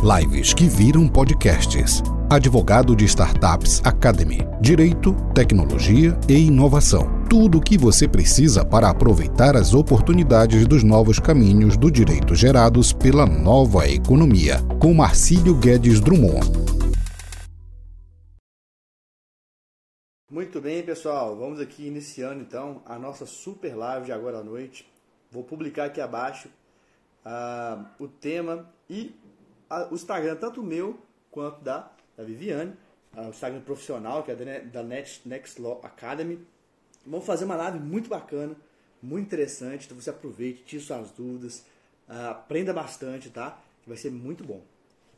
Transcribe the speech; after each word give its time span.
Lives 0.00 0.54
que 0.54 0.68
viram 0.68 1.08
podcasts. 1.08 2.04
Advogado 2.30 2.94
de 2.94 3.04
Startups 3.04 3.82
Academy. 3.84 4.38
Direito, 4.60 5.12
tecnologia 5.34 6.16
e 6.28 6.46
inovação. 6.46 7.26
Tudo 7.28 7.58
o 7.58 7.60
que 7.60 7.76
você 7.76 8.06
precisa 8.06 8.64
para 8.64 8.88
aproveitar 8.88 9.56
as 9.56 9.74
oportunidades 9.74 10.68
dos 10.68 10.84
novos 10.84 11.18
caminhos 11.18 11.76
do 11.76 11.90
direito 11.90 12.36
gerados 12.36 12.92
pela 12.92 13.26
nova 13.26 13.88
economia. 13.88 14.58
Com 14.80 14.94
Marcílio 14.94 15.56
Guedes 15.56 16.00
Drummond. 16.00 16.46
Muito 20.30 20.60
bem, 20.60 20.84
pessoal. 20.84 21.36
Vamos 21.36 21.58
aqui 21.58 21.88
iniciando 21.88 22.40
então 22.40 22.82
a 22.86 22.96
nossa 23.00 23.26
super 23.26 23.74
live 23.74 24.06
de 24.06 24.12
agora 24.12 24.38
à 24.38 24.44
noite. 24.44 24.86
Vou 25.28 25.42
publicar 25.42 25.86
aqui 25.86 26.00
abaixo 26.00 26.48
uh, 27.26 27.84
o 27.98 28.06
tema 28.06 28.64
e 28.88 29.12
o 29.90 29.94
Instagram, 29.94 30.36
tanto 30.36 30.60
o 30.60 30.64
meu 30.64 30.98
quanto 31.30 31.60
da, 31.60 31.90
da 32.16 32.24
Viviane, 32.24 32.74
o 33.16 33.28
Instagram 33.28 33.60
profissional, 33.60 34.22
que 34.22 34.30
é 34.30 34.60
da 34.60 34.82
Next, 34.82 35.28
Next 35.28 35.60
Law 35.60 35.80
Academy. 35.82 36.38
Vamos 37.06 37.26
fazer 37.26 37.44
uma 37.44 37.56
live 37.56 37.78
muito 37.78 38.08
bacana, 38.08 38.54
muito 39.02 39.26
interessante. 39.26 39.86
Então 39.86 40.00
você 40.00 40.10
aproveite, 40.10 40.62
tire 40.64 40.82
suas 40.82 41.10
dúvidas, 41.10 41.64
uh, 42.08 42.30
aprenda 42.30 42.72
bastante, 42.72 43.30
tá? 43.30 43.58
Que 43.82 43.88
vai 43.88 43.96
ser 43.98 44.10
muito 44.10 44.44
bom. 44.44 44.62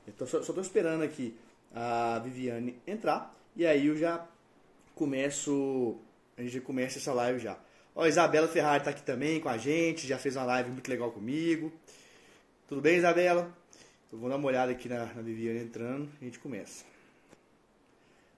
Então 0.07 0.27
só 0.27 0.39
estou 0.39 0.61
esperando 0.61 1.03
aqui 1.03 1.37
a 1.75 2.19
Viviane 2.19 2.77
entrar 2.87 3.35
e 3.57 3.67
aí 3.67 3.87
eu 3.87 3.97
já 3.97 4.27
começo, 4.95 5.97
a 6.37 6.43
gente 6.43 6.61
começa 6.61 6.99
essa 6.99 7.13
live 7.13 7.39
já. 7.39 7.59
Ó, 7.95 8.03
a 8.03 8.09
Isabela 8.09 8.49
Ferrari 8.49 8.79
está 8.79 8.91
aqui 8.91 9.03
também 9.03 9.41
com 9.41 9.49
a 9.49 9.59
gente, 9.59 10.07
já 10.07 10.19
fez 10.19 10.37
uma 10.37 10.45
live 10.45 10.71
muito 10.71 10.89
legal 10.89 11.11
comigo. 11.11 11.73
Tudo 12.69 12.81
bem, 12.81 12.97
Isabela? 12.99 13.60
Eu 14.13 14.19
vou 14.19 14.29
dar 14.29 14.37
uma 14.37 14.49
olhada 14.49 14.73
aqui 14.73 14.89
na, 14.89 15.07
na 15.07 15.23
Viviane 15.23 15.61
entrando 15.61 16.09
e 16.21 16.23
a 16.23 16.25
gente 16.25 16.41
começa. 16.41 16.85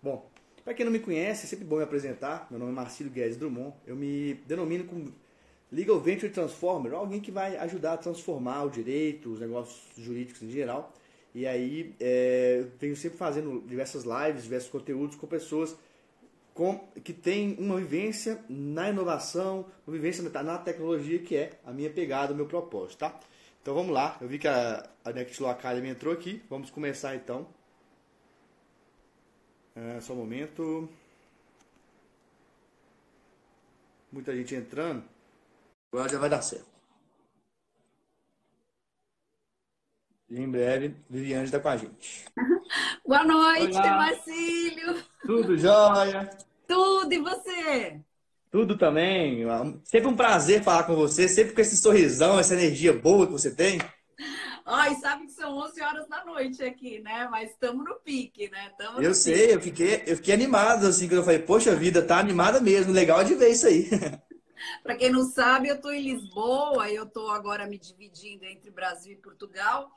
Bom, 0.03 0.29
para 0.63 0.75
quem 0.75 0.85
não 0.85 0.93
me 0.93 0.99
conhece, 0.99 1.47
é 1.47 1.49
sempre 1.49 1.65
bom 1.65 1.77
me 1.79 1.83
apresentar. 1.83 2.47
Meu 2.51 2.61
nome 2.61 2.73
é 2.73 2.75
Marcílio 2.75 3.11
Guedes 3.11 3.39
Drummond. 3.39 3.75
Eu 3.87 3.97
me 3.97 4.35
denomino 4.47 4.85
como 4.85 5.11
Legal 5.71 5.99
Venture 5.99 6.31
Transformer, 6.31 6.93
alguém 6.93 7.21
que 7.21 7.31
vai 7.31 7.57
ajudar 7.57 7.95
a 7.95 7.97
transformar 7.97 8.65
o 8.65 8.71
direito, 8.71 9.33
os 9.33 9.41
negócios 9.41 9.81
jurídicos 9.97 10.43
em 10.43 10.51
geral. 10.51 10.93
E 11.35 11.47
aí, 11.47 11.95
é, 11.99 12.59
eu 12.61 12.71
venho 12.79 12.95
sempre 12.95 13.17
fazendo 13.17 13.65
diversas 13.67 14.05
lives, 14.05 14.43
diversos 14.43 14.69
conteúdos 14.69 15.17
com 15.17 15.27
pessoas 15.27 15.75
com, 16.53 16.81
que 17.03 17.15
têm 17.15 17.57
uma 17.59 17.79
vivência 17.79 18.45
na 18.47 18.91
inovação, 18.91 19.65
uma 19.87 19.97
vivência 19.97 20.23
na 20.23 20.59
tecnologia, 20.59 21.19
que 21.19 21.35
é 21.35 21.53
a 21.65 21.73
minha 21.73 21.89
pegada, 21.89 22.35
o 22.35 22.37
meu 22.37 22.45
propósito, 22.45 22.99
tá? 22.99 23.19
Então 23.63 23.75
vamos 23.75 23.95
lá, 23.95 24.19
eu 24.21 24.27
vi 24.27 24.41
que 24.41 24.49
a, 24.49 24.91
a 25.05 25.13
Nextlaw 25.13 25.53
Academy 25.53 25.89
entrou 25.89 26.13
aqui, 26.13 26.43
vamos 26.51 26.69
começar 26.69 27.15
então. 27.15 27.47
É, 29.77 30.01
só 30.01 30.15
um 30.15 30.17
momento. 30.17 30.89
Muita 34.11 34.35
gente 34.35 34.55
entrando. 34.55 35.05
Agora 35.93 36.09
já 36.09 36.19
vai 36.19 36.29
dar 36.29 36.43
certo. 36.43 36.67
E 40.29 40.41
em 40.41 40.51
breve, 40.51 40.97
Viviane 41.09 41.45
está 41.45 41.61
com 41.61 41.69
a 41.69 41.77
gente. 41.77 42.25
Boa 43.07 43.25
noite, 43.25 43.79
Marcílio. 43.79 45.05
Tudo 45.25 45.57
jóia? 45.57 46.31
Tudo, 46.67 47.13
e 47.13 47.19
você? 47.19 48.01
Tudo 48.53 48.77
também. 48.77 49.47
Sempre 49.83 50.09
um 50.09 50.15
prazer 50.15 50.63
falar 50.63 50.83
com 50.83 50.95
você, 50.95 51.27
sempre 51.27 51.55
com 51.55 51.61
esse 51.63 51.79
sorrisão, 51.79 52.39
essa 52.39 52.53
energia 52.53 52.93
boa 52.93 53.27
que 53.27 53.33
você 53.33 53.51
tem. 53.51 53.81
Ai, 54.67 54.95
sabe 54.97 55.25
que 55.25 55.33
são 55.33 55.57
11 55.57 55.81
horas 55.81 56.07
da 56.07 56.23
noite 56.27 56.63
aqui, 56.63 57.01
né? 57.01 57.27
Mas 57.31 57.51
estamos 57.51 57.83
no 57.83 57.95
pique, 57.95 58.51
né? 58.51 58.71
Tamo 58.77 59.01
eu 59.01 59.15
sei, 59.15 59.35
pique. 59.35 59.53
eu 59.55 59.61
fiquei, 59.61 60.03
eu 60.07 60.17
fiquei 60.17 60.35
animado, 60.35 60.87
assim, 60.87 61.09
quando 61.09 61.21
eu 61.21 61.25
falei, 61.25 61.39
poxa 61.39 61.75
vida, 61.75 62.03
tá 62.03 62.19
animada 62.19 62.61
mesmo, 62.61 62.93
legal 62.93 63.25
de 63.25 63.35
ver 63.35 63.53
isso 63.53 63.67
aí. 63.67 63.89
Para 64.85 64.97
quem 64.97 65.11
não 65.11 65.25
sabe, 65.25 65.69
eu 65.69 65.77
estou 65.77 65.93
em 65.93 66.03
Lisboa, 66.03 66.91
eu 66.91 67.05
estou 67.05 67.31
agora 67.31 67.67
me 67.67 67.79
dividindo 67.79 68.45
entre 68.45 68.71
Brasil 68.71 69.15
e 69.15 69.17
Portugal. 69.17 69.91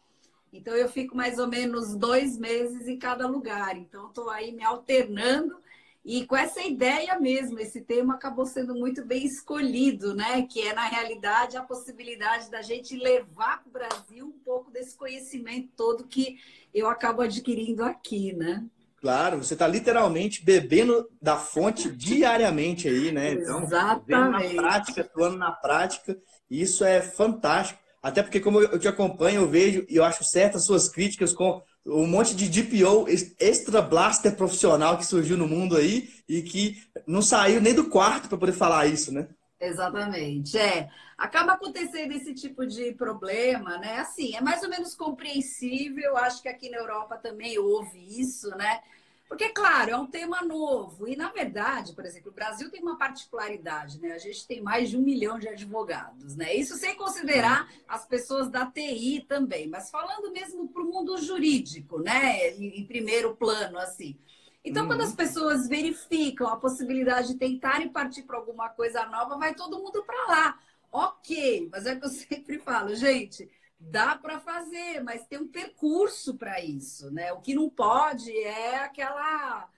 Então, 0.54 0.74
eu 0.74 0.88
fico 0.88 1.16
mais 1.16 1.40
ou 1.40 1.48
menos 1.48 1.94
dois 1.94 2.38
meses 2.38 2.88
em 2.88 2.98
cada 2.98 3.28
lugar. 3.28 3.76
Então, 3.76 4.08
estou 4.08 4.30
aí 4.30 4.54
me 4.54 4.64
alternando 4.64 5.58
e 6.06 6.24
com 6.28 6.38
essa 6.38 6.62
ideia 6.62 7.20
mesmo, 7.20 7.60
esse 7.60 7.82
tema 7.82 8.14
acabou 8.14 8.46
sendo 8.46 8.76
muito 8.76 9.04
bem 9.04 9.26
escolhido, 9.26 10.14
né? 10.14 10.44
Que 10.44 10.62
é, 10.62 10.72
na 10.72 10.86
realidade, 10.86 11.58
a 11.58 11.64
possibilidade 11.64 12.52
da 12.52 12.62
gente 12.62 12.96
levar 12.96 13.64
para 13.64 13.68
o 13.68 13.72
Brasil 13.72 14.28
um 14.28 14.44
pouco 14.46 14.70
desse 14.70 14.96
conhecimento 14.96 15.70
todo 15.76 16.08
que 16.08 16.38
eu 16.72 16.88
acabo 16.88 17.24
adquirindo 17.24 17.84
aqui, 17.84 18.34
né? 18.34 18.64
Claro, 19.02 19.44
você 19.44 19.56
está 19.56 19.68
literalmente 19.68 20.46
bebendo 20.46 21.10
da 21.20 21.38
fonte 21.38 21.90
diariamente 21.90 22.88
aí, 22.88 23.12
né? 23.12 23.34
Então, 23.34 23.64
Exatamente. 23.64 24.54
na 24.54 24.62
prática, 24.62 25.02
atuando 25.02 25.38
na 25.38 25.52
prática, 25.54 26.16
isso 26.48 26.86
é 26.86 27.02
fantástico. 27.02 27.80
Até 28.02 28.22
porque, 28.22 28.40
como 28.40 28.62
eu 28.62 28.78
te 28.78 28.88
acompanho, 28.88 29.42
eu 29.42 29.48
vejo 29.48 29.84
e 29.90 29.96
eu 29.96 30.04
acho 30.04 30.24
certas 30.24 30.66
suas 30.66 30.88
críticas 30.88 31.34
com 31.34 31.64
um 31.86 32.08
monte 32.08 32.36
de 32.36 32.50
DPO 32.50 33.06
extra 33.40 33.82
blaster 33.82 34.36
profissional 34.36 34.98
que 34.98 35.06
surgiu 35.06 35.38
no 35.38 35.48
mundo 35.48 35.78
aí 35.78 36.10
e 36.28 36.42
que 36.42 36.82
não 37.06 37.22
saiu 37.22 37.62
nem 37.62 37.74
do 37.74 37.90
quarto 37.90 38.28
para 38.28 38.38
poder 38.38 38.54
falar 38.54 38.88
isso, 38.88 39.14
né? 39.14 39.28
Exatamente. 39.60 40.58
É, 40.58 40.90
acaba 41.18 41.54
acontecendo 41.54 42.12
esse 42.12 42.34
tipo 42.34 42.66
de 42.66 42.92
problema, 42.94 43.78
né? 43.78 44.00
Assim, 44.00 44.36
é 44.36 44.42
mais 44.42 44.64
ou 44.64 44.70
menos 44.70 44.96
compreensível. 44.96 46.18
Acho 46.18 46.42
que 46.42 46.50
aqui 46.50 46.70
na 46.70 46.78
Europa 46.78 47.18
também 47.18 47.58
houve 47.58 48.00
isso, 48.20 48.50
né? 48.58 48.80
Porque, 49.28 49.50
claro, 49.50 49.92
é 49.92 49.98
um 49.98 50.06
tema 50.06 50.44
novo. 50.44 51.08
E, 51.08 51.16
na 51.16 51.30
verdade, 51.32 51.94
por 51.94 52.06
exemplo, 52.06 52.32
o 52.32 52.34
Brasil 52.34 52.70
tem 52.70 52.82
uma 52.82 52.98
particularidade, 52.98 54.00
né? 54.00 54.12
A 54.12 54.20
gente 54.20 54.46
tem 54.48 54.62
mais 54.62 54.90
de 54.90 54.98
um 54.98 55.02
milhão 55.02 55.40
de 55.40 55.48
advogados, 55.48 56.36
né? 56.36 56.54
Isso 56.54 56.76
sem 56.76 56.96
considerar 56.96 57.68
as 57.88 58.06
pessoas 58.06 58.50
da 58.50 58.68
TI 58.68 59.26
também. 59.28 59.68
Mas 59.68 59.90
falando 59.90 60.32
mesmo 60.32 60.68
para 60.68 60.82
o 60.82 60.86
mundo 60.86 61.18
jurídico, 61.18 62.00
né? 62.00 62.52
Em 62.52 62.86
primeiro 62.86 63.36
plano, 63.36 63.80
assim. 63.80 64.16
Então, 64.64 64.84
uhum. 64.84 64.90
quando 64.90 65.02
as 65.02 65.14
pessoas 65.14 65.68
verificam 65.68 66.48
a 66.48 66.58
possibilidade 66.58 67.30
de 67.30 67.40
tentarem 67.40 67.90
partir 67.90 68.24
para 68.24 68.38
alguma 68.38 68.70
coisa 68.70 69.06
nova, 69.08 69.38
vai 69.38 69.56
todo 69.56 69.80
mundo 69.80 70.04
para 70.04 70.28
lá. 70.28 70.60
Ok, 70.92 71.68
mas 71.72 71.88
é 71.88 71.96
que 71.96 72.06
eu 72.06 72.10
sempre 72.10 72.60
falo, 72.60 72.96
gente 72.96 73.50
dá 73.80 74.16
para 74.16 74.40
fazer, 74.40 75.04
mas 75.04 75.26
tem 75.28 75.40
um 75.40 75.48
percurso 75.48 76.36
para 76.36 76.60
isso, 76.62 77.12
né? 77.12 77.34
O 77.34 77.42
que 77.42 77.54
não 77.54 77.70
pode 77.70 78.32
é 78.32 78.78
aquela 78.78 79.70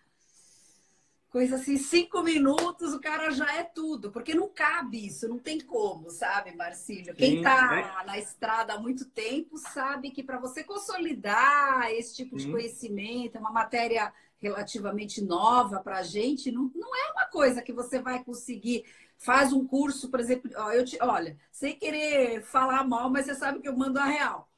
coisa 1.30 1.56
assim, 1.58 1.78
cinco 1.78 2.24
minutos 2.24 2.94
o 2.94 3.02
cara 3.02 3.30
já 3.32 3.54
é 3.54 3.64
tudo, 3.64 4.12
porque 4.12 4.34
não 4.34 4.50
cabe 4.50 5.06
isso, 5.06 5.28
não 5.28 5.38
tem 5.38 5.60
como, 5.60 6.10
sabe, 6.10 6.56
Marcílio? 6.56 7.14
Quem 7.14 7.38
está 7.38 8.04
na 8.06 8.18
estrada 8.18 8.74
há 8.74 8.80
muito 8.80 9.06
tempo 9.06 9.58
sabe 9.58 10.10
que 10.12 10.24
para 10.24 10.40
você 10.40 10.64
consolidar 10.64 11.92
esse 11.92 12.16
tipo 12.16 12.38
de 12.38 12.50
conhecimento, 12.50 13.36
é 13.36 13.40
uma 13.40 13.52
matéria 13.52 14.12
relativamente 14.40 15.22
nova 15.22 15.80
para 15.80 15.98
a 15.98 16.04
gente, 16.04 16.52
não, 16.52 16.72
não 16.74 16.96
é 16.96 17.12
uma 17.12 17.26
coisa 17.26 17.62
que 17.62 17.74
você 17.74 18.00
vai 18.00 18.24
conseguir 18.24 18.86
faz 19.18 19.52
um 19.52 19.66
curso, 19.66 20.10
por 20.10 20.20
exemplo, 20.20 20.50
ó, 20.56 20.72
eu 20.72 20.86
te, 20.86 20.98
olha, 21.02 21.38
sem 21.52 21.78
querer 21.78 22.44
falar 22.44 22.88
mal, 22.88 23.10
mas 23.10 23.26
você 23.26 23.36
sabe 23.36 23.60
que 23.60 23.68
eu 23.68 23.76
mando 23.76 24.00
a 24.00 24.06
real. 24.06 24.50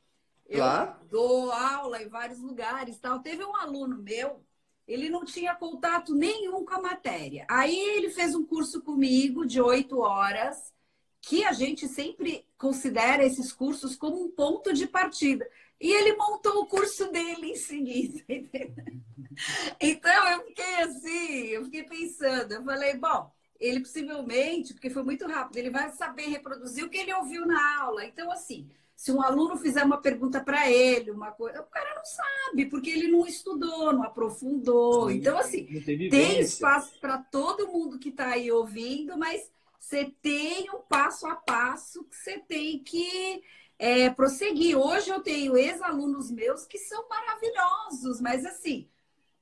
Eu 0.48 0.60
claro. 0.60 0.96
dou 1.10 1.52
aula 1.52 2.02
em 2.02 2.10
vários 2.10 2.40
lugares, 2.40 2.98
tal. 2.98 3.20
Teve 3.20 3.44
um 3.46 3.56
aluno 3.56 4.02
meu, 4.02 4.44
ele 4.88 5.10
não 5.10 5.24
tinha 5.24 5.56
contato 5.56 6.16
nenhum 6.16 6.66
com 6.66 6.74
a 6.74 6.82
matéria. 6.82 7.46
Aí 7.48 7.78
ele 7.78 8.10
fez 8.10 8.34
um 8.34 8.44
curso 8.44 8.82
comigo 8.82 9.46
de 9.46 9.62
oito 9.62 10.00
horas, 10.00 10.74
que 11.22 11.44
a 11.44 11.54
gente 11.54 11.88
sempre 11.88 12.46
considera 12.58 13.24
esses 13.24 13.54
cursos 13.54 13.96
como 13.96 14.24
um 14.24 14.32
ponto 14.32 14.74
de 14.74 14.88
partida. 14.88 15.48
E 15.80 15.92
ele 15.92 16.16
montou 16.16 16.62
o 16.62 16.66
curso 16.66 17.12
dele 17.12 17.52
em 17.52 17.56
seguida. 17.56 18.24
Então 19.80 20.30
eu 20.32 20.46
fiquei 20.48 20.76
assim, 20.82 21.46
eu 21.46 21.64
fiquei 21.64 21.84
pensando, 21.84 22.52
eu 22.52 22.64
falei, 22.66 22.98
bom, 22.98 23.32
ele 23.60 23.82
possivelmente, 23.82 24.74
porque 24.74 24.90
foi 24.90 25.04
muito 25.04 25.28
rápido, 25.28 25.58
ele 25.58 25.70
vai 25.70 25.92
saber 25.92 26.28
reproduzir 26.28 26.86
o 26.86 26.90
que 26.90 26.98
ele 26.98 27.14
ouviu 27.14 27.46
na 27.46 27.82
aula. 27.82 28.06
Então, 28.06 28.32
assim, 28.32 28.70
se 28.96 29.12
um 29.12 29.22
aluno 29.22 29.58
fizer 29.58 29.84
uma 29.84 30.02
pergunta 30.02 30.40
para 30.42 30.70
ele, 30.70 31.12
uma 31.12 31.32
coisa, 31.32 31.62
o 31.62 31.66
cara 31.66 31.96
não 31.96 32.06
sabe, 32.06 32.66
porque 32.66 32.90
ele 32.90 33.10
não 33.10 33.26
estudou, 33.26 33.94
não 33.94 34.04
aprofundou. 34.04 35.12
Então, 35.12 35.38
assim, 35.38 35.66
tem 36.10 36.40
espaço 36.40 37.00
para 37.00 37.18
todo 37.18 37.68
mundo 37.68 38.00
que 38.00 38.10
está 38.10 38.32
aí 38.32 38.52
ouvindo, 38.52 39.18
mas 39.18 39.50
você 39.80 40.14
tem 40.22 40.70
um 40.72 40.80
passo 40.80 41.28
a 41.28 41.36
passo 41.36 42.04
que 42.06 42.16
você 42.16 42.40
tem 42.40 42.80
que 42.80 43.42
é, 43.78 44.10
prosseguir. 44.10 44.78
Hoje 44.78 45.10
eu 45.10 45.22
tenho 45.22 45.58
ex-alunos 45.58 46.30
meus 46.30 46.66
que 46.66 46.78
são 46.78 47.08
maravilhosos, 47.08 48.20
mas 48.22 48.46
assim, 48.46 48.88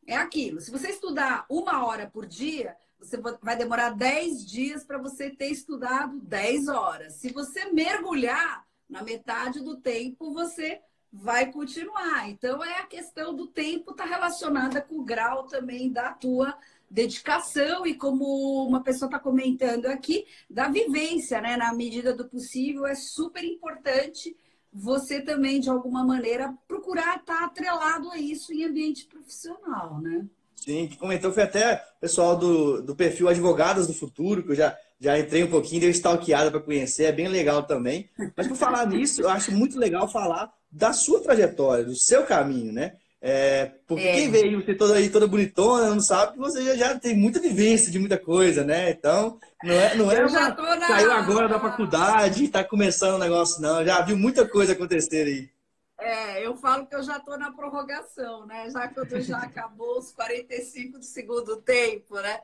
é 0.05 0.15
aquilo. 0.15 0.61
Se 0.61 0.71
você 0.71 0.89
estudar 0.89 1.45
uma 1.49 1.85
hora 1.85 2.07
por 2.07 2.25
dia, 2.25 2.77
você 2.99 3.17
vai 3.17 3.55
demorar 3.55 3.91
10 3.91 4.45
dias 4.45 4.83
para 4.83 4.97
você 4.97 5.29
ter 5.29 5.49
estudado 5.49 6.19
10 6.19 6.67
horas. 6.67 7.13
Se 7.15 7.31
você 7.31 7.65
mergulhar 7.71 8.65
na 8.89 9.03
metade 9.03 9.59
do 9.61 9.77
tempo, 9.77 10.33
você 10.33 10.81
vai 11.11 11.51
continuar. 11.51 12.29
Então, 12.29 12.63
é 12.63 12.79
a 12.79 12.85
questão 12.85 13.33
do 13.33 13.47
tempo 13.47 13.91
está 13.91 14.05
relacionada 14.05 14.81
com 14.81 14.95
o 14.95 15.03
grau 15.03 15.47
também 15.47 15.91
da 15.91 16.13
tua 16.13 16.57
dedicação 16.89 17.85
e 17.85 17.95
como 17.95 18.65
uma 18.65 18.81
pessoa 18.81 19.07
está 19.07 19.19
comentando 19.19 19.87
aqui, 19.87 20.25
da 20.49 20.69
vivência, 20.69 21.41
né? 21.41 21.57
Na 21.57 21.73
medida 21.73 22.13
do 22.13 22.27
possível, 22.27 22.85
é 22.85 22.95
super 22.95 23.43
importante 23.43 24.35
você 24.71 25.21
também, 25.21 25.59
de 25.59 25.69
alguma 25.69 26.05
maneira, 26.05 26.53
procurar 26.67 27.17
estar 27.17 27.39
tá 27.39 27.45
atrelado 27.45 28.09
a 28.11 28.17
isso 28.17 28.53
em 28.53 28.63
ambiente 28.63 29.05
profissional, 29.05 29.99
né? 29.99 30.25
Sim, 30.57 30.87
que 30.87 30.97
comentou 30.97 31.31
foi 31.31 31.43
até 31.43 31.75
o 31.97 32.01
pessoal 32.01 32.35
do, 32.35 32.81
do 32.81 32.95
perfil 32.95 33.29
Advogadas 33.29 33.87
do 33.87 33.93
Futuro, 33.93 34.43
que 34.43 34.51
eu 34.51 34.55
já, 34.55 34.75
já 34.99 35.17
entrei 35.17 35.43
um 35.43 35.49
pouquinho, 35.49 35.81
dei 35.81 35.91
stalkeada 35.91 36.51
para 36.51 36.59
conhecer, 36.59 37.05
é 37.05 37.11
bem 37.11 37.27
legal 37.27 37.63
também. 37.63 38.09
Mas 38.35 38.47
por 38.47 38.57
falar 38.57 38.85
nisso, 38.87 39.21
eu 39.21 39.29
acho 39.29 39.51
muito 39.51 39.79
legal 39.79 40.09
falar 40.09 40.51
da 40.69 40.91
sua 40.91 41.21
trajetória, 41.21 41.85
do 41.85 41.95
seu 41.95 42.23
caminho, 42.23 42.73
né? 42.73 42.93
É, 43.19 43.71
porque 43.87 44.03
é. 44.03 44.13
quem 44.13 44.29
vê 44.29 44.55
você 44.55 44.75
toda 44.75 44.95
aí, 44.95 45.09
toda 45.09 45.27
bonitona, 45.27 45.89
não 45.89 45.99
sabe 45.99 46.33
que 46.33 46.39
você 46.39 46.63
já, 46.63 46.75
já, 46.75 46.99
tem 46.99 47.15
muita 47.15 47.39
vivência 47.39 47.91
de 47.91 47.97
muita 47.97 48.17
coisa, 48.17 48.63
né? 48.63 48.91
Então, 48.91 49.39
não 49.63 49.73
é, 49.73 49.95
não 49.95 50.11
é 50.11 50.25
uma, 50.25 50.49
na... 50.75 50.87
saiu 50.87 51.11
agora 51.11 51.47
da 51.47 51.59
faculdade 51.59 52.43
está 52.43 52.63
começando 52.63 53.15
o 53.15 53.19
negócio, 53.19 53.61
não. 53.61 53.83
Já 53.83 54.01
viu 54.01 54.17
muita 54.17 54.47
coisa 54.47 54.73
acontecer 54.73 55.25
aí. 55.25 55.56
É, 55.99 56.45
eu 56.45 56.55
falo 56.55 56.85
que 56.85 56.95
eu 56.95 57.01
já 57.01 57.17
estou 57.17 57.37
na 57.37 57.51
prorrogação, 57.51 58.45
né? 58.45 58.69
Já 58.69 58.87
que 58.87 59.21
já 59.21 59.39
acabou 59.39 59.97
os 59.97 60.11
45 60.11 60.99
do 60.99 61.03
segundo 61.05 61.57
tempo, 61.57 62.15
né? 62.15 62.39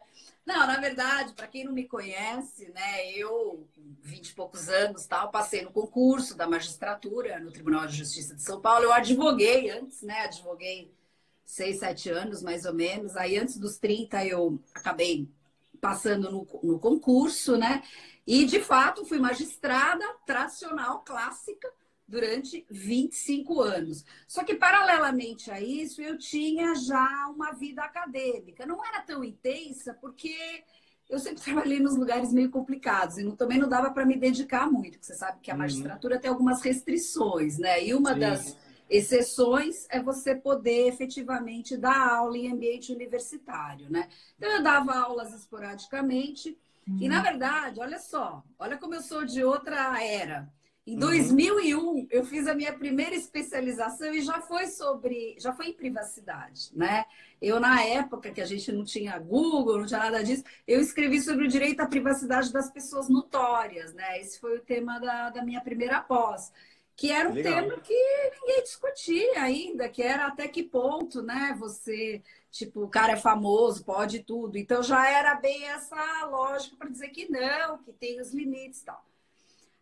Não, 0.46 0.68
na 0.68 0.80
verdade, 0.80 1.34
para 1.34 1.48
quem 1.48 1.64
não 1.64 1.72
me 1.72 1.88
conhece, 1.88 2.70
né, 2.72 3.12
eu, 3.14 3.66
com 3.74 3.96
20 4.02 4.30
e 4.30 4.34
poucos 4.36 4.68
anos, 4.68 5.06
tal, 5.06 5.32
passei 5.32 5.62
no 5.62 5.72
concurso 5.72 6.36
da 6.36 6.46
magistratura 6.46 7.40
no 7.40 7.50
Tribunal 7.52 7.88
de 7.88 7.96
Justiça 7.96 8.36
de 8.36 8.42
São 8.42 8.60
Paulo. 8.60 8.84
Eu 8.86 8.94
advoguei 8.94 9.70
antes, 9.70 10.02
né? 10.02 10.22
Advoguei 10.22 10.92
seis, 11.46 11.80
sete 11.80 12.10
anos, 12.10 12.42
mais 12.42 12.66
ou 12.66 12.74
menos. 12.74 13.16
Aí, 13.16 13.38
antes 13.38 13.58
dos 13.58 13.78
30, 13.78 14.26
eu 14.26 14.60
acabei 14.74 15.30
passando 15.80 16.32
no, 16.32 16.48
no 16.64 16.80
concurso, 16.80 17.56
né? 17.56 17.84
E, 18.26 18.46
de 18.46 18.60
fato, 18.60 19.06
fui 19.06 19.20
magistrada 19.20 20.06
tradicional, 20.26 21.04
clássica, 21.06 21.72
durante 22.08 22.66
25 22.70 23.62
anos. 23.62 24.06
Só 24.28 24.44
que, 24.44 24.56
paralelamente 24.56 25.50
a 25.50 25.60
isso, 25.62 26.02
eu 26.02 26.18
tinha 26.18 26.76
já 26.76 27.28
uma 27.34 27.52
vida 27.54 27.82
acadêmica. 27.82 28.66
Não 28.66 28.84
era 28.86 29.02
tão 29.02 29.24
intensa, 29.24 29.94
porque 30.00 30.36
eu 31.10 31.20
sempre 31.20 31.42
trabalhei 31.44 31.80
nos 31.80 31.96
lugares 31.96 32.34
meio 32.34 32.50
complicados 32.50 33.18
e 33.18 33.24
não, 33.24 33.36
também 33.36 33.58
não 33.58 33.70
dava 33.70 33.92
para 33.92 34.06
me 34.06 34.18
dedicar 34.18 34.70
muito, 34.70 34.94
porque 34.94 35.06
você 35.06 35.16
sabe 35.16 35.40
que 35.42 35.52
a 35.52 35.54
uhum. 35.54 35.60
magistratura 35.60 36.16
uhum. 36.16 36.22
tem 36.22 36.30
algumas 36.30 36.62
restrições, 36.62 37.58
né? 37.58 37.84
E 37.84 37.94
uma 37.94 38.14
Sim. 38.14 38.20
das 38.20 38.58
exceções 38.90 39.88
é 39.90 40.02
você 40.02 40.36
poder 40.36 40.88
efetivamente 40.88 41.78
dar 41.78 42.16
aula 42.16 42.38
em 42.38 42.52
ambiente 42.52 42.92
universitário, 42.92 43.90
né? 43.90 44.08
Então, 44.38 44.50
eu 44.52 44.62
dava 44.62 44.94
aulas 44.94 45.34
esporadicamente. 45.34 46.58
Uhum. 46.88 46.98
E, 47.00 47.08
na 47.08 47.22
verdade, 47.22 47.80
olha 47.80 47.98
só, 47.98 48.44
olha 48.60 48.78
como 48.78 48.94
eu 48.94 49.02
sou 49.02 49.26
de 49.26 49.44
outra 49.44 50.04
era. 50.04 50.52
Em 50.86 50.98
2001, 50.98 51.80
uhum. 51.80 52.08
eu 52.12 52.26
fiz 52.26 52.46
a 52.46 52.54
minha 52.54 52.74
primeira 52.74 53.16
especialização 53.16 54.14
e 54.14 54.22
já 54.22 54.42
foi 54.42 54.68
sobre, 54.68 55.34
já 55.40 55.54
foi 55.54 55.68
em 55.68 55.74
privacidade, 55.74 56.72
né? 56.74 57.06
Eu, 57.42 57.58
na 57.58 57.82
época 57.82 58.32
que 58.32 58.42
a 58.42 58.46
gente 58.46 58.70
não 58.70 58.84
tinha 58.84 59.18
Google, 59.18 59.80
não 59.80 59.86
tinha 59.86 60.02
nada 60.02 60.22
disso, 60.22 60.44
eu 60.68 60.82
escrevi 60.82 61.22
sobre 61.22 61.46
o 61.46 61.48
direito 61.48 61.80
à 61.80 61.86
privacidade 61.86 62.52
das 62.52 62.70
pessoas 62.70 63.08
notórias, 63.08 63.94
né? 63.94 64.20
Esse 64.20 64.38
foi 64.42 64.58
o 64.58 64.62
tema 64.62 65.00
da, 65.00 65.30
da 65.30 65.42
minha 65.42 65.62
primeira 65.62 66.02
pós, 66.02 66.52
que 66.98 67.10
era 67.10 67.30
um 67.30 67.34
Legal. 67.34 67.54
tema 67.54 67.80
que 67.80 68.32
ninguém 68.42 68.64
discutia 68.64 69.42
ainda, 69.42 69.88
que 69.88 70.04
era 70.04 70.28
até 70.28 70.50
que 70.50 70.64
ponto, 70.64 71.22
né? 71.22 71.56
Você, 71.60 72.22
tipo, 72.52 72.84
o 72.84 72.90
cara 72.90 73.14
é 73.14 73.18
famoso, 73.18 73.86
pode 73.86 74.20
tudo. 74.20 74.58
Então 74.58 74.84
já 74.84 75.10
era 75.10 75.34
bem 75.36 75.66
essa 75.66 76.26
lógica 76.26 76.76
para 76.76 76.90
dizer 76.90 77.08
que 77.08 77.32
não, 77.32 77.78
que 77.78 77.94
tem 77.94 78.20
os 78.20 78.34
limites 78.34 78.82
e 78.82 78.86
tal. 78.86 79.13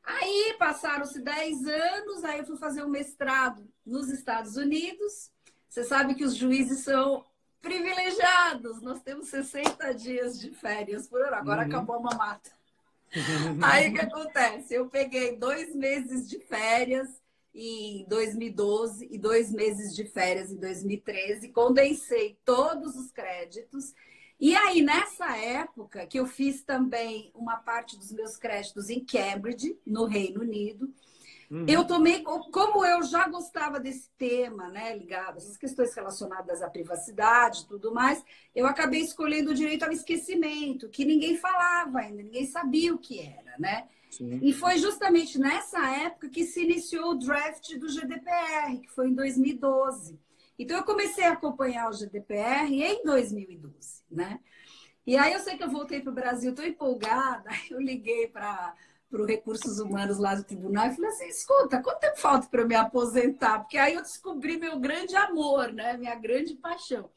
Aí 0.04 0.56
passaram-se 0.58 1.20
10 1.20 1.68
anos, 1.68 2.24
aí 2.24 2.40
eu 2.40 2.46
fui 2.46 2.58
fazer 2.58 2.84
um 2.84 2.90
mestrado 2.90 3.68
nos 3.86 4.10
Estados 4.10 4.58
Unidos. 4.58 5.32
Você 5.70 5.84
sabe 5.84 6.16
que 6.16 6.24
os 6.24 6.36
juízes 6.36 6.84
são 6.84 7.26
privilegiados. 7.62 8.82
Nós 8.82 9.02
temos 9.02 9.28
60 9.30 9.94
dias 9.94 10.40
de 10.40 10.52
férias 10.52 11.08
por 11.08 11.22
ano. 11.22 11.36
Agora 11.36 11.62
uhum. 11.62 11.68
acabou 11.68 11.96
a 11.98 12.00
mamata. 12.00 12.52
Aí 13.62 13.90
o 13.90 13.94
que 13.94 14.02
acontece? 14.02 14.74
Eu 14.74 14.90
peguei 14.90 15.38
dois 15.38 15.76
meses 15.76 16.28
de 16.28 16.40
férias 16.40 17.22
em 17.54 18.06
2012 18.08 19.08
e 19.12 19.18
dois 19.18 19.52
meses 19.52 19.94
de 19.96 20.06
férias 20.06 20.52
em 20.52 20.58
2013, 20.58 21.50
condensei 21.50 22.38
todos 22.46 22.96
os 22.96 23.12
créditos 23.12 23.94
e 24.42 24.56
aí, 24.56 24.82
nessa 24.82 25.38
época, 25.38 26.08
que 26.08 26.20
eu 26.20 26.26
fiz 26.26 26.64
também 26.64 27.32
uma 27.36 27.58
parte 27.58 27.96
dos 27.96 28.12
meus 28.12 28.36
créditos 28.36 28.90
em 28.90 29.06
Cambridge, 29.06 29.78
no 29.86 30.06
Reino 30.06 30.42
Unido, 30.42 30.92
uhum. 31.52 31.64
eu 31.68 31.86
tomei, 31.86 32.24
como 32.24 32.84
eu 32.84 33.04
já 33.04 33.28
gostava 33.28 33.80
desse 33.80 34.10
tema, 34.18 34.68
né, 34.70 34.98
ligado, 34.98 35.38
essas 35.38 35.56
questões 35.58 35.94
relacionadas 35.94 36.64
à 36.64 36.70
privacidade 36.72 37.62
e 37.62 37.68
tudo 37.68 37.94
mais, 37.94 38.26
eu 38.56 38.66
acabei 38.66 39.02
escolhendo 39.02 39.52
o 39.52 39.56
direito 39.56 39.84
ao 39.84 39.92
esquecimento, 39.92 40.90
que 40.90 41.06
ninguém 41.06 41.38
falava 41.38 42.00
ainda, 42.00 42.24
ninguém 42.24 42.48
sabia 42.48 42.96
o 42.96 42.98
que 42.98 43.20
era, 43.20 43.56
né? 43.60 43.88
Sim. 44.10 44.40
E 44.42 44.52
foi 44.54 44.80
justamente 44.80 45.40
nessa 45.40 45.88
época 45.98 46.30
que 46.30 46.46
se 46.46 46.64
iniciou 46.64 47.12
o 47.12 47.20
draft 47.20 47.78
do 47.78 47.88
GDPR, 47.88 48.80
que 48.82 48.90
foi 48.90 49.08
em 49.08 49.14
2012. 49.14 50.20
Então, 50.60 50.78
eu 50.78 50.84
comecei 50.84 51.24
a 51.24 51.32
acompanhar 51.32 51.90
o 51.90 51.94
GDPR 51.94 52.70
em 52.72 53.04
2012, 53.04 54.01
né? 54.12 54.40
E 55.06 55.18
aí 55.18 55.34
eu 55.34 55.40
sei 55.40 55.58
que 55.58 55.64
eu 55.64 55.70
voltei 55.70 56.02
para 56.02 56.12
o 56.12 56.16
Brasil, 56.16 56.52
estou 56.52 56.66
empolgada, 56.66 57.50
eu 57.70 57.80
liguei 57.80 58.28
para 58.28 58.76
para 59.12 59.26
Recursos 59.26 59.78
Humanos 59.78 60.18
lá 60.18 60.34
do 60.36 60.44
tribunal 60.46 60.88
e 60.88 60.96
falei 60.96 61.10
assim: 61.10 61.28
escuta, 61.28 61.82
quanto 61.82 62.00
tempo 62.00 62.18
falta 62.18 62.48
para 62.48 62.62
eu 62.62 62.68
me 62.68 62.76
aposentar? 62.76 63.60
Porque 63.60 63.78
aí 63.78 63.94
eu 63.94 64.02
descobri 64.02 64.58
meu 64.58 64.80
grande 64.80 65.16
amor, 65.18 65.74
né? 65.74 65.98
Minha 65.98 66.16
grande 66.16 66.56
paixão. 66.56 67.10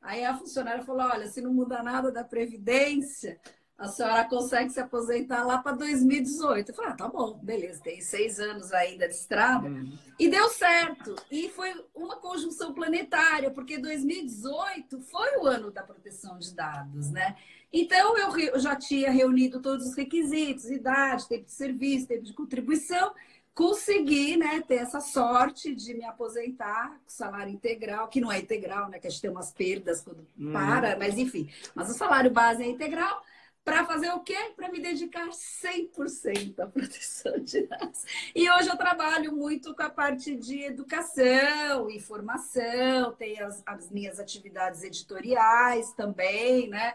Aí 0.00 0.24
a 0.24 0.36
funcionária 0.36 0.84
falou: 0.84 1.02
olha, 1.02 1.26
se 1.26 1.40
não 1.40 1.52
muda 1.52 1.82
nada 1.82 2.12
da 2.12 2.22
Previdência, 2.22 3.40
a 3.82 3.88
senhora 3.88 4.24
consegue 4.24 4.70
se 4.70 4.78
aposentar 4.78 5.42
lá 5.42 5.58
para 5.58 5.72
2018. 5.72 6.68
Eu 6.68 6.74
falei, 6.74 6.92
ah, 6.92 6.94
tá 6.94 7.08
bom, 7.08 7.40
beleza, 7.42 7.82
tem 7.82 8.00
seis 8.00 8.38
anos 8.38 8.72
ainda 8.72 9.08
de 9.08 9.14
estrada. 9.14 9.66
Uhum. 9.66 9.92
E 10.16 10.28
deu 10.28 10.48
certo. 10.50 11.16
E 11.28 11.48
foi 11.48 11.74
uma 11.92 12.14
conjunção 12.14 12.72
planetária, 12.72 13.50
porque 13.50 13.78
2018 13.78 15.00
foi 15.00 15.36
o 15.38 15.46
ano 15.46 15.72
da 15.72 15.82
proteção 15.82 16.38
de 16.38 16.54
dados, 16.54 17.10
né? 17.10 17.34
Então, 17.72 18.16
eu 18.38 18.60
já 18.60 18.76
tinha 18.76 19.10
reunido 19.10 19.60
todos 19.60 19.88
os 19.88 19.96
requisitos, 19.96 20.70
idade, 20.70 21.26
tempo 21.26 21.46
de 21.46 21.52
serviço, 21.52 22.06
tempo 22.06 22.22
de 22.22 22.34
contribuição, 22.34 23.12
consegui 23.52 24.36
né, 24.36 24.60
ter 24.60 24.76
essa 24.76 25.00
sorte 25.00 25.74
de 25.74 25.92
me 25.92 26.04
aposentar 26.04 26.90
com 26.90 27.08
salário 27.08 27.52
integral, 27.52 28.06
que 28.06 28.20
não 28.20 28.30
é 28.30 28.38
integral, 28.38 28.88
né? 28.88 29.00
Que 29.00 29.08
a 29.08 29.10
gente 29.10 29.22
tem 29.22 29.30
umas 29.30 29.50
perdas 29.50 30.02
quando 30.02 30.24
uhum. 30.38 30.52
para, 30.52 30.96
mas 30.96 31.18
enfim. 31.18 31.50
Mas 31.74 31.90
o 31.90 31.94
salário 31.94 32.30
base 32.30 32.62
é 32.62 32.66
integral 32.68 33.20
para 33.64 33.86
fazer 33.86 34.10
o 34.12 34.20
quê? 34.20 34.36
Para 34.56 34.70
me 34.70 34.80
dedicar 34.80 35.28
100% 35.28 36.58
à 36.60 36.66
proteção 36.66 37.38
de 37.38 37.66
dados. 37.66 38.04
E 38.34 38.50
hoje 38.50 38.68
eu 38.68 38.76
trabalho 38.76 39.32
muito 39.34 39.74
com 39.74 39.82
a 39.82 39.90
parte 39.90 40.34
de 40.36 40.62
educação 40.62 41.88
e 41.88 42.00
formação, 42.00 43.12
tenho 43.12 43.46
as, 43.46 43.62
as 43.64 43.90
minhas 43.90 44.18
atividades 44.18 44.82
editoriais 44.82 45.92
também, 45.92 46.68
né? 46.68 46.94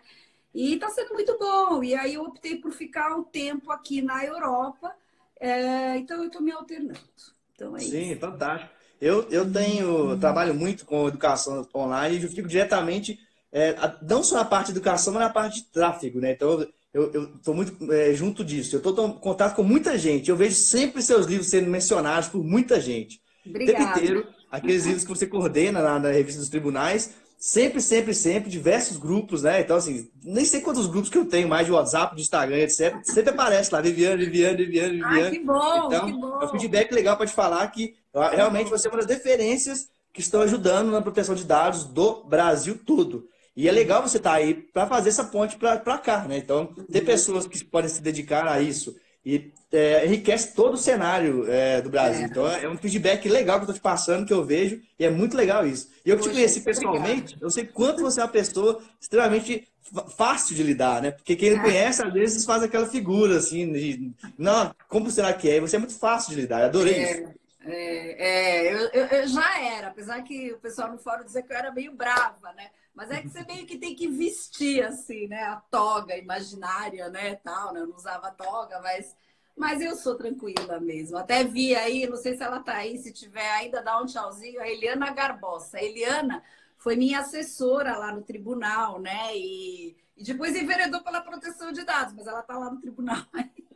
E 0.53 0.73
está 0.73 0.89
sendo 0.89 1.13
muito 1.13 1.37
bom. 1.37 1.83
E 1.83 1.95
aí 1.95 2.15
eu 2.15 2.23
optei 2.23 2.57
por 2.57 2.71
ficar 2.71 3.15
um 3.15 3.23
tempo 3.23 3.71
aqui 3.71 4.01
na 4.01 4.25
Europa, 4.25 4.93
é, 5.39 5.97
então 5.97 6.17
eu 6.17 6.27
estou 6.27 6.41
me 6.41 6.51
alternando. 6.51 6.99
Então 7.53 7.75
é 7.77 7.79
Sim, 7.79 8.11
isso. 8.11 8.19
fantástico. 8.19 8.71
Eu, 8.99 9.29
eu 9.29 9.51
tenho, 9.51 10.11
eu 10.11 10.19
trabalho 10.19 10.55
muito 10.55 10.85
com 10.85 11.07
educação 11.07 11.67
online 11.73 12.17
e 12.17 12.23
eu 12.23 12.29
fico 12.29 12.47
diretamente 12.47 13.19
é, 13.51 13.75
não 14.01 14.23
só 14.23 14.35
na 14.35 14.45
parte 14.45 14.67
de 14.67 14.73
educação, 14.73 15.13
mas 15.13 15.23
na 15.23 15.29
parte 15.29 15.61
de 15.61 15.67
tráfego, 15.67 16.19
né? 16.19 16.31
Então, 16.31 16.67
eu 16.93 17.35
estou 17.35 17.53
muito 17.53 17.91
é, 17.91 18.13
junto 18.13 18.43
disso. 18.43 18.75
Eu 18.75 18.79
estou 18.79 19.07
em 19.07 19.13
contato 19.13 19.55
com 19.55 19.63
muita 19.63 19.97
gente. 19.97 20.29
Eu 20.29 20.35
vejo 20.35 20.55
sempre 20.55 21.01
seus 21.01 21.25
livros 21.25 21.47
sendo 21.47 21.69
mencionados 21.69 22.29
por 22.29 22.43
muita 22.43 22.81
gente. 22.81 23.21
Obrigada. 23.45 23.79
O 23.79 23.85
tempo 23.85 23.97
inteiro, 23.97 24.27
aqueles 24.51 24.85
livros 24.85 25.03
que 25.03 25.09
você 25.09 25.27
coordena 25.27 25.81
na, 25.81 25.99
na 25.99 26.09
revista 26.11 26.39
dos 26.39 26.49
tribunais, 26.49 27.13
sempre, 27.37 27.81
sempre, 27.81 28.13
sempre, 28.13 28.49
diversos 28.49 28.97
grupos, 28.97 29.43
né? 29.43 29.61
Então, 29.61 29.77
assim, 29.77 30.09
nem 30.23 30.43
sei 30.43 30.61
quantos 30.61 30.87
grupos 30.87 31.09
que 31.09 31.17
eu 31.17 31.25
tenho, 31.25 31.47
mais 31.47 31.67
de 31.67 31.71
WhatsApp, 31.71 32.15
de 32.15 32.21
Instagram, 32.21 32.57
etc. 32.57 32.97
Sempre 33.03 33.29
aparece 33.29 33.73
lá, 33.73 33.79
Viviane, 33.79 34.25
Viviane, 34.25 34.57
Viviane, 34.57 34.93
Viviane. 34.93 35.21
Ah, 35.21 35.31
que 35.31 35.39
bom, 35.39 35.87
então, 35.87 36.05
que 36.07 36.13
bom. 36.13 36.41
é 36.41 36.45
um 36.45 36.49
feedback 36.49 36.91
legal 36.91 37.15
para 37.15 37.27
te 37.27 37.33
falar 37.33 37.67
que 37.67 37.95
realmente 38.31 38.69
você 38.69 38.87
é 38.87 38.91
uma 38.91 38.97
das 38.97 39.07
referências 39.07 39.89
que 40.11 40.21
estão 40.21 40.41
ajudando 40.41 40.91
na 40.91 41.01
proteção 41.01 41.35
de 41.35 41.43
dados 41.43 41.83
do 41.83 42.23
Brasil 42.23 42.79
todo. 42.83 43.29
E 43.57 43.67
é 43.67 43.71
legal 43.71 44.03
você 44.03 44.17
estar 44.17 44.29
tá 44.29 44.35
aí 44.35 44.53
para 44.53 44.85
fazer 44.85 45.09
essa 45.09 45.23
ponte 45.23 45.57
para 45.57 45.97
cá, 45.97 46.25
né? 46.25 46.37
Então, 46.37 46.67
ter 46.91 47.01
pessoas 47.01 47.47
que 47.47 47.65
podem 47.65 47.89
se 47.89 47.99
dedicar 47.99 48.47
a 48.47 48.61
isso 48.61 48.95
e 49.25 49.51
é, 49.73 50.05
enriquece 50.05 50.53
todo 50.55 50.75
o 50.75 50.77
cenário 50.77 51.43
é, 51.51 51.81
do 51.81 51.89
Brasil. 51.89 52.23
É. 52.23 52.27
Então 52.27 52.47
é 52.47 52.69
um 52.69 52.77
feedback 52.77 53.27
legal 53.27 53.57
que 53.57 53.65
eu 53.65 53.71
estou 53.71 53.75
te 53.75 53.81
passando, 53.81 54.25
que 54.25 54.31
eu 54.31 54.45
vejo, 54.45 54.79
e 54.97 55.03
é 55.03 55.09
muito 55.09 55.35
legal 55.35 55.67
isso. 55.67 55.89
E 56.05 56.09
eu 56.09 56.17
que 56.17 56.23
te 56.23 56.29
conheci 56.29 56.61
pessoalmente, 56.61 57.33
obrigada. 57.33 57.45
eu 57.45 57.49
sei 57.49 57.65
quanto 57.65 58.01
você 58.03 58.21
é 58.21 58.23
uma 58.23 58.29
pessoa 58.29 58.79
extremamente 59.01 59.67
fácil 60.15 60.55
de 60.55 60.63
lidar, 60.63 61.01
né? 61.01 61.11
Porque 61.11 61.35
quem 61.35 61.49
não 61.51 61.59
é. 61.59 61.63
conhece, 61.63 62.01
às 62.01 62.13
vezes, 62.13 62.45
faz 62.45 62.63
aquela 62.63 62.85
figura 62.85 63.37
assim, 63.37 63.73
de, 63.73 64.11
não, 64.37 64.73
como 64.87 65.09
será 65.09 65.33
que 65.33 65.49
é? 65.49 65.57
E 65.57 65.61
você 65.61 65.75
é 65.75 65.79
muito 65.79 65.97
fácil 65.97 66.29
de 66.33 66.41
lidar, 66.41 66.61
eu 66.61 66.65
adorei 66.67 66.93
é, 66.93 67.11
isso. 67.11 67.33
É, 67.59 68.67
é 68.67 68.73
eu, 68.73 68.77
eu, 68.89 69.05
eu, 69.07 69.27
já 69.27 69.59
era, 69.61 69.87
apesar 69.87 70.21
que 70.23 70.53
o 70.53 70.59
pessoal 70.59 70.91
no 70.91 70.97
fórum 70.97 71.25
dizia 71.25 71.41
que 71.41 71.51
eu 71.51 71.57
era 71.57 71.71
meio 71.71 71.93
brava, 71.93 72.53
né? 72.53 72.71
Mas 72.93 73.11
é 73.11 73.21
que 73.21 73.29
você 73.29 73.43
meio 73.43 73.65
que 73.65 73.77
tem 73.77 73.95
que 73.95 74.07
vestir, 74.07 74.83
assim, 74.83 75.27
né? 75.27 75.43
A 75.43 75.57
toga 75.57 76.17
imaginária, 76.17 77.09
né? 77.09 77.35
Tal, 77.35 77.73
né? 77.73 77.81
Eu 77.81 77.87
não 77.87 77.95
usava 77.95 78.31
toga, 78.31 78.79
mas, 78.81 79.15
mas 79.55 79.81
eu 79.81 79.95
sou 79.95 80.15
tranquila 80.15 80.79
mesmo. 80.79 81.17
Até 81.17 81.43
vi 81.43 81.75
aí, 81.75 82.07
não 82.07 82.17
sei 82.17 82.35
se 82.35 82.43
ela 82.43 82.59
tá 82.59 82.75
aí, 82.75 82.97
se 82.97 83.11
tiver 83.11 83.49
ainda, 83.51 83.81
dá 83.83 84.01
um 84.01 84.05
tchauzinho, 84.05 84.61
a 84.61 84.67
Eliana 84.67 85.11
Garbosa. 85.11 85.77
A 85.77 85.83
Eliana 85.83 86.43
foi 86.77 86.95
minha 86.95 87.19
assessora 87.19 87.97
lá 87.97 88.11
no 88.11 88.23
tribunal, 88.23 88.99
né? 88.99 89.35
E, 89.35 89.95
e 90.15 90.23
depois 90.23 90.55
enveredou 90.55 91.03
pela 91.03 91.21
proteção 91.21 91.71
de 91.71 91.83
dados, 91.83 92.13
mas 92.13 92.27
ela 92.27 92.41
tá 92.41 92.57
lá 92.57 92.71
no 92.71 92.79
tribunal 92.81 93.23
ainda. 93.33 93.66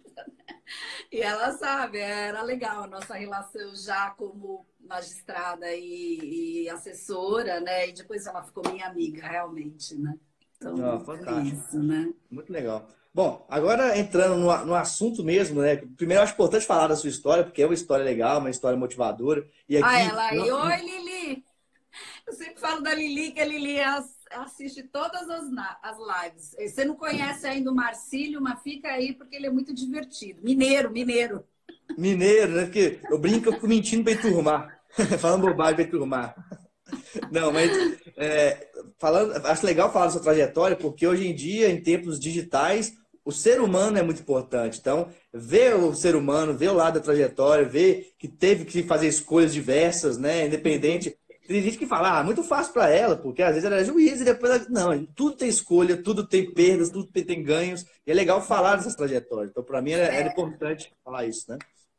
E 1.11 1.21
ela 1.21 1.51
sabe, 1.53 1.99
era 1.99 2.41
legal 2.41 2.83
a 2.83 2.87
nossa 2.87 3.15
relação 3.15 3.75
já 3.75 4.11
como 4.11 4.65
magistrada 4.79 5.73
e, 5.73 6.63
e, 6.63 6.69
assessora, 6.69 7.59
né? 7.59 7.89
E 7.89 7.93
depois 7.93 8.25
ela 8.25 8.43
ficou 8.43 8.63
minha 8.71 8.87
amiga, 8.87 9.27
realmente, 9.27 9.95
né? 9.95 10.15
Então, 10.55 10.75
oh, 10.75 10.99
fantástico. 10.99 11.57
Isso, 11.67 11.81
né? 11.81 12.13
Muito 12.29 12.51
legal. 12.51 12.87
Bom, 13.13 13.45
agora 13.49 13.97
entrando 13.97 14.37
no, 14.37 14.65
no, 14.65 14.75
assunto 14.75 15.23
mesmo, 15.23 15.61
né? 15.61 15.75
Primeiro, 15.97 16.21
eu 16.21 16.23
acho 16.23 16.33
importante 16.33 16.65
falar 16.65 16.87
da 16.87 16.95
sua 16.95 17.09
história, 17.09 17.43
porque 17.43 17.61
é 17.61 17.65
uma 17.65 17.73
história 17.73 18.05
legal, 18.05 18.39
uma 18.39 18.49
história 18.49 18.77
motivadora. 18.77 19.45
E 19.67 19.75
aqui, 19.77 19.85
ah, 19.85 19.99
ela 19.99 20.33
e 20.33 20.51
oi, 20.51 20.77
Lili! 20.77 21.45
Eu 22.25 22.33
sempre 22.33 22.59
falo 22.59 22.81
da 22.81 22.93
Lili, 22.93 23.31
que 23.31 23.41
a 23.41 23.45
Lili 23.45 23.77
assiste 24.33 24.83
todas 24.83 25.29
as, 25.29 25.45
as 25.81 25.97
lives. 25.97 26.55
Você 26.57 26.85
não 26.85 26.95
conhece 26.95 27.47
ainda 27.47 27.71
o 27.71 27.75
Marcílio, 27.75 28.41
mas 28.41 28.61
fica 28.61 28.89
aí 28.89 29.13
porque 29.13 29.35
ele 29.35 29.47
é 29.47 29.51
muito 29.51 29.73
divertido. 29.73 30.41
Mineiro, 30.43 30.91
mineiro. 30.91 31.43
Mineiro, 31.97 32.53
né? 32.53 32.63
Porque 32.63 32.99
eu 33.09 33.17
brinco, 33.17 33.49
eu 33.49 33.53
fico 33.53 33.67
mentindo 33.67 34.03
para 34.03 34.13
enturmar. 34.13 34.81
falando 35.19 35.47
bobagem 35.47 35.75
para 35.75 35.83
enturmar. 35.83 36.35
Não, 37.31 37.51
mas 37.51 37.71
é, 38.17 38.69
falando, 38.99 39.33
acho 39.45 39.65
legal 39.65 39.91
falar 39.91 40.09
sua 40.09 40.21
trajetória, 40.21 40.75
porque 40.75 41.07
hoje 41.07 41.27
em 41.27 41.33
dia, 41.33 41.69
em 41.69 41.81
tempos 41.81 42.19
digitais, 42.19 42.93
o 43.23 43.31
ser 43.31 43.61
humano 43.61 43.97
é 43.97 44.03
muito 44.03 44.21
importante. 44.21 44.79
Então, 44.79 45.07
ver 45.33 45.75
o 45.75 45.93
ser 45.93 46.15
humano, 46.15 46.57
ver 46.57 46.69
o 46.69 46.73
lado 46.73 46.95
da 46.95 46.99
trajetória, 46.99 47.65
ver 47.65 48.13
que 48.17 48.27
teve 48.27 48.65
que 48.65 48.83
fazer 48.83 49.07
escolhas 49.07 49.53
diversas, 49.53 50.17
né? 50.17 50.47
Independente. 50.47 51.15
Tem 51.51 51.61
gente 51.61 51.77
que 51.77 51.85
fala, 51.85 52.19
ah, 52.19 52.23
muito 52.23 52.43
fácil 52.43 52.71
para 52.71 52.89
ela, 52.89 53.17
porque 53.17 53.43
às 53.43 53.49
vezes 53.49 53.65
ela 53.65 53.75
é 53.75 53.83
juiz 53.83 54.21
e 54.21 54.23
depois 54.23 54.53
ela... 54.53 54.65
Não, 54.69 55.05
tudo 55.07 55.35
tem 55.35 55.49
escolha, 55.49 56.01
tudo 56.01 56.25
tem 56.25 56.49
perdas, 56.53 56.89
tudo 56.89 57.11
tem, 57.11 57.43
ganhos. 57.43 57.85
E 58.07 58.11
é 58.11 58.13
legal 58.13 58.41
falar 58.41 58.77
dessas 58.77 58.95
trajetórias. 58.95 59.49
Então, 59.51 59.61
para 59.61 59.81
mim, 59.81 59.91
era, 59.91 60.05
era 60.05 60.29
importante 60.29 60.93
falar 61.03 61.25
isso, 61.25 61.51
né? 61.51 61.57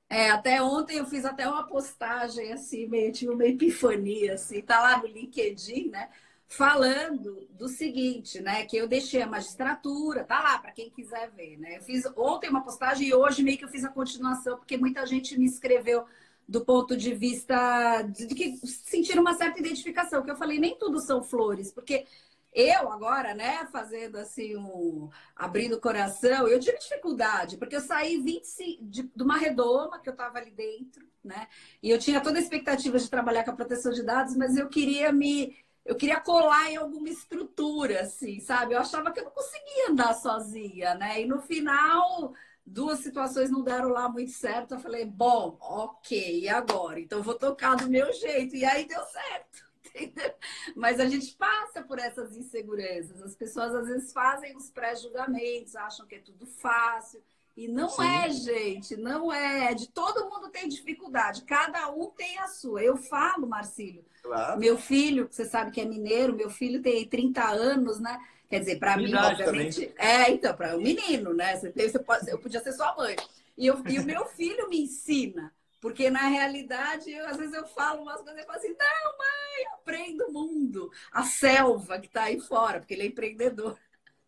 É, 0.08 0.30
até 0.30 0.62
ontem 0.62 0.96
eu 0.96 1.04
fiz 1.04 1.26
até 1.26 1.46
uma 1.46 1.66
postagem 1.66 2.50
assim, 2.50 2.86
meio, 2.86 3.12
tive 3.12 3.30
uma 3.30 3.44
epifania, 3.44 4.34
assim, 4.34 4.62
tá 4.62 4.80
lá 4.80 4.96
no 4.96 5.06
LinkedIn, 5.06 5.90
né? 5.90 6.08
Falando 6.48 7.46
do 7.50 7.68
seguinte, 7.68 8.40
né? 8.40 8.64
Que 8.64 8.78
eu 8.78 8.88
deixei 8.88 9.20
a 9.20 9.26
magistratura, 9.26 10.24
tá 10.24 10.40
lá 10.40 10.58
para 10.58 10.72
quem 10.72 10.88
quiser 10.88 11.30
ver, 11.30 11.58
né? 11.58 11.76
Eu 11.76 11.82
fiz 11.82 12.04
ontem 12.16 12.48
uma 12.48 12.64
postagem 12.64 13.08
e 13.08 13.14
hoje 13.14 13.42
meio 13.42 13.58
que 13.58 13.66
eu 13.66 13.70
fiz 13.70 13.84
a 13.84 13.90
continuação, 13.90 14.56
porque 14.56 14.78
muita 14.78 15.04
gente 15.04 15.38
me 15.38 15.44
escreveu 15.44 16.06
do 16.52 16.62
ponto 16.62 16.94
de 16.94 17.14
vista 17.14 18.02
de 18.02 18.26
que 18.26 18.58
sentiram 18.66 19.22
uma 19.22 19.32
certa 19.34 19.58
identificação, 19.58 20.22
que 20.22 20.30
eu 20.30 20.36
falei, 20.36 20.58
nem 20.58 20.76
tudo 20.76 21.00
são 21.00 21.22
flores, 21.22 21.72
porque 21.72 22.06
eu 22.52 22.92
agora, 22.92 23.34
né, 23.34 23.66
fazendo 23.72 24.16
assim, 24.18 24.54
um, 24.54 25.08
abrindo 25.34 25.76
o 25.76 25.80
coração, 25.80 26.46
eu 26.46 26.60
tive 26.60 26.76
dificuldade, 26.78 27.56
porque 27.56 27.74
eu 27.76 27.80
saí 27.80 28.20
25, 28.20 28.84
de, 28.84 29.02
de 29.04 29.22
uma 29.22 29.38
redoma 29.38 29.98
que 29.98 30.10
eu 30.10 30.12
estava 30.12 30.38
ali 30.38 30.50
dentro, 30.50 31.06
né? 31.24 31.48
E 31.82 31.88
eu 31.88 31.98
tinha 31.98 32.20
toda 32.20 32.38
a 32.38 32.42
expectativa 32.42 32.98
de 32.98 33.08
trabalhar 33.08 33.44
com 33.44 33.52
a 33.52 33.56
proteção 33.56 33.90
de 33.90 34.02
dados, 34.02 34.36
mas 34.36 34.54
eu 34.56 34.68
queria 34.68 35.10
me. 35.10 35.56
Eu 35.84 35.96
queria 35.96 36.20
colar 36.20 36.70
em 36.70 36.76
alguma 36.76 37.08
estrutura, 37.08 38.02
assim, 38.02 38.38
sabe? 38.40 38.74
Eu 38.74 38.78
achava 38.80 39.10
que 39.10 39.18
eu 39.20 39.24
não 39.24 39.32
conseguia 39.32 39.90
andar 39.90 40.14
sozinha, 40.14 40.94
né? 40.94 41.22
E 41.22 41.26
no 41.26 41.40
final, 41.40 42.34
duas 42.64 43.00
situações 43.00 43.50
não 43.50 43.62
deram 43.62 43.88
lá 43.88 44.08
muito 44.08 44.32
certo. 44.32 44.74
Eu 44.74 44.80
falei, 44.80 45.04
bom, 45.04 45.56
ok, 45.60 46.40
e 46.40 46.48
agora? 46.48 47.00
Então 47.00 47.22
vou 47.22 47.34
tocar 47.34 47.76
do 47.76 47.88
meu 47.88 48.12
jeito. 48.12 48.56
E 48.56 48.64
aí 48.64 48.86
deu 48.86 49.02
certo. 49.04 49.72
Mas 50.74 51.00
a 51.00 51.06
gente 51.06 51.34
passa 51.34 51.82
por 51.82 51.98
essas 51.98 52.36
inseguranças. 52.36 53.22
As 53.22 53.34
pessoas 53.34 53.74
às 53.74 53.86
vezes 53.86 54.12
fazem 54.12 54.56
os 54.56 54.70
pré-julgamentos, 54.70 55.76
acham 55.76 56.06
que 56.06 56.14
é 56.14 56.20
tudo 56.20 56.46
fácil. 56.46 57.22
E 57.54 57.68
não 57.68 57.90
Sim. 57.90 58.06
é, 58.06 58.30
gente, 58.30 58.96
não 58.96 59.30
é. 59.30 59.74
De 59.74 59.88
todo 59.88 60.28
mundo 60.30 60.48
tem 60.48 60.68
dificuldade, 60.68 61.44
cada 61.44 61.90
um 61.90 62.10
tem 62.10 62.38
a 62.38 62.48
sua. 62.48 62.82
Eu 62.82 62.96
falo, 62.96 63.46
Marcílio, 63.46 64.04
claro. 64.22 64.58
meu 64.58 64.78
filho, 64.78 65.28
você 65.30 65.44
sabe 65.44 65.70
que 65.70 65.80
é 65.80 65.84
mineiro, 65.84 66.34
meu 66.34 66.48
filho 66.48 66.80
tem 66.80 67.06
30 67.06 67.44
anos, 67.44 68.00
né? 68.00 68.18
Quer 68.52 68.60
dizer, 68.60 68.78
para 68.78 68.98
mim, 68.98 69.14
obviamente. 69.14 69.86
Também. 69.86 69.94
É, 69.96 70.30
então, 70.30 70.54
para 70.54 70.76
o 70.76 70.78
um 70.78 70.82
menino, 70.82 71.32
né? 71.32 71.56
Você, 71.56 71.72
você 71.72 71.98
pode, 71.98 72.30
eu 72.30 72.38
podia 72.38 72.60
ser 72.60 72.72
sua 72.72 72.94
mãe. 72.94 73.16
E, 73.56 73.66
eu, 73.66 73.82
e 73.88 73.98
o 73.98 74.04
meu 74.04 74.26
filho 74.26 74.68
me 74.68 74.82
ensina. 74.82 75.50
Porque 75.80 76.10
na 76.10 76.28
realidade, 76.28 77.10
eu, 77.10 77.26
às 77.26 77.38
vezes 77.38 77.54
eu 77.54 77.66
falo 77.68 78.02
umas 78.02 78.20
coisas 78.20 78.42
e 78.42 78.44
falo 78.44 78.58
assim, 78.58 78.68
não, 78.68 79.18
mãe, 79.18 79.72
aprenda 79.72 80.26
o 80.26 80.32
mundo, 80.34 80.92
a 81.10 81.22
selva 81.22 81.98
que 81.98 82.08
está 82.08 82.24
aí 82.24 82.38
fora, 82.40 82.78
porque 82.78 82.92
ele 82.92 83.04
é 83.04 83.06
empreendedor. 83.06 83.78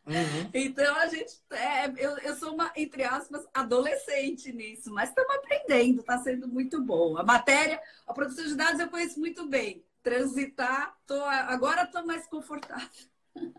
Uhum. 0.07 0.50
Então 0.54 0.97
a 0.97 1.07
gente 1.07 1.35
é, 1.50 1.87
eu, 1.99 2.16
eu 2.21 2.35
sou 2.37 2.54
uma, 2.54 2.73
entre 2.75 3.04
aspas, 3.04 3.47
adolescente 3.52 4.50
nisso, 4.54 4.90
mas 4.90 5.11
estamos 5.11 5.35
aprendendo, 5.35 6.00
está 6.00 6.16
sendo 6.16 6.49
muito 6.49 6.81
bom. 6.81 7.19
A 7.19 7.23
matéria, 7.23 7.78
a 8.07 8.14
produção 8.14 8.47
de 8.47 8.54
dados 8.54 8.81
eu 8.81 8.88
conheço 8.88 9.21
muito 9.21 9.47
bem. 9.47 9.85
Transitar, 10.02 10.97
tô, 11.07 11.23
agora 11.23 11.83
estou 11.83 12.07
mais 12.07 12.26
confortável. 12.26 12.88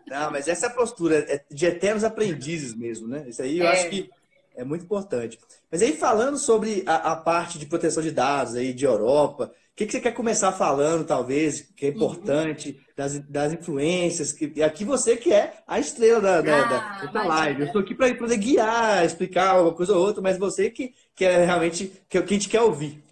Não, 0.06 0.30
mas 0.30 0.48
essa 0.48 0.70
postura 0.70 1.18
é 1.28 1.44
de 1.50 1.66
eternos 1.66 2.04
aprendizes 2.04 2.74
mesmo, 2.74 3.08
né? 3.08 3.24
Isso 3.28 3.42
aí 3.42 3.58
eu 3.58 3.66
é. 3.66 3.72
acho 3.72 3.90
que 3.90 4.10
é 4.56 4.64
muito 4.64 4.84
importante. 4.84 5.38
Mas 5.70 5.82
aí, 5.82 5.94
falando 5.94 6.38
sobre 6.38 6.82
a, 6.86 7.12
a 7.12 7.16
parte 7.16 7.58
de 7.58 7.66
proteção 7.66 8.02
de 8.02 8.10
dados 8.10 8.54
aí 8.54 8.72
de 8.72 8.84
Europa, 8.84 9.52
o 9.52 9.76
que, 9.76 9.84
que 9.84 9.92
você 9.92 10.00
quer 10.00 10.12
começar 10.12 10.52
falando, 10.52 11.04
talvez, 11.04 11.60
que 11.76 11.84
é 11.84 11.88
importante, 11.90 12.70
uhum. 12.70 12.84
das, 12.96 13.18
das 13.28 13.52
influências? 13.52 14.32
Que, 14.32 14.62
aqui 14.62 14.86
você 14.86 15.16
que 15.16 15.30
é 15.30 15.52
a 15.66 15.78
estrela 15.78 16.20
da, 16.20 16.40
da, 16.40 16.58
ah, 16.58 17.04
da, 17.04 17.12
da 17.12 17.24
live. 17.24 17.60
Eu 17.60 17.66
estou 17.66 17.82
aqui 17.82 17.94
para 17.94 18.14
poder 18.14 18.38
guiar, 18.38 19.04
explicar 19.04 19.60
uma 19.60 19.74
coisa 19.74 19.92
ou 19.92 20.02
outra, 20.02 20.22
mas 20.22 20.38
você 20.38 20.70
que, 20.70 20.94
que 21.14 21.26
é 21.26 21.44
realmente 21.44 21.92
que, 22.08 22.22
que 22.22 22.34
a 22.34 22.36
gente 22.36 22.48
quer 22.48 22.62
ouvir. 22.62 23.04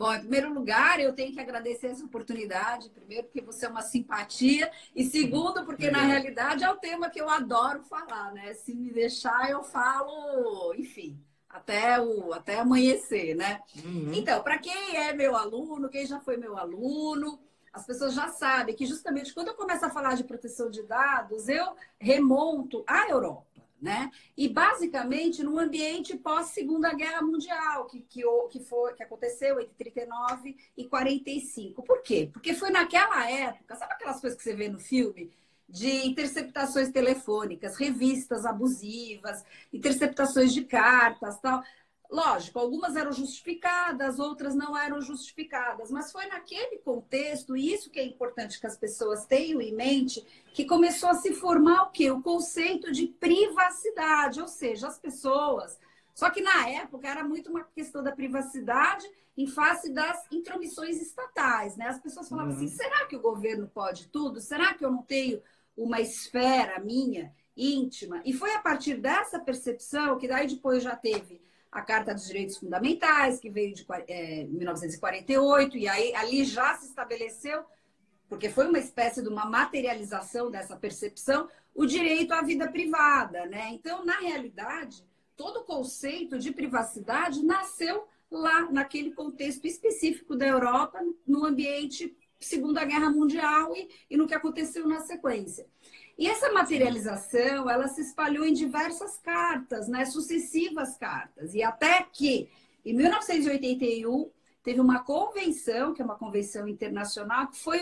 Bom, 0.00 0.14
em 0.14 0.20
primeiro 0.20 0.54
lugar, 0.54 0.98
eu 0.98 1.12
tenho 1.12 1.30
que 1.30 1.38
agradecer 1.38 1.88
essa 1.88 2.02
oportunidade. 2.02 2.88
Primeiro, 2.88 3.24
porque 3.24 3.42
você 3.42 3.66
é 3.66 3.68
uma 3.68 3.82
simpatia. 3.82 4.72
E 4.96 5.04
segundo, 5.04 5.62
porque 5.66 5.90
na 5.90 6.00
realidade 6.00 6.64
é 6.64 6.70
o 6.70 6.78
tema 6.78 7.10
que 7.10 7.20
eu 7.20 7.28
adoro 7.28 7.82
falar, 7.82 8.32
né? 8.32 8.54
Se 8.54 8.74
me 8.74 8.90
deixar, 8.90 9.50
eu 9.50 9.62
falo, 9.62 10.72
enfim, 10.74 11.22
até, 11.46 12.00
o, 12.00 12.32
até 12.32 12.60
amanhecer, 12.60 13.34
né? 13.36 13.60
Uhum. 13.84 14.10
Então, 14.14 14.42
para 14.42 14.56
quem 14.56 14.96
é 14.96 15.12
meu 15.12 15.36
aluno, 15.36 15.90
quem 15.90 16.06
já 16.06 16.18
foi 16.18 16.38
meu 16.38 16.56
aluno, 16.56 17.38
as 17.70 17.84
pessoas 17.84 18.14
já 18.14 18.28
sabem 18.28 18.74
que 18.74 18.86
justamente 18.86 19.34
quando 19.34 19.48
eu 19.48 19.54
começo 19.54 19.84
a 19.84 19.90
falar 19.90 20.14
de 20.14 20.24
proteção 20.24 20.70
de 20.70 20.82
dados, 20.82 21.46
eu 21.46 21.76
remonto 21.98 22.82
à 22.86 23.06
Europa 23.10 23.49
né? 23.80 24.10
E 24.36 24.48
basicamente 24.48 25.42
no 25.42 25.58
ambiente 25.58 26.16
pós 26.16 26.48
Segunda 26.48 26.92
Guerra 26.92 27.22
Mundial, 27.22 27.86
que, 27.86 28.00
que, 28.00 28.22
que, 28.50 28.60
foi, 28.60 28.92
que 28.94 29.02
aconteceu 29.02 29.60
entre 29.60 29.74
39 29.74 30.56
e 30.76 30.84
45. 30.84 31.82
Por 31.82 32.02
quê? 32.02 32.28
Porque 32.32 32.54
foi 32.54 32.70
naquela 32.70 33.28
época, 33.30 33.76
sabe 33.76 33.94
aquelas 33.94 34.20
coisas 34.20 34.36
que 34.38 34.44
você 34.44 34.54
vê 34.54 34.68
no 34.68 34.78
filme? 34.78 35.30
De 35.68 36.04
interceptações 36.04 36.90
telefônicas, 36.90 37.76
revistas 37.76 38.44
abusivas, 38.44 39.44
interceptações 39.72 40.52
de 40.52 40.64
cartas, 40.64 41.38
tal. 41.40 41.62
Lógico, 42.10 42.58
algumas 42.58 42.96
eram 42.96 43.12
justificadas, 43.12 44.18
outras 44.18 44.52
não 44.52 44.76
eram 44.76 45.00
justificadas, 45.00 45.92
mas 45.92 46.10
foi 46.10 46.26
naquele 46.26 46.78
contexto, 46.78 47.56
e 47.56 47.72
isso 47.72 47.88
que 47.88 48.00
é 48.00 48.04
importante 48.04 48.58
que 48.58 48.66
as 48.66 48.76
pessoas 48.76 49.26
tenham 49.26 49.60
em 49.60 49.72
mente, 49.72 50.20
que 50.52 50.64
começou 50.64 51.08
a 51.08 51.14
se 51.14 51.32
formar 51.34 51.84
o 51.84 51.90
quê? 51.90 52.10
O 52.10 52.20
conceito 52.20 52.90
de 52.90 53.06
privacidade, 53.06 54.40
ou 54.40 54.48
seja, 54.48 54.88
as 54.88 54.98
pessoas. 54.98 55.78
Só 56.12 56.30
que 56.30 56.42
na 56.42 56.68
época 56.68 57.06
era 57.06 57.22
muito 57.22 57.48
uma 57.48 57.62
questão 57.62 58.02
da 58.02 58.10
privacidade 58.10 59.06
em 59.36 59.46
face 59.46 59.92
das 59.92 60.26
intromissões 60.32 61.00
estatais, 61.00 61.76
né? 61.76 61.86
As 61.86 62.00
pessoas 62.00 62.28
falavam 62.28 62.50
assim, 62.50 62.66
uhum. 62.66 62.66
assim: 62.66 62.76
será 62.76 63.06
que 63.06 63.16
o 63.16 63.20
governo 63.20 63.68
pode 63.68 64.08
tudo? 64.08 64.40
Será 64.40 64.74
que 64.74 64.84
eu 64.84 64.90
não 64.90 65.04
tenho 65.04 65.40
uma 65.76 66.00
esfera 66.00 66.80
minha 66.80 67.32
íntima? 67.56 68.20
E 68.24 68.32
foi 68.32 68.52
a 68.52 68.60
partir 68.60 68.96
dessa 68.96 69.38
percepção 69.38 70.18
que 70.18 70.26
daí 70.26 70.48
depois 70.48 70.82
já 70.82 70.96
teve 70.96 71.40
a 71.70 71.82
Carta 71.82 72.14
dos 72.14 72.26
Direitos 72.26 72.56
Fundamentais, 72.56 73.38
que 73.38 73.50
veio 73.50 73.74
de 73.74 73.86
é, 74.08 74.44
1948, 74.44 75.76
e 75.76 75.88
aí 75.88 76.14
ali 76.14 76.44
já 76.44 76.74
se 76.74 76.86
estabeleceu, 76.86 77.64
porque 78.28 78.48
foi 78.48 78.68
uma 78.68 78.78
espécie 78.78 79.22
de 79.22 79.28
uma 79.28 79.44
materialização 79.44 80.50
dessa 80.50 80.76
percepção, 80.76 81.48
o 81.74 81.86
direito 81.86 82.32
à 82.32 82.42
vida 82.42 82.68
privada, 82.68 83.46
né? 83.46 83.68
Então, 83.70 84.04
na 84.04 84.18
realidade, 84.18 85.04
todo 85.36 85.60
o 85.60 85.64
conceito 85.64 86.38
de 86.38 86.52
privacidade 86.52 87.44
nasceu 87.44 88.06
lá 88.30 88.70
naquele 88.70 89.12
contexto 89.12 89.66
específico 89.66 90.36
da 90.36 90.46
Europa, 90.46 91.00
no 91.26 91.44
ambiente 91.44 92.16
Segunda 92.38 92.84
Guerra 92.84 93.10
Mundial 93.10 93.76
e, 93.76 93.88
e 94.08 94.16
no 94.16 94.26
que 94.26 94.34
aconteceu 94.34 94.86
na 94.88 95.00
sequência. 95.00 95.66
E 96.20 96.28
essa 96.28 96.52
materialização, 96.52 97.70
ela 97.70 97.88
se 97.88 98.02
espalhou 98.02 98.44
em 98.44 98.52
diversas 98.52 99.16
cartas, 99.16 99.88
né, 99.88 100.04
sucessivas 100.04 100.94
cartas, 100.98 101.54
e 101.54 101.62
até 101.62 102.02
que 102.02 102.50
em 102.84 102.92
1981 102.92 104.30
teve 104.62 104.82
uma 104.82 105.02
convenção, 105.02 105.94
que 105.94 106.02
é 106.02 106.04
uma 106.04 106.18
convenção 106.18 106.68
internacional, 106.68 107.46
que 107.46 107.56
foi 107.56 107.80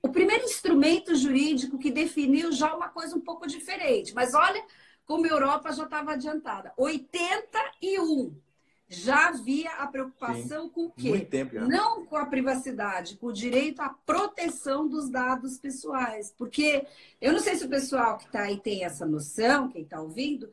o 0.00 0.08
primeiro 0.10 0.44
instrumento 0.44 1.12
jurídico 1.16 1.76
que 1.76 1.90
definiu 1.90 2.52
já 2.52 2.72
uma 2.72 2.88
coisa 2.88 3.16
um 3.16 3.20
pouco 3.20 3.48
diferente. 3.48 4.14
Mas 4.14 4.32
olha 4.32 4.64
como 5.04 5.26
a 5.26 5.30
Europa 5.30 5.72
já 5.72 5.82
estava 5.82 6.12
adiantada. 6.12 6.72
81 6.76 8.32
já 8.92 9.28
havia 9.28 9.70
a 9.72 9.86
preocupação 9.86 10.64
Sim, 10.64 10.70
com 10.70 10.84
o 10.84 10.90
quê? 10.92 11.26
Não 11.66 12.04
com 12.04 12.16
a 12.16 12.26
privacidade, 12.26 13.16
com 13.16 13.28
o 13.28 13.32
direito 13.32 13.80
à 13.80 13.88
proteção 13.88 14.86
dos 14.86 15.08
dados 15.08 15.58
pessoais. 15.58 16.32
Porque 16.36 16.86
eu 17.20 17.32
não 17.32 17.40
sei 17.40 17.56
se 17.56 17.64
o 17.64 17.68
pessoal 17.68 18.18
que 18.18 18.26
está 18.26 18.42
aí 18.42 18.60
tem 18.60 18.84
essa 18.84 19.06
noção, 19.06 19.68
quem 19.68 19.82
está 19.82 20.00
ouvindo, 20.00 20.50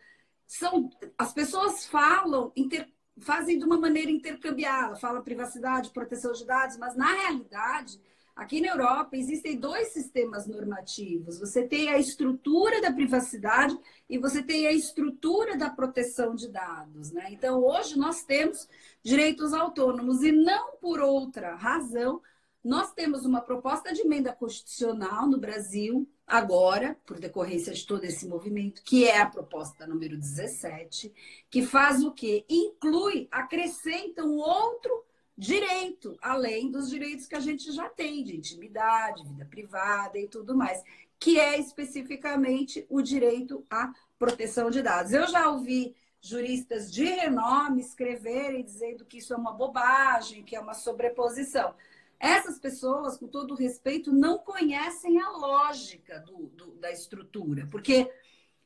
são 0.47 0.89
as 1.17 1.33
pessoas 1.33 1.85
falam, 1.85 2.51
inter, 2.55 2.87
fazem 3.19 3.59
de 3.59 3.65
uma 3.65 3.77
maneira 3.77 4.09
intercambiada, 4.09 4.95
falam 4.95 5.21
privacidade, 5.21 5.91
proteção 5.91 6.31
de 6.31 6.45
dados, 6.45 6.77
mas 6.77 6.95
na 6.95 7.11
realidade 7.13 7.99
Aqui 8.39 8.61
na 8.61 8.69
Europa 8.69 9.17
existem 9.17 9.59
dois 9.59 9.89
sistemas 9.89 10.47
normativos. 10.47 11.41
Você 11.41 11.67
tem 11.67 11.89
a 11.89 11.97
estrutura 11.97 12.81
da 12.81 12.89
privacidade 12.89 13.77
e 14.09 14.17
você 14.17 14.41
tem 14.41 14.65
a 14.65 14.71
estrutura 14.71 15.57
da 15.57 15.69
proteção 15.69 16.33
de 16.33 16.47
dados. 16.47 17.11
Né? 17.11 17.27
Então, 17.31 17.61
hoje 17.61 17.99
nós 17.99 18.23
temos 18.23 18.65
direitos 19.03 19.53
autônomos 19.53 20.23
e 20.23 20.31
não 20.31 20.77
por 20.77 21.01
outra 21.01 21.53
razão. 21.55 22.21
Nós 22.63 22.93
temos 22.93 23.25
uma 23.25 23.41
proposta 23.41 23.91
de 23.91 24.03
emenda 24.03 24.31
constitucional 24.31 25.27
no 25.27 25.37
Brasil, 25.37 26.09
agora, 26.25 26.97
por 27.05 27.19
decorrência 27.19 27.73
de 27.73 27.85
todo 27.85 28.05
esse 28.05 28.25
movimento, 28.25 28.81
que 28.83 29.05
é 29.05 29.19
a 29.19 29.29
proposta 29.29 29.85
número 29.85 30.17
17, 30.17 31.13
que 31.49 31.61
faz 31.61 32.01
o 32.05 32.13
quê? 32.13 32.45
Inclui, 32.47 33.27
acrescenta 33.31 34.23
um 34.23 34.37
outro 34.37 35.08
direito, 35.39 36.17
além 36.21 36.69
dos 36.69 36.89
direitos 36.89 37.25
que 37.25 37.35
a 37.35 37.39
gente 37.39 37.71
já 37.71 37.87
tem 37.87 38.25
de 38.25 38.35
intimidade, 38.35 39.23
vida 39.23 39.45
privada 39.45 40.19
e 40.19 40.27
tudo 40.27 40.53
mais, 40.53 40.83
que 41.17 41.39
é 41.39 41.57
especificamente 41.57 42.85
o 42.89 43.01
direito 43.01 43.65
à 43.69 43.93
proteção 44.17 44.69
de 44.69 44.81
dados. 44.81 45.13
Eu 45.13 45.25
já 45.27 45.49
ouvi 45.49 45.95
juristas 46.21 46.91
de 46.91 47.05
renome 47.05 47.79
escreverem 47.79 48.65
dizendo 48.65 49.05
que 49.05 49.19
isso 49.19 49.33
é 49.33 49.37
uma 49.37 49.53
bobagem, 49.53 50.43
que 50.43 50.57
é 50.57 50.59
uma 50.59 50.73
sobreposição. 50.73 51.73
Essas 52.19 52.59
pessoas, 52.59 53.15
com 53.15 53.25
todo 53.25 53.55
respeito, 53.55 54.11
não 54.11 54.39
conhecem 54.39 55.21
a 55.21 55.29
lógica 55.29 56.19
do, 56.19 56.47
do, 56.47 56.71
da 56.73 56.91
estrutura, 56.91 57.65
porque 57.71 58.11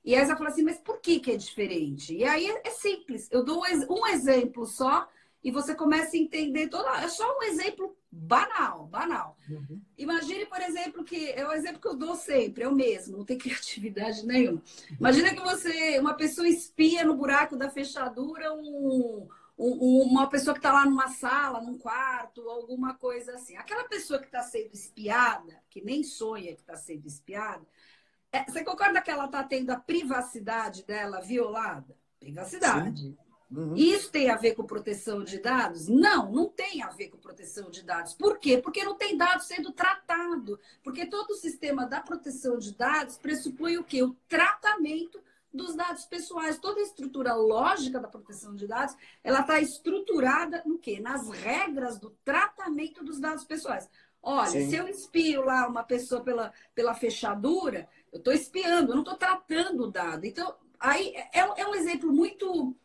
e 0.04 0.16
aí 0.16 0.26
você 0.26 0.36
fala 0.36 0.50
assim, 0.50 0.64
mas 0.64 0.80
por 0.80 1.00
que, 1.00 1.20
que 1.20 1.32
é 1.32 1.38
diferente? 1.38 2.14
E 2.14 2.26
aí 2.26 2.50
é, 2.50 2.68
é 2.68 2.72
simples. 2.72 3.30
Eu 3.32 3.46
dou 3.46 3.64
um 3.90 4.08
exemplo 4.08 4.66
só 4.66 5.08
e 5.44 5.52
você 5.52 5.76
começa 5.76 6.16
a 6.16 6.20
entender 6.20 6.70
toda. 6.70 6.90
É 7.02 7.08
só 7.08 7.38
um 7.38 7.44
exemplo 7.44 7.96
banal, 8.10 8.88
banal. 8.88 9.38
Uhum. 9.50 9.82
Imagine, 9.98 10.46
por 10.46 10.62
exemplo, 10.62 11.04
que 11.04 11.32
é 11.32 11.46
o 11.46 11.52
exemplo 11.52 11.82
que 11.82 11.88
eu 11.88 11.96
dou 11.96 12.16
sempre, 12.16 12.64
é 12.64 12.68
o 12.68 12.74
mesmo, 12.74 13.18
não 13.18 13.26
tem 13.26 13.38
criatividade 13.40 14.26
nenhuma. 14.26 14.62
Imagina 14.98 15.34
que 15.34 15.42
você, 15.42 16.00
uma 16.00 16.14
pessoa 16.14 16.48
espia 16.48 17.04
no 17.04 17.16
buraco 17.16 17.58
da 17.58 17.70
fechadura 17.70 18.54
um, 18.54 19.28
um, 19.58 20.02
uma 20.04 20.30
pessoa 20.30 20.54
que 20.54 20.60
está 20.60 20.72
lá 20.72 20.86
numa 20.86 21.10
sala, 21.10 21.60
num 21.60 21.78
quarto, 21.78 22.48
alguma 22.50 22.94
coisa 22.94 23.34
assim. 23.34 23.58
Aquela 23.58 23.84
pessoa 23.84 24.20
que 24.20 24.28
está 24.28 24.44
sendo 24.44 24.74
espiada, 24.74 25.62
que 25.70 25.84
nem 25.84 26.04
sonha 26.04 26.56
que 26.56 26.62
está 26.62 26.78
sendo 26.78 27.06
espiada, 27.06 27.66
é, 28.32 28.46
você 28.46 28.64
concorda 28.64 29.02
que 29.02 29.12
ela 29.12 29.26
está 29.26 29.44
tendo 29.44 29.72
a 29.72 29.76
privacidade 29.76 30.86
dela 30.86 31.20
violada? 31.20 31.96
Privacidade. 32.20 33.02
Sim. 33.02 33.18
Uhum. 33.56 33.76
Isso 33.76 34.10
tem 34.12 34.32
a 34.32 34.36
ver 34.36 34.56
com 34.56 34.64
proteção 34.64 35.24
de 35.24 35.38
dados? 35.38 35.88
Não, 35.88 36.32
não 36.32 36.50
tem 36.50 36.82
a 36.82 36.90
ver 36.90 37.10
com 37.10 37.18
proteção 37.18 37.70
de 37.70 37.84
dados. 37.84 38.14
Por 38.14 38.40
quê? 38.40 38.58
Porque 38.58 38.84
não 38.84 38.96
tem 38.96 39.16
dados 39.16 39.46
sendo 39.46 39.72
tratado. 39.72 40.60
Porque 40.82 41.06
todo 41.06 41.32
o 41.32 41.36
sistema 41.36 41.86
da 41.86 42.02
proteção 42.02 42.58
de 42.58 42.74
dados 42.74 43.18
pressupõe 43.18 43.78
o 43.78 43.84
quê? 43.84 44.02
O 44.02 44.16
tratamento 44.28 45.22
dos 45.54 45.76
dados 45.76 46.06
pessoais. 46.06 46.58
Toda 46.58 46.80
a 46.80 46.84
estrutura 46.84 47.36
lógica 47.36 48.00
da 48.00 48.08
proteção 48.08 48.56
de 48.56 48.66
dados, 48.66 48.96
ela 49.24 49.42
está 49.42 49.62
estruturada 49.62 50.64
no 50.66 50.80
quê? 50.80 51.00
Nas 51.00 51.30
regras 51.30 52.00
do 52.00 52.10
tratamento 52.26 53.04
dos 53.04 53.20
dados 53.20 53.44
pessoais. 53.44 53.88
Olha, 54.22 54.50
Sim. 54.50 54.70
se 54.70 54.76
eu 54.76 54.88
espio 54.88 55.44
lá 55.44 55.68
uma 55.68 55.84
pessoa 55.84 56.22
pela, 56.22 56.52
pela 56.74 56.96
fechadura, 56.96 57.88
eu 58.12 58.18
estou 58.18 58.34
espiando, 58.34 58.92
eu 58.92 58.96
não 58.96 59.04
estou 59.04 59.18
tratando 59.18 59.84
o 59.84 59.92
dado. 59.92 60.26
Então, 60.26 60.56
aí 60.80 61.14
é, 61.32 61.62
é 61.62 61.68
um 61.68 61.76
exemplo 61.76 62.12
muito 62.12 62.76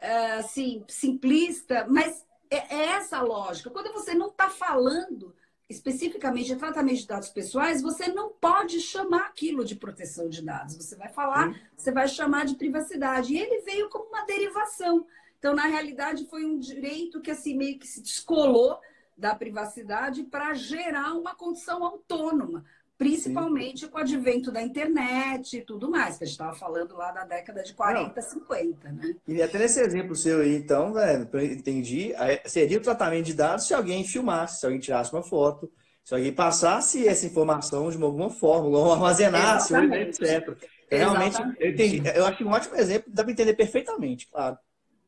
assim, 0.00 0.84
simplista, 0.88 1.86
mas 1.88 2.26
é, 2.50 2.74
é 2.74 2.84
essa 2.90 3.18
a 3.18 3.22
lógica. 3.22 3.70
Quando 3.70 3.92
você 3.92 4.14
não 4.14 4.28
está 4.28 4.48
falando 4.48 5.34
especificamente 5.68 6.46
de 6.46 6.56
tratamento 6.56 7.00
de 7.00 7.06
dados 7.06 7.28
pessoais, 7.28 7.82
você 7.82 8.08
não 8.08 8.30
pode 8.30 8.80
chamar 8.80 9.26
aquilo 9.26 9.64
de 9.64 9.76
proteção 9.76 10.28
de 10.28 10.42
dados. 10.42 10.76
Você 10.76 10.96
vai 10.96 11.08
falar, 11.08 11.54
você 11.76 11.92
vai 11.92 12.08
chamar 12.08 12.46
de 12.46 12.54
privacidade. 12.54 13.34
E 13.34 13.38
ele 13.38 13.60
veio 13.60 13.90
como 13.90 14.08
uma 14.08 14.24
derivação. 14.24 15.06
Então, 15.38 15.54
na 15.54 15.66
realidade, 15.66 16.26
foi 16.26 16.44
um 16.44 16.58
direito 16.58 17.20
que 17.20 17.30
assim 17.30 17.54
meio 17.54 17.78
que 17.78 17.86
se 17.86 18.00
descolou 18.00 18.80
da 19.16 19.34
privacidade 19.34 20.22
para 20.22 20.54
gerar 20.54 21.12
uma 21.12 21.34
condição 21.34 21.84
autônoma 21.84 22.64
principalmente 22.98 23.80
Sim. 23.80 23.88
com 23.88 23.98
o 23.98 24.00
advento 24.00 24.50
da 24.50 24.60
internet 24.60 25.58
e 25.58 25.62
tudo 25.62 25.88
mais, 25.88 26.18
que 26.18 26.24
a 26.24 26.26
gente 26.26 26.34
estava 26.34 26.54
falando 26.54 26.96
lá 26.96 27.12
da 27.12 27.24
década 27.24 27.62
de 27.62 27.72
40, 27.72 28.12
Não. 28.14 28.28
50, 28.28 28.92
né? 28.92 29.14
E 29.26 29.40
até 29.40 29.56
nesse 29.56 29.80
exemplo 29.80 30.16
seu 30.16 30.40
aí, 30.40 30.56
então, 30.56 30.92
velho, 30.92 31.28
eu 31.32 31.44
entendi, 31.44 32.12
seria 32.44 32.76
o 32.76 32.82
tratamento 32.82 33.26
de 33.26 33.34
dados 33.34 33.68
se 33.68 33.72
alguém 33.72 34.04
filmasse, 34.04 34.58
se 34.58 34.66
alguém 34.66 34.80
tirasse 34.80 35.12
uma 35.12 35.22
foto, 35.22 35.70
se 36.04 36.12
alguém 36.12 36.32
passasse 36.32 37.06
essa 37.06 37.24
informação 37.24 37.88
de 37.88 38.02
alguma 38.02 38.30
forma, 38.30 38.76
ou 38.76 38.92
armazenasse, 38.92 39.74
etc. 39.74 40.56
Realmente, 40.90 41.40
eu, 41.60 41.70
entendi, 41.70 42.02
eu 42.16 42.26
acho 42.26 42.44
um 42.44 42.50
ótimo 42.50 42.74
exemplo, 42.74 43.12
dá 43.12 43.22
para 43.22 43.32
entender 43.32 43.54
perfeitamente, 43.54 44.26
claro. 44.26 44.58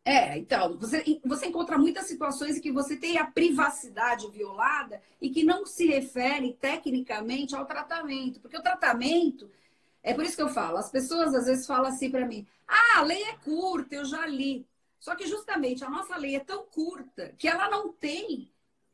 É, 0.04 0.38
então, 0.38 0.78
você, 0.78 1.20
você 1.24 1.46
encontra 1.46 1.76
muitas 1.76 2.06
situações 2.06 2.56
em 2.56 2.60
que 2.60 2.72
você 2.72 2.96
tem 2.96 3.18
a 3.18 3.26
privacidade 3.26 4.28
violada 4.30 5.00
e 5.20 5.28
que 5.28 5.44
não 5.44 5.66
se 5.66 5.86
refere 5.86 6.56
tecnicamente 6.58 7.54
ao 7.54 7.66
tratamento. 7.66 8.40
Porque 8.40 8.56
o 8.56 8.62
tratamento, 8.62 9.50
é 10.02 10.14
por 10.14 10.24
isso 10.24 10.36
que 10.36 10.42
eu 10.42 10.48
falo, 10.48 10.78
as 10.78 10.90
pessoas 10.90 11.34
às 11.34 11.44
vezes 11.44 11.66
falam 11.66 11.90
assim 11.90 12.10
para 12.10 12.26
mim: 12.26 12.46
ah, 12.66 12.98
a 12.98 13.02
lei 13.02 13.22
é 13.24 13.36
curta, 13.36 13.94
eu 13.94 14.04
já 14.04 14.26
li. 14.26 14.66
Só 14.98 15.14
que 15.14 15.26
justamente 15.26 15.84
a 15.84 15.90
nossa 15.90 16.16
lei 16.16 16.36
é 16.36 16.40
tão 16.40 16.64
curta 16.64 17.34
que 17.38 17.48
ela 17.48 17.70
não 17.70 17.92
tem 17.92 18.50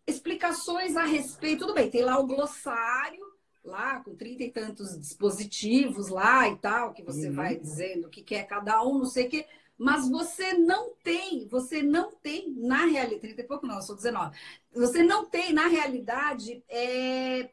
explicações 0.07 0.97
a 0.97 1.05
respeito. 1.05 1.61
Tudo 1.61 1.75
bem, 1.75 1.91
tem 1.91 2.03
lá 2.03 2.19
o 2.19 2.27
glossário, 2.27 3.25
lá 3.65 4.01
com 4.01 4.15
trinta 4.15 4.43
e 4.43 4.51
tantos 4.51 4.99
dispositivos 4.99 6.09
lá 6.09 6.49
e 6.49 6.57
tal, 6.57 6.93
que 6.93 7.03
você 7.03 7.29
uhum. 7.29 7.35
vai 7.35 7.57
dizendo 7.57 8.07
o 8.07 8.11
que 8.11 8.35
é 8.35 8.43
cada 8.43 8.83
um, 8.85 8.99
não 8.99 9.07
sei 9.07 9.27
o 9.27 9.31
quê 9.31 9.47
mas 9.79 10.09
você 10.09 10.55
não 10.55 10.95
tem, 11.03 11.47
você 11.49 11.83
não 11.83 12.13
tem 12.13 12.51
na 12.51 12.87
realidade, 12.87 13.21
30 13.21 13.41
e 13.41 13.45
pouco 13.45 13.67
não, 13.67 13.77
eu 13.77 13.83
sou 13.83 13.97
19, 13.97 14.37
você 14.73 15.03
não 15.03 15.25
tem 15.25 15.53
na 15.53 15.67
realidade 15.67 16.65
é, 16.69 17.51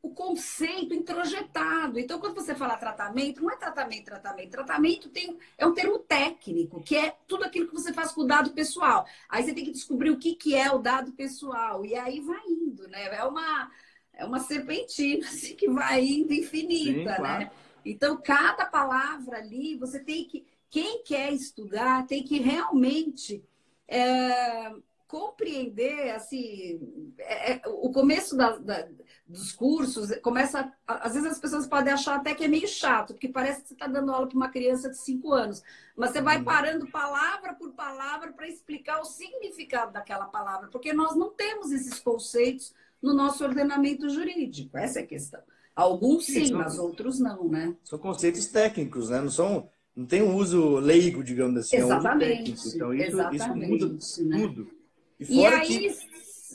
o 0.00 0.10
conceito 0.10 0.94
introjetado. 0.94 1.98
Então, 1.98 2.20
quando 2.20 2.34
você 2.34 2.54
fala 2.54 2.76
tratamento, 2.76 3.42
não 3.42 3.50
é 3.50 3.56
tratamento, 3.56 4.04
tratamento. 4.04 4.50
Tratamento 4.50 5.08
tem, 5.08 5.36
é 5.56 5.66
um 5.66 5.74
termo 5.74 5.98
técnico, 5.98 6.82
que 6.82 6.96
é 6.96 7.16
tudo 7.26 7.44
aquilo 7.44 7.66
que 7.66 7.74
você 7.74 7.92
faz 7.92 8.12
com 8.12 8.22
o 8.22 8.26
dado 8.26 8.52
pessoal. 8.52 9.06
Aí 9.28 9.42
você 9.42 9.52
tem 9.52 9.64
que 9.64 9.72
descobrir 9.72 10.10
o 10.10 10.18
que, 10.18 10.34
que 10.34 10.54
é 10.54 10.70
o 10.70 10.78
dado 10.78 11.12
pessoal. 11.12 11.84
E 11.84 11.94
aí 11.94 12.20
vai 12.20 12.42
indo, 12.46 12.86
né? 12.88 13.14
É 13.16 13.24
uma, 13.24 13.70
é 14.12 14.24
uma 14.24 14.38
serpentina 14.38 15.26
assim, 15.28 15.56
que 15.56 15.68
vai 15.68 16.04
indo 16.04 16.32
infinita, 16.32 17.10
Sim, 17.10 17.16
claro. 17.16 17.44
né? 17.44 17.50
Então, 17.84 18.20
cada 18.22 18.66
palavra 18.66 19.38
ali, 19.38 19.76
você 19.76 19.98
tem 19.98 20.24
que 20.24 20.46
quem 20.70 21.02
quer 21.02 21.32
estudar 21.32 22.06
tem 22.06 22.22
que 22.22 22.38
realmente 22.38 23.42
é, 23.86 24.72
compreender, 25.08 26.10
assim, 26.10 27.12
é, 27.18 27.52
é, 27.54 27.62
o 27.66 27.90
começo 27.90 28.36
da, 28.36 28.58
da, 28.58 28.86
dos 29.26 29.52
cursos 29.52 30.14
começa. 30.20 30.70
Às 30.86 31.14
vezes 31.14 31.32
as 31.32 31.38
pessoas 31.38 31.66
podem 31.66 31.92
achar 31.92 32.16
até 32.16 32.34
que 32.34 32.44
é 32.44 32.48
meio 32.48 32.68
chato, 32.68 33.14
porque 33.14 33.28
parece 33.28 33.62
que 33.62 33.68
você 33.68 33.74
está 33.74 33.86
dando 33.86 34.12
aula 34.12 34.28
para 34.28 34.36
uma 34.36 34.50
criança 34.50 34.90
de 34.90 34.98
5 34.98 35.32
anos. 35.32 35.62
Mas 35.96 36.10
você 36.10 36.20
vai 36.20 36.38
uhum. 36.38 36.44
parando 36.44 36.90
palavra 36.90 37.54
por 37.54 37.72
palavra 37.72 38.32
para 38.32 38.46
explicar 38.46 39.00
o 39.00 39.04
significado 39.04 39.92
daquela 39.92 40.26
palavra, 40.26 40.68
porque 40.68 40.92
nós 40.92 41.16
não 41.16 41.30
temos 41.30 41.72
esses 41.72 41.98
conceitos 42.00 42.74
no 43.00 43.14
nosso 43.14 43.42
ordenamento 43.42 44.10
jurídico. 44.10 44.76
Essa 44.76 45.00
é 45.00 45.02
a 45.02 45.06
questão. 45.06 45.40
Alguns 45.74 46.26
sim, 46.26 46.44
sim 46.44 46.52
mas 46.52 46.78
outros 46.78 47.18
não, 47.18 47.48
né? 47.48 47.74
São 47.84 47.98
conceitos 47.98 48.46
técnicos, 48.46 49.08
né? 49.10 49.20
Não 49.20 49.30
são. 49.30 49.70
Não 49.98 50.06
tem 50.06 50.22
um 50.22 50.36
uso 50.36 50.76
leigo, 50.76 51.24
digamos 51.24 51.56
assim. 51.56 51.76
Exatamente. 51.78 52.52
É 52.52 52.52
um 52.52 52.54
uso 52.54 52.70
técnico. 52.70 52.76
Então, 52.76 52.94
isso, 52.94 53.08
Exatamente, 53.08 53.96
isso 53.98 54.22
muda 54.22 54.36
né? 54.36 54.46
tudo. 54.46 54.70
E, 55.18 55.40
e 55.40 55.46
aí, 55.46 55.66
que... 55.66 55.98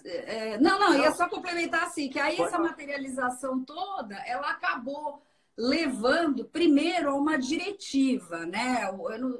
É, 0.06 0.58
não, 0.62 0.80
não, 0.80 0.98
ia 0.98 1.12
só 1.12 1.28
complementar 1.28 1.84
assim, 1.84 2.08
que 2.08 2.18
aí 2.18 2.40
essa 2.40 2.58
materialização 2.58 3.62
toda, 3.66 4.16
ela 4.26 4.50
acabou 4.50 5.22
levando 5.58 6.46
primeiro 6.46 7.10
a 7.10 7.16
uma 7.16 7.38
diretiva, 7.38 8.46
né? 8.46 8.90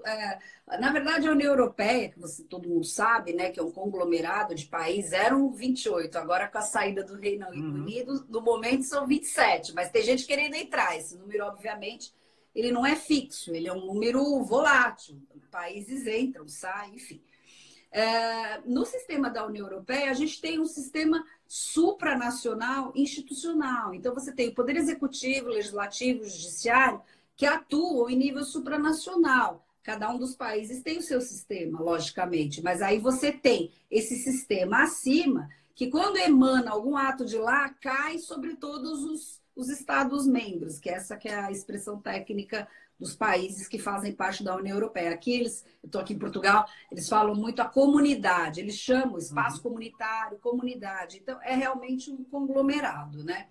É, 0.06 0.78
na 0.80 0.92
verdade, 0.92 1.30
a 1.30 1.32
União 1.32 1.54
Europeia, 1.54 2.10
que 2.10 2.20
você, 2.20 2.44
todo 2.44 2.68
mundo 2.68 2.86
sabe, 2.86 3.32
né, 3.32 3.52
que 3.52 3.60
é 3.60 3.64
um 3.64 3.72
conglomerado 3.72 4.54
de 4.54 4.66
países, 4.66 5.14
eram 5.14 5.50
28, 5.54 6.18
agora 6.18 6.50
com 6.50 6.58
a 6.58 6.62
saída 6.62 7.06
do 7.06 7.16
Reino 7.16 7.48
uhum. 7.48 7.76
Unido, 7.76 8.26
no 8.28 8.42
momento 8.42 8.84
são 8.84 9.08
27, 9.08 9.74
mas 9.74 9.90
tem 9.90 10.04
gente 10.04 10.26
querendo 10.26 10.56
entrar. 10.56 10.98
Esse 10.98 11.18
número, 11.18 11.46
obviamente, 11.46 12.14
ele 12.56 12.72
não 12.72 12.86
é 12.86 12.96
fixo, 12.96 13.54
ele 13.54 13.68
é 13.68 13.74
um 13.74 13.86
número 13.86 14.44
volátil. 14.44 15.22
Países 15.50 16.08
entram, 16.08 16.48
saem, 16.48 16.96
enfim. 16.96 17.22
É, 17.92 18.60
no 18.66 18.86
sistema 18.86 19.30
da 19.30 19.46
União 19.46 19.68
Europeia, 19.68 20.10
a 20.10 20.16
gente 20.16 20.42
tem 20.42 20.60
um 20.60 20.66
sistema 20.66 21.24
supranacional 21.48 22.92
institucional. 22.96 23.94
Então, 23.94 24.14
você 24.16 24.32
tem 24.32 24.50
o 24.50 24.56
Poder 24.56 24.76
Executivo, 24.76 25.50
Legislativo, 25.50 26.24
Judiciário, 26.26 27.02
que 27.36 27.46
atuam 27.46 28.10
em 28.10 28.16
nível 28.16 28.44
supranacional. 28.44 29.64
Cada 29.84 30.10
um 30.10 30.18
dos 30.18 30.36
países 30.36 30.82
tem 30.82 30.98
o 30.98 31.04
seu 31.04 31.22
sistema, 31.22 31.82
logicamente, 31.82 32.64
mas 32.64 32.82
aí 32.82 33.00
você 33.00 33.32
tem 33.32 33.72
esse 33.92 34.16
sistema 34.16 34.84
acima, 34.84 35.50
que 35.76 35.90
quando 35.90 36.18
emana 36.18 36.72
algum 36.72 36.96
ato 36.96 37.26
de 37.26 37.38
lá, 37.38 37.70
cai 37.70 38.18
sobre 38.18 38.56
todos 38.56 39.04
os, 39.04 39.42
os 39.56 39.70
Estados-membros, 39.70 40.80
que 40.80 40.90
essa 40.90 41.16
que 41.16 41.30
é 41.30 41.36
a 41.36 41.52
expressão 41.52 42.00
técnica 42.00 42.68
dos 43.00 43.16
países 43.16 43.68
que 43.68 43.78
fazem 43.78 44.14
parte 44.14 44.44
da 44.44 44.56
União 44.56 44.76
Europeia. 44.76 45.12
Aqui 45.12 45.34
eles, 45.34 45.66
eu 45.84 45.88
estou 45.88 46.02
aqui 46.02 46.14
em 46.14 46.20
Portugal, 46.20 46.66
eles 46.92 47.10
falam 47.10 47.36
muito 47.36 47.62
a 47.62 47.66
comunidade, 47.66 48.60
eles 48.60 48.76
chamam 48.76 49.18
espaço 49.18 49.58
uhum. 49.58 49.64
comunitário, 49.64 50.40
comunidade. 50.40 51.18
Então, 51.18 51.40
é 51.42 51.56
realmente 51.56 52.12
um 52.12 52.24
conglomerado, 52.24 53.24
né? 53.24 53.48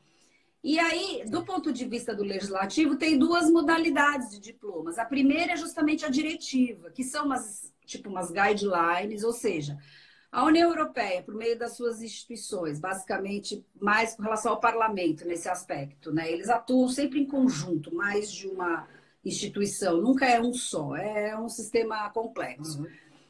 E 0.65 0.79
aí, 0.79 1.25
do 1.29 1.45
ponto 1.45 1.73
de 1.73 1.85
vista 1.85 2.15
do 2.15 2.23
legislativo, 2.23 2.97
tem 2.97 3.19
duas 3.19 3.51
modalidades 3.51 4.31
de 4.31 4.39
diplomas. 4.39 4.97
A 4.97 5.05
primeira 5.05 5.53
é 5.53 5.57
justamente 5.57 6.05
a 6.05 6.09
diretiva, 6.09 6.91
que 6.91 7.03
são 7.03 7.27
umas, 7.27 7.75
tipo 7.85 8.09
umas 8.09 8.31
guidelines, 8.31 9.25
ou 9.25 9.33
seja, 9.33 9.77
a 10.33 10.47
União 10.47 10.71
Europeia, 10.71 11.23
por 11.23 11.35
meio 11.35 11.59
das 11.59 11.77
suas 11.77 12.01
instituições, 12.01 12.81
basicamente 12.81 13.63
mais 13.79 14.17
com 14.17 14.23
relação 14.23 14.53
ao 14.53 14.61
parlamento 14.61 15.27
nesse 15.27 15.47
aspecto, 15.47 16.11
né? 16.11 16.33
Eles 16.33 16.49
atuam 16.49 16.89
sempre 16.89 17.21
em 17.21 17.27
conjunto, 17.27 17.95
mais 17.95 18.33
de 18.33 18.49
uma 18.49 18.89
instituição, 19.23 20.01
nunca 20.01 20.25
é 20.25 20.41
um 20.41 20.55
só, 20.55 20.97
é 20.97 21.39
um 21.39 21.51
sistema 21.51 22.09
complexo. 22.11 22.81
Uhum. 22.81 22.89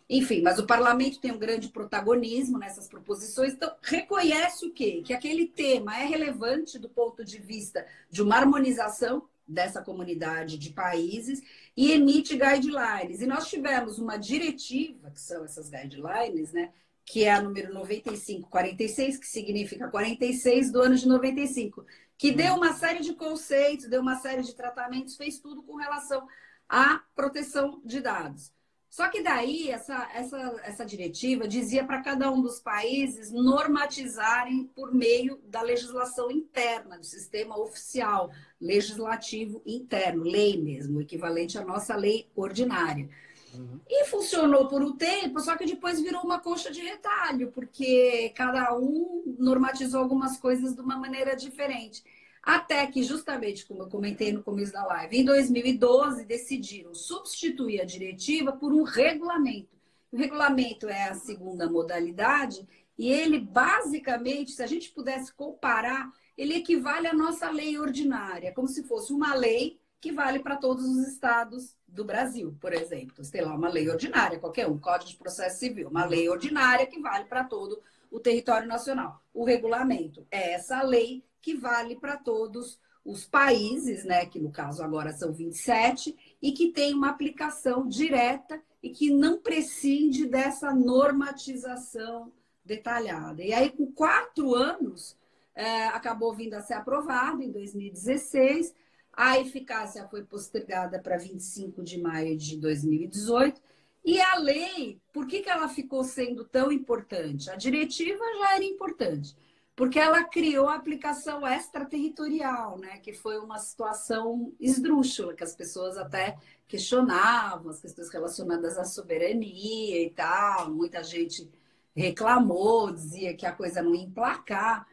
Enfim, 0.09 0.43
mas 0.43 0.59
o 0.61 0.67
parlamento 0.67 1.21
tem 1.21 1.33
um 1.33 1.39
grande 1.39 1.71
protagonismo 1.71 2.57
nessas 2.57 2.87
proposições, 2.89 3.55
então 3.55 3.75
reconhece 3.83 4.65
o 4.65 4.73
quê? 4.73 5.03
Que 5.05 5.13
aquele 5.13 5.47
tema 5.47 5.99
é 5.99 6.05
relevante 6.05 6.79
do 6.79 6.89
ponto 6.89 7.25
de 7.25 7.39
vista 7.39 7.85
de 8.11 8.23
uma 8.23 8.37
harmonização 8.37 9.27
dessa 9.47 9.83
comunidade 9.83 10.57
de 10.57 10.71
países 10.71 11.43
e 11.77 11.91
emite 11.91 12.37
guidelines. 12.37 13.21
E 13.21 13.27
nós 13.27 13.49
tivemos 13.49 13.99
uma 13.99 14.17
diretiva, 14.17 15.11
que 15.11 15.21
são 15.21 15.45
essas 15.45 15.69
guidelines, 15.69 16.53
né? 16.53 16.71
Que 17.05 17.25
é 17.25 17.33
a 17.33 17.43
número 17.43 17.73
9546, 17.75 19.19
que 19.19 19.27
significa 19.27 19.89
46 19.89 20.71
do 20.71 20.81
ano 20.81 20.95
de 20.95 21.07
95, 21.07 21.85
que 22.17 22.31
deu 22.31 22.55
uma 22.55 22.73
série 22.73 23.01
de 23.01 23.15
conceitos, 23.15 23.89
deu 23.89 24.01
uma 24.01 24.17
série 24.17 24.43
de 24.43 24.55
tratamentos, 24.55 25.17
fez 25.17 25.39
tudo 25.39 25.63
com 25.63 25.77
relação 25.77 26.27
à 26.69 27.03
proteção 27.15 27.83
de 27.85 28.01
dados. 28.01 28.53
Só 28.93 29.09
que 29.09 29.23
daí 29.23 29.71
essa, 29.71 30.07
essa, 30.13 30.61
essa 30.65 30.85
diretiva 30.85 31.49
dizia 31.49 31.83
para 31.83 32.03
cada 32.03 32.31
um 32.31 32.43
dos 32.43 32.61
países 32.61 33.33
normatizarem 33.33 34.67
por 34.75 34.95
meio 34.95 35.41
da 35.47 35.63
legislação 35.63 36.31
interna, 36.31 36.99
do 36.99 37.07
sistema 37.07 37.59
oficial, 37.59 38.31
legislativo 38.61 39.63
interno, 39.65 40.23
lei 40.23 40.63
mesmo, 40.63 41.01
equivalente 41.01 41.57
à 41.57 41.65
nossa 41.65 41.97
lei 41.97 42.29
ordinária. 42.37 43.09
Uhum. 43.55 43.81
E 43.89 44.05
funcionou 44.07 44.69
por 44.69 44.83
um 44.83 44.97
tempo, 44.97 45.41
só 45.41 45.57
que 45.57 45.67
depois 45.67 46.01
virou 46.01 46.23
uma 46.23 46.41
coxa 46.41 46.71
de 46.71 46.81
retalho, 46.81 47.51
porque 47.53 48.33
cada 48.35 48.77
um 48.77 49.35
normatizou 49.39 50.01
algumas 50.01 50.39
coisas 50.39 50.75
de 50.75 50.81
uma 50.81 50.97
maneira 50.97 51.37
diferente. 51.37 52.03
Até 52.43 52.85
que, 52.87 53.03
justamente 53.03 53.65
como 53.67 53.83
eu 53.83 53.89
comentei 53.89 54.33
no 54.33 54.43
começo 54.43 54.73
da 54.73 54.85
live, 54.85 55.17
em 55.17 55.25
2012 55.25 56.25
decidiram 56.25 56.95
substituir 56.95 57.81
a 57.81 57.85
diretiva 57.85 58.53
por 58.53 58.73
um 58.73 58.83
regulamento. 58.83 59.69
O 60.11 60.17
regulamento 60.17 60.89
é 60.89 61.09
a 61.09 61.15
segunda 61.15 61.71
modalidade 61.71 62.67
e 62.99 63.09
ele, 63.11 63.39
basicamente, 63.39 64.53
se 64.53 64.63
a 64.63 64.67
gente 64.67 64.91
pudesse 64.91 65.33
comparar, 65.33 66.11
ele 66.37 66.55
equivale 66.55 67.07
à 67.07 67.15
nossa 67.15 67.51
lei 67.51 67.79
ordinária, 67.79 68.53
como 68.53 68.69
se 68.69 68.83
fosse 68.83 69.13
uma 69.13 69.35
lei 69.35 69.81
que 70.01 70.11
vale 70.11 70.41
para 70.41 70.57
todos 70.57 70.85
os 70.85 71.07
estados 71.07 71.77
do 71.93 72.05
Brasil, 72.05 72.57
por 72.61 72.73
exemplo. 72.73 73.25
Tem 73.31 73.43
lá 73.43 73.55
uma 73.55 73.69
lei 73.69 73.89
ordinária, 73.89 74.39
qualquer 74.39 74.67
um, 74.67 74.79
Código 74.79 75.11
de 75.11 75.17
Processo 75.17 75.59
Civil, 75.59 75.89
uma 75.89 76.05
lei 76.05 76.29
ordinária 76.29 76.87
que 76.87 77.01
vale 77.01 77.27
para 77.27 77.45
todo 77.45 77.81
o 78.11 78.19
território 78.19 78.67
nacional. 78.67 79.23
O 79.33 79.45
regulamento 79.45 80.27
é 80.31 80.55
essa 80.55 80.83
lei 80.83 81.23
que 81.41 81.55
vale 81.55 81.97
para 81.97 82.17
todos 82.17 82.81
os 83.05 83.27
países, 83.27 84.05
né, 84.05 84.27
que 84.27 84.39
no 84.39 84.51
caso 84.51 84.83
agora 84.83 85.13
são 85.13 85.33
27, 85.33 86.17
e 86.41 86.53
que 86.53 86.71
tem 86.71 86.95
uma 86.95 87.11
aplicação 87.11 87.87
direta 87.87 88.63
e 88.83 88.91
que 88.91 89.11
não 89.11 89.39
prescinde 89.39 90.27
dessa 90.27 90.73
normatização 90.73 92.33
detalhada. 92.65 93.43
E 93.43 93.53
aí, 93.53 93.71
com 93.71 93.91
quatro 93.91 94.55
anos, 94.55 95.17
é, 95.55 95.89
acabou 95.89 96.33
vindo 96.33 96.55
a 96.55 96.63
ser 96.63 96.75
aprovado 96.75 97.43
em 97.43 97.51
2016 97.51 98.73
a 99.13 99.39
eficácia 99.39 100.09
foi 100.09 100.25
postergada 100.25 100.99
para 101.01 101.19
25 101.19 101.83
de 101.83 102.01
maio 102.01 102.37
de 102.37 102.57
2018. 102.57 103.61
E 104.05 104.21
a 104.21 104.37
lei, 104.37 105.01
por 105.13 105.27
que, 105.27 105.41
que 105.41 105.51
ela 105.51 105.69
ficou 105.69 106.03
sendo 106.03 106.45
tão 106.45 106.73
importante? 106.73 107.51
A 107.51 107.57
diretiva 107.57 108.25
já 108.39 108.55
era 108.57 108.65
importante, 108.65 109.37
porque 109.77 109.99
ela 109.99 110.25
criou 110.25 110.67
a 110.69 110.75
aplicação 110.75 111.47
extraterritorial, 111.47 112.79
né? 112.79 112.99
que 112.99 113.13
foi 113.13 113.39
uma 113.39 113.59
situação 113.59 114.53
esdrúxula, 114.59 115.35
que 115.35 115.45
as 115.45 115.55
pessoas 115.55 115.97
até 115.97 116.37
questionavam, 116.67 117.71
as 117.71 117.81
questões 117.81 118.11
relacionadas 118.11 118.77
à 118.77 118.85
soberania 118.85 120.03
e 120.03 120.11
tal. 120.11 120.73
Muita 120.73 121.05
gente 121.05 121.49
reclamou, 121.95 122.91
dizia 122.93 123.37
que 123.37 123.47
a 123.47 123.53
coisa 123.53 123.83
não 123.83 123.95
ia 123.95 124.03
emplacar. 124.03 124.87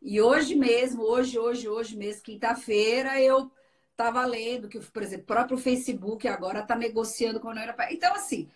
E 0.00 0.20
hoje 0.20 0.54
mesmo, 0.54 1.02
hoje, 1.02 1.38
hoje, 1.38 1.68
hoje 1.68 1.96
mesmo, 1.96 2.22
quinta-feira, 2.22 3.20
eu 3.20 3.50
estava 3.90 4.24
lendo 4.24 4.68
que, 4.68 4.78
por 4.78 5.02
exemplo, 5.02 5.24
o 5.24 5.26
próprio 5.26 5.58
Facebook 5.58 6.26
agora 6.28 6.60
está 6.60 6.76
negociando 6.76 7.40
com 7.40 7.48
a 7.48 7.50
União 7.50 7.64
Europeia. 7.64 7.92
Então, 7.92 8.14
assim, 8.14 8.48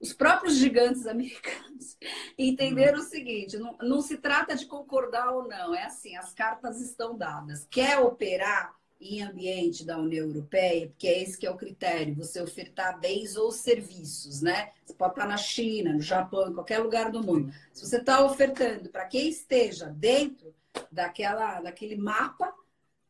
os 0.00 0.12
próprios 0.12 0.56
gigantes 0.56 1.06
americanos 1.08 1.96
entenderam 2.36 2.98
hum. 2.98 3.02
o 3.02 3.04
seguinte: 3.04 3.56
não, 3.58 3.76
não 3.80 4.02
se 4.02 4.18
trata 4.18 4.54
de 4.54 4.66
concordar 4.66 5.30
ou 5.30 5.46
não, 5.46 5.74
é 5.74 5.84
assim, 5.84 6.16
as 6.16 6.32
cartas 6.32 6.80
estão 6.80 7.16
dadas. 7.16 7.66
Quer 7.70 7.98
operar 7.98 8.77
em 9.00 9.22
ambiente 9.22 9.84
da 9.84 9.96
União 9.96 10.26
Europeia, 10.26 10.88
porque 10.88 11.06
é 11.06 11.22
esse 11.22 11.38
que 11.38 11.46
é 11.46 11.50
o 11.50 11.56
critério, 11.56 12.14
você 12.14 12.42
ofertar 12.42 12.98
bens 12.98 13.36
ou 13.36 13.52
serviços, 13.52 14.42
né? 14.42 14.72
Você 14.84 14.94
pode 14.94 15.12
estar 15.12 15.26
na 15.26 15.36
China, 15.36 15.92
no 15.92 16.00
Japão, 16.00 16.50
em 16.50 16.54
qualquer 16.54 16.78
lugar 16.78 17.10
do 17.12 17.22
mundo. 17.22 17.52
Se 17.72 17.86
você 17.86 17.98
está 17.98 18.24
ofertando 18.24 18.88
para 18.88 19.06
quem 19.06 19.28
esteja 19.28 19.86
dentro 19.86 20.52
daquela, 20.90 21.60
daquele 21.60 21.96
mapa, 21.96 22.52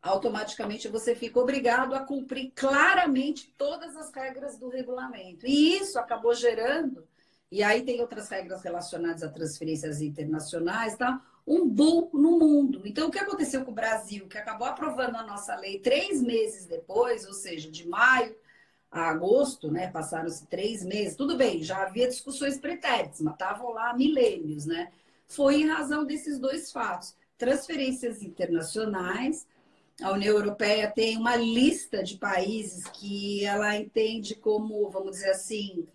automaticamente 0.02 0.88
você 0.88 1.14
fica 1.14 1.40
obrigado 1.40 1.94
a 1.94 2.00
cumprir 2.00 2.52
claramente 2.54 3.52
todas 3.56 3.96
as 3.96 4.12
regras 4.12 4.58
do 4.58 4.68
regulamento. 4.68 5.46
E 5.46 5.78
isso 5.78 5.98
acabou 5.98 6.34
gerando, 6.34 7.06
e 7.50 7.62
aí 7.62 7.82
tem 7.82 8.00
outras 8.00 8.28
regras 8.28 8.62
relacionadas 8.62 9.22
a 9.22 9.28
transferências 9.28 10.02
internacionais, 10.02 10.96
tá? 10.96 11.22
Um 11.48 11.66
boom 11.66 12.10
no 12.12 12.38
mundo. 12.38 12.82
Então, 12.84 13.08
o 13.08 13.10
que 13.10 13.18
aconteceu 13.18 13.64
com 13.64 13.70
o 13.70 13.74
Brasil, 13.74 14.28
que 14.28 14.36
acabou 14.36 14.68
aprovando 14.68 15.16
a 15.16 15.22
nossa 15.22 15.56
lei 15.56 15.78
três 15.78 16.20
meses 16.20 16.66
depois, 16.66 17.26
ou 17.26 17.32
seja, 17.32 17.70
de 17.70 17.88
maio 17.88 18.36
a 18.90 19.08
agosto, 19.08 19.70
né? 19.70 19.88
Passaram-se 19.90 20.46
três 20.46 20.84
meses. 20.84 21.16
Tudo 21.16 21.38
bem, 21.38 21.62
já 21.62 21.82
havia 21.82 22.06
discussões 22.06 22.58
pretéritas, 22.58 23.22
mas 23.22 23.32
estavam 23.32 23.72
lá 23.72 23.94
milênios, 23.94 24.66
né? 24.66 24.92
Foi 25.26 25.62
em 25.62 25.66
razão 25.66 26.04
desses 26.04 26.38
dois 26.38 26.70
fatos: 26.70 27.16
transferências 27.38 28.22
internacionais. 28.22 29.46
A 30.02 30.12
União 30.12 30.36
Europeia 30.36 30.88
tem 30.88 31.16
uma 31.16 31.34
lista 31.34 32.04
de 32.04 32.18
países 32.18 32.84
que 32.84 33.44
ela 33.44 33.74
entende 33.74 34.34
como, 34.34 34.88
vamos 34.90 35.12
dizer 35.12 35.30
assim, 35.30 35.88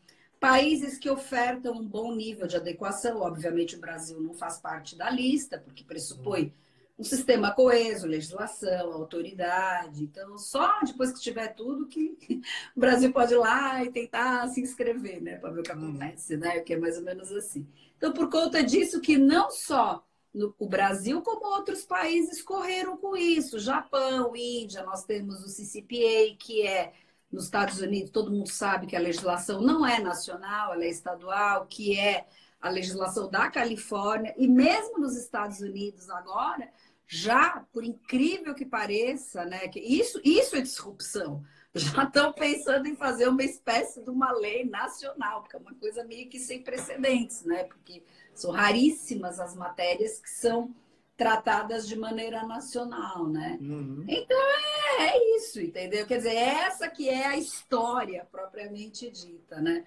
países 0.43 0.97
que 0.97 1.09
ofertam 1.09 1.73
um 1.73 1.87
bom 1.87 2.13
nível 2.13 2.45
de 2.45 2.57
adequação. 2.57 3.21
Obviamente, 3.21 3.77
o 3.77 3.79
Brasil 3.79 4.19
não 4.19 4.33
faz 4.33 4.57
parte 4.57 4.93
da 4.93 5.09
lista, 5.09 5.57
porque 5.57 5.85
pressupõe 5.85 6.53
um 6.99 7.03
sistema 7.05 7.51
coeso, 7.51 8.05
legislação, 8.05 8.91
autoridade. 8.91 10.03
Então, 10.03 10.37
só 10.37 10.81
depois 10.81 11.13
que 11.13 11.21
tiver 11.21 11.47
tudo 11.55 11.87
que 11.87 12.17
o 12.75 12.79
Brasil 12.81 13.13
pode 13.13 13.33
ir 13.33 13.37
lá 13.37 13.85
e 13.85 13.89
tentar 13.89 14.45
se 14.49 14.59
inscrever, 14.59 15.21
né, 15.21 15.37
para 15.37 15.49
ver 15.49 15.61
o 15.61 15.63
que 15.63 15.71
acontece, 15.71 16.35
né, 16.35 16.59
que 16.59 16.73
é 16.73 16.77
mais 16.77 16.97
ou 16.97 17.03
menos 17.03 17.31
assim. 17.31 17.65
Então, 17.97 18.11
por 18.11 18.29
conta 18.29 18.61
disso 18.61 18.99
que 18.99 19.17
não 19.17 19.49
só 19.49 20.05
no, 20.33 20.53
o 20.59 20.67
Brasil, 20.67 21.21
como 21.21 21.55
outros 21.55 21.85
países 21.85 22.41
correram 22.41 22.97
com 22.97 23.15
isso. 23.15 23.59
Japão, 23.59 24.35
Índia, 24.35 24.83
nós 24.83 25.05
temos 25.05 25.39
o 25.41 25.47
CCPA, 25.47 26.35
que 26.37 26.67
é 26.67 26.91
nos 27.33 27.45
Estados 27.45 27.81
Unidos, 27.81 28.11
todo 28.11 28.31
mundo 28.31 28.49
sabe 28.49 28.85
que 28.85 28.95
a 28.95 28.99
legislação 28.99 29.59
não 29.59 29.85
é 29.85 29.99
nacional, 29.99 30.73
ela 30.73 30.85
é 30.85 30.89
estadual, 30.89 31.65
que 31.65 31.99
é 31.99 32.27
a 32.61 32.69
legislação 32.69 33.27
da 33.29 33.49
Califórnia, 33.49 34.33
e 34.37 34.47
mesmo 34.47 34.99
nos 34.99 35.17
Estados 35.17 35.59
Unidos 35.59 36.09
agora, 36.11 36.69
já, 37.07 37.65
por 37.73 37.83
incrível 37.83 38.53
que 38.53 38.65
pareça, 38.65 39.43
né, 39.45 39.67
que 39.67 39.79
isso, 39.79 40.21
isso 40.23 40.55
é 40.55 40.61
disrupção. 40.61 41.43
Já 41.75 42.03
estão 42.03 42.31
pensando 42.31 42.87
em 42.87 42.95
fazer 42.95 43.27
uma 43.27 43.43
espécie 43.43 44.03
de 44.03 44.09
uma 44.11 44.31
lei 44.31 44.63
nacional, 44.63 45.41
porque 45.41 45.55
é 45.55 45.59
uma 45.59 45.73
coisa 45.73 46.03
meio 46.03 46.29
que 46.29 46.39
sem 46.39 46.61
precedentes, 46.61 47.43
né? 47.43 47.63
Porque 47.63 48.03
são 48.35 48.51
raríssimas 48.51 49.39
as 49.39 49.55
matérias 49.55 50.19
que 50.19 50.29
são 50.29 50.71
tratadas 51.15 51.87
de 51.87 51.95
maneira 51.95 52.43
nacional, 52.45 53.27
né? 53.27 53.57
Uhum. 53.61 54.03
Então 54.07 54.37
é, 54.37 55.09
é, 55.09 55.37
isso, 55.37 55.61
entendeu? 55.61 56.05
Quer 56.05 56.17
dizer, 56.17 56.35
essa 56.35 56.89
que 56.89 57.09
é 57.09 57.27
a 57.27 57.37
história 57.37 58.27
propriamente 58.31 59.09
dita, 59.11 59.61
né? 59.61 59.85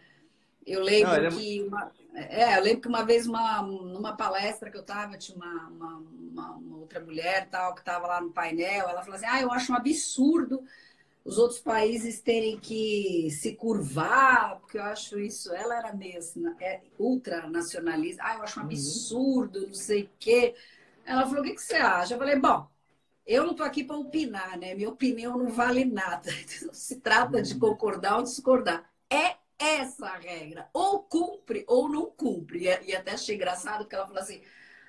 Eu 0.64 0.82
lembro 0.82 1.12
Não, 1.12 1.28
é... 1.28 1.30
que 1.30 1.62
uma, 1.62 1.92
é, 2.14 2.58
eu 2.58 2.62
lembro 2.62 2.80
que 2.80 2.88
uma 2.88 3.04
vez 3.04 3.26
uma, 3.26 3.62
numa 3.62 4.16
palestra 4.16 4.70
que 4.70 4.76
eu 4.76 4.80
estava 4.80 5.16
tinha 5.16 5.36
uma, 5.36 5.68
uma, 5.68 5.96
uma, 5.96 6.50
uma, 6.56 6.78
outra 6.78 7.00
mulher 7.00 7.48
tal 7.48 7.74
que 7.74 7.80
estava 7.80 8.06
lá 8.06 8.20
no 8.20 8.32
painel, 8.32 8.88
ela 8.88 9.02
falou 9.02 9.16
assim: 9.16 9.26
"Ah, 9.26 9.40
eu 9.40 9.52
acho 9.52 9.72
um 9.72 9.76
absurdo 9.76 10.64
os 11.26 11.38
outros 11.38 11.58
países 11.58 12.20
terem 12.20 12.56
que 12.56 13.28
se 13.32 13.52
curvar, 13.56 14.60
porque 14.60 14.78
eu 14.78 14.84
acho 14.84 15.18
isso, 15.18 15.52
ela 15.52 15.76
era 15.76 15.92
meio 15.92 16.18
assim, 16.18 16.44
é, 16.60 16.82
ultranacionalista, 16.96 18.22
ah, 18.24 18.36
eu 18.36 18.42
acho 18.44 18.60
um 18.60 18.62
uhum. 18.62 18.68
absurdo, 18.68 19.66
não 19.66 19.74
sei 19.74 20.04
o 20.04 20.10
quê. 20.20 20.54
Ela 21.06 21.24
falou: 21.26 21.40
o 21.40 21.44
que, 21.44 21.54
que 21.54 21.62
você 21.62 21.76
acha? 21.76 22.14
Eu 22.14 22.18
falei: 22.18 22.36
bom, 22.36 22.68
eu 23.24 23.44
não 23.44 23.52
estou 23.52 23.64
aqui 23.64 23.84
para 23.84 23.96
opinar, 23.96 24.58
né? 24.58 24.74
Minha 24.74 24.88
opinião 24.88 25.38
não 25.38 25.48
vale 25.48 25.84
nada. 25.84 26.30
Não 26.62 26.74
se 26.74 27.00
trata 27.00 27.40
de 27.40 27.58
concordar 27.58 28.16
ou 28.16 28.22
discordar. 28.22 28.84
É 29.10 29.36
essa 29.58 30.06
a 30.06 30.18
regra. 30.18 30.68
Ou 30.74 31.02
cumpre 31.02 31.64
ou 31.66 31.88
não 31.88 32.06
cumpre. 32.10 32.64
E 32.84 32.94
até 32.94 33.12
achei 33.12 33.36
engraçado 33.36 33.78
porque 33.80 33.94
ela 33.94 34.06
falou 34.06 34.22
assim: 34.22 34.42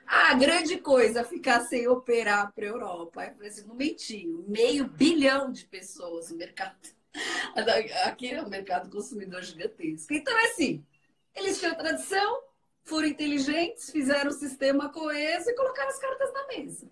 ah, 0.06 0.34
grande 0.34 0.77
coisa 0.77 1.23
ficar 1.23 1.62
sem 1.62 1.88
operar 1.88 2.51
para 2.53 2.65
a 2.65 2.69
Europa. 2.69 3.21
Aí 3.21 3.30
eu 3.30 3.36
falei 3.36 3.49
assim: 3.49 3.67
não 3.67 3.75
mentiu. 3.75 4.45
Meio 4.47 4.88
bilhão 4.88 5.51
de 5.51 5.65
pessoas 5.65 6.32
no 6.32 6.38
mercado. 6.38 6.75
Aqui 8.06 8.32
é 8.32 8.41
um 8.41 8.49
mercado 8.49 8.89
consumidor 8.89 9.43
gigantesco. 9.43 10.13
Então, 10.13 10.38
é 10.38 10.45
assim: 10.51 10.86
eles 11.36 11.60
tinham 11.60 11.75
tradição, 11.75 12.41
foram 12.88 13.08
inteligentes, 13.08 13.91
fizeram 13.91 14.30
o 14.30 14.34
sistema 14.34 14.89
coeso 14.89 15.50
e 15.50 15.56
colocaram 15.56 15.89
as 15.89 16.00
cartas 16.00 16.34
na 16.34 16.47
mesa. 16.47 16.88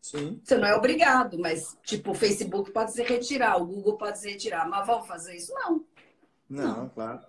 Sim. 0.00 0.40
Você 0.42 0.56
não 0.56 0.68
é 0.68 0.74
obrigado, 0.74 1.38
mas, 1.38 1.76
tipo, 1.82 2.12
o 2.12 2.14
Facebook 2.14 2.70
pode 2.70 2.92
se 2.92 3.02
retirar, 3.02 3.56
o 3.56 3.66
Google 3.66 3.98
pode 3.98 4.18
se 4.18 4.30
retirar, 4.30 4.68
mas 4.68 4.86
vão 4.86 5.02
fazer 5.02 5.36
isso? 5.36 5.52
Não. 5.54 5.84
Não, 6.48 6.76
não. 6.76 6.88
claro. 6.88 7.20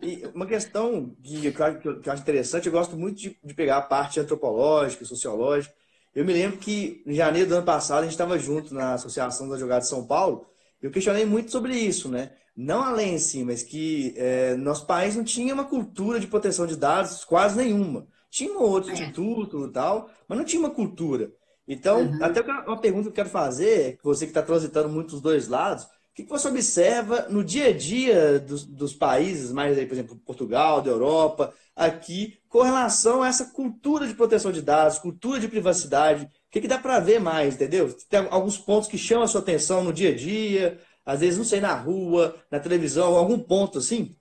E 0.00 0.24
uma 0.34 0.46
questão 0.46 1.14
que 1.22 1.46
eu, 1.46 2.00
que 2.00 2.08
eu 2.08 2.12
acho 2.12 2.22
interessante, 2.22 2.66
eu 2.66 2.72
gosto 2.72 2.96
muito 2.96 3.18
de, 3.18 3.38
de, 3.42 3.54
pegar 3.54 3.78
a 3.78 3.82
parte 3.82 4.20
antropológica, 4.20 5.04
sociológica. 5.04 5.74
Eu 6.14 6.24
me 6.24 6.32
lembro 6.32 6.58
que 6.58 7.02
em 7.06 7.14
janeiro 7.14 7.48
do 7.48 7.56
ano 7.56 7.66
passado 7.66 8.00
a 8.00 8.02
gente 8.02 8.12
estava 8.12 8.38
junto 8.38 8.74
na 8.74 8.94
Associação 8.94 9.48
da 9.48 9.58
Jogada 9.58 9.80
de 9.80 9.88
São 9.88 10.06
Paulo. 10.06 10.46
Eu 10.80 10.90
questionei 10.90 11.24
muito 11.24 11.50
sobre 11.50 11.76
isso, 11.76 12.08
né? 12.08 12.32
Não 12.56 12.82
além 12.82 13.14
assim, 13.14 13.44
mas 13.44 13.62
que 13.62 14.14
é, 14.16 14.54
nosso 14.56 14.86
país 14.86 15.16
não 15.16 15.24
tinha 15.24 15.54
uma 15.54 15.64
cultura 15.64 16.20
de 16.20 16.26
proteção 16.26 16.66
de 16.66 16.76
dados 16.76 17.24
quase 17.24 17.56
nenhuma. 17.56 18.06
Tinha 18.30 18.52
um 18.52 18.62
outro 18.62 18.90
é. 18.90 18.94
instituto 18.94 19.66
e 19.66 19.70
tal, 19.70 20.10
mas 20.28 20.38
não 20.38 20.44
tinha 20.44 20.60
uma 20.60 20.70
cultura. 20.70 21.32
Então, 21.66 22.02
uhum. 22.02 22.18
até 22.22 22.40
uma 22.40 22.80
pergunta 22.80 23.04
que 23.04 23.08
eu 23.08 23.12
quero 23.12 23.28
fazer, 23.28 23.98
você 24.02 24.26
que 24.26 24.30
está 24.30 24.42
transitando 24.42 24.88
muito 24.88 25.10
dos 25.10 25.20
dois 25.20 25.48
lados, 25.48 25.84
o 25.84 25.88
que 26.14 26.24
você 26.24 26.48
observa 26.48 27.26
no 27.30 27.42
dia 27.42 27.68
a 27.68 27.72
dia 27.72 28.38
dos, 28.38 28.64
dos 28.64 28.92
países, 28.92 29.50
mais 29.50 29.78
aí, 29.78 29.86
por 29.86 29.94
exemplo, 29.94 30.16
Portugal, 30.16 30.82
da 30.82 30.90
Europa, 30.90 31.54
aqui, 31.74 32.38
com 32.50 32.60
relação 32.60 33.22
a 33.22 33.28
essa 33.28 33.46
cultura 33.46 34.06
de 34.06 34.12
proteção 34.12 34.52
de 34.52 34.60
dados, 34.60 34.98
cultura 34.98 35.40
de 35.40 35.48
privacidade? 35.48 36.24
O 36.24 36.28
que, 36.50 36.60
que 36.60 36.68
dá 36.68 36.76
para 36.76 37.00
ver 37.00 37.18
mais, 37.18 37.54
entendeu? 37.54 37.90
Tem 38.10 38.26
alguns 38.30 38.58
pontos 38.58 38.90
que 38.90 38.98
chamam 38.98 39.24
a 39.24 39.28
sua 39.28 39.40
atenção 39.40 39.82
no 39.82 39.92
dia 39.92 40.10
a 40.10 40.14
dia, 40.14 40.78
às 41.04 41.20
vezes, 41.20 41.38
não 41.38 41.44
sei, 41.44 41.60
na 41.60 41.74
rua, 41.74 42.36
na 42.50 42.60
televisão, 42.60 43.14
algum 43.14 43.38
ponto 43.38 43.78
assim? 43.78 44.16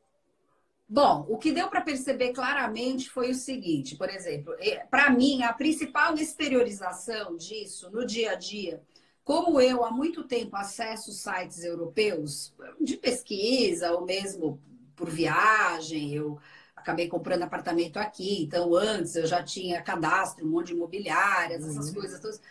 Bom, 0.87 1.25
o 1.29 1.37
que 1.37 1.53
deu 1.53 1.69
para 1.69 1.79
perceber 1.79 2.33
claramente 2.33 3.09
foi 3.09 3.31
o 3.31 3.35
seguinte, 3.35 3.95
por 3.95 4.09
exemplo, 4.09 4.53
é, 4.59 4.79
para 4.79 5.09
mim, 5.09 5.41
a 5.41 5.53
principal 5.53 6.15
exteriorização 6.15 7.37
disso 7.37 7.89
no 7.91 8.05
dia 8.05 8.31
a 8.31 8.35
dia, 8.35 8.81
como 9.23 9.61
eu 9.61 9.85
há 9.85 9.91
muito 9.91 10.23
tempo 10.23 10.55
acesso 10.57 11.13
sites 11.13 11.63
europeus 11.63 12.53
de 12.81 12.97
pesquisa, 12.97 13.91
ou 13.93 14.05
mesmo 14.05 14.59
por 14.93 15.09
viagem, 15.09 16.13
eu 16.13 16.37
acabei 16.75 17.07
comprando 17.07 17.43
apartamento 17.43 17.97
aqui, 17.97 18.43
então 18.43 18.75
antes 18.75 19.15
eu 19.15 19.25
já 19.25 19.41
tinha 19.41 19.81
cadastro, 19.81 20.45
um 20.45 20.49
monte 20.49 20.67
de 20.67 20.73
imobiliárias, 20.73 21.63
essas 21.63 21.87
uhum. 21.87 21.93
coisas 21.93 22.19
todas. 22.19 22.41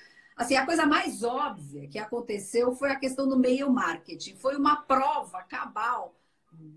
Assim, 0.41 0.57
a 0.57 0.65
coisa 0.65 0.87
mais 0.87 1.23
óbvia 1.23 1.87
que 1.87 1.99
aconteceu 1.99 2.75
foi 2.75 2.91
a 2.91 2.99
questão 2.99 3.29
do 3.29 3.39
meio 3.39 3.71
marketing. 3.71 4.37
Foi 4.37 4.57
uma 4.57 4.77
prova 4.77 5.43
cabal 5.43 6.15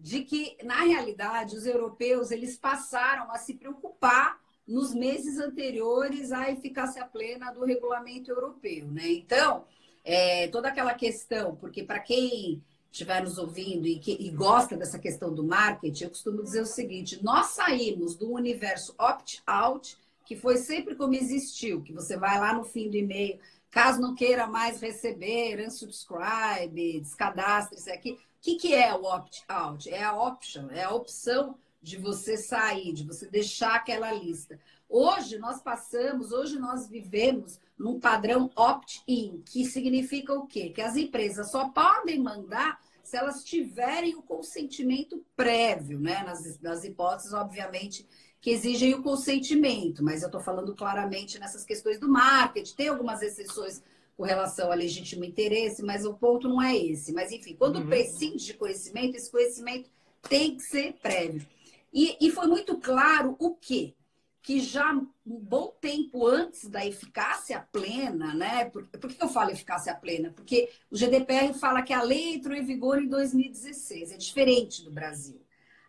de 0.02 0.26
que, 0.26 0.58
na 0.66 0.82
realidade, 0.82 1.56
os 1.56 1.66
europeus 1.66 2.30
eles 2.30 2.58
passaram 2.58 3.32
a 3.32 3.38
se 3.38 3.54
preocupar 3.54 4.38
nos 4.68 4.94
meses 4.94 5.40
anteriores 5.40 6.34
à 6.34 6.52
eficácia 6.52 7.06
plena 7.06 7.54
do 7.54 7.64
regulamento 7.64 8.30
europeu. 8.30 8.86
Né? 8.88 9.14
Então, 9.14 9.64
é, 10.04 10.50
toda 10.50 10.68
aquela 10.68 10.94
questão, 10.94 11.56
porque 11.56 11.84
para 11.84 12.02
quem 12.02 12.62
estiver 12.92 13.24
nos 13.24 13.38
ouvindo 13.38 13.88
e, 13.88 13.98
que, 13.98 14.12
e 14.20 14.30
gosta 14.30 14.76
dessa 14.76 15.00
questão 15.00 15.34
do 15.34 15.42
marketing, 15.42 16.04
eu 16.04 16.10
costumo 16.10 16.44
dizer 16.44 16.64
o 16.64 16.66
seguinte: 16.66 17.24
nós 17.24 17.52
saímos 17.52 18.18
do 18.18 18.30
universo 18.30 18.94
opt-out, 19.00 19.98
que 20.26 20.36
foi 20.36 20.58
sempre 20.58 20.96
como 20.96 21.14
existiu, 21.14 21.82
que 21.82 21.94
você 21.94 22.18
vai 22.18 22.40
lá 22.40 22.54
no 22.54 22.64
fim 22.64 22.90
do 22.90 22.98
e-mail, 22.98 23.40
Caso 23.74 24.00
não 24.00 24.14
queira 24.14 24.46
mais 24.46 24.80
receber, 24.80 25.60
unsubscribe, 25.66 27.00
descadastre 27.02 27.80
isso 27.80 27.92
aqui. 27.92 28.12
O 28.12 28.18
que, 28.40 28.56
que 28.56 28.76
é 28.76 28.94
o 28.94 29.04
opt-out? 29.04 29.90
É 29.90 30.04
a 30.04 30.16
option, 30.16 30.70
é 30.70 30.84
a 30.84 30.92
opção 30.92 31.58
de 31.82 31.98
você 31.98 32.38
sair, 32.38 32.94
de 32.94 33.04
você 33.04 33.28
deixar 33.28 33.74
aquela 33.74 34.12
lista. 34.12 34.60
Hoje 34.88 35.40
nós 35.40 35.60
passamos, 35.60 36.32
hoje 36.32 36.60
nós 36.60 36.88
vivemos 36.88 37.60
num 37.76 38.00
padrão 38.00 38.52
opt-in, 38.56 39.42
que 39.44 39.66
significa 39.66 40.36
o 40.36 40.46
quê? 40.46 40.70
Que 40.70 40.82
as 40.82 40.96
empresas 40.96 41.50
só 41.50 41.70
podem 41.70 42.22
mandar 42.22 42.80
se 43.04 43.18
elas 43.18 43.44
tiverem 43.44 44.16
o 44.16 44.22
consentimento 44.22 45.26
prévio, 45.36 46.00
né? 46.00 46.24
Nas, 46.24 46.60
nas 46.60 46.84
hipóteses, 46.84 47.34
obviamente, 47.34 48.08
que 48.44 48.52
exigem 48.52 48.94
o 48.94 49.02
consentimento, 49.02 50.04
mas 50.04 50.22
eu 50.22 50.26
estou 50.26 50.42
falando 50.42 50.76
claramente 50.76 51.40
nessas 51.40 51.64
questões 51.64 51.98
do 51.98 52.10
marketing. 52.10 52.76
Tem 52.76 52.88
algumas 52.90 53.22
exceções 53.22 53.82
com 54.18 54.24
relação 54.24 54.70
a 54.70 54.76
legítimo 54.76 55.24
interesse, 55.24 55.82
mas 55.82 56.04
o 56.06 56.14
ponto 56.14 56.50
não 56.50 56.62
é 56.62 56.76
esse. 56.76 57.14
Mas, 57.14 57.32
enfim, 57.32 57.56
quando 57.58 57.78
uhum. 57.78 57.88
prescinde 57.88 58.44
de 58.44 58.54
conhecimento, 58.54 59.16
esse 59.16 59.32
conhecimento 59.32 59.90
tem 60.28 60.58
que 60.58 60.64
ser 60.64 60.92
prévio. 61.02 61.48
E, 61.94 62.18
e 62.20 62.30
foi 62.32 62.46
muito 62.48 62.78
claro 62.80 63.38
o 63.40 63.56
quê? 63.56 63.94
Que 64.42 64.60
já 64.60 64.94
um 64.94 65.08
bom 65.26 65.74
tempo 65.80 66.28
antes 66.28 66.68
da 66.68 66.86
eficácia 66.86 67.66
plena, 67.72 68.34
né? 68.34 68.66
Por, 68.66 68.86
por 68.88 69.10
que 69.10 69.24
eu 69.24 69.30
falo 69.30 69.52
eficácia 69.52 69.96
plena? 69.96 70.34
Porque 70.36 70.70
o 70.92 70.98
GDPR 70.98 71.54
fala 71.54 71.82
que 71.82 71.94
a 71.94 72.04
lei 72.04 72.34
entrou 72.34 72.58
em 72.58 72.66
vigor 72.66 73.02
em 73.02 73.08
2016, 73.08 74.12
é 74.12 74.18
diferente 74.18 74.84
do 74.84 74.92
Brasil. 74.92 75.43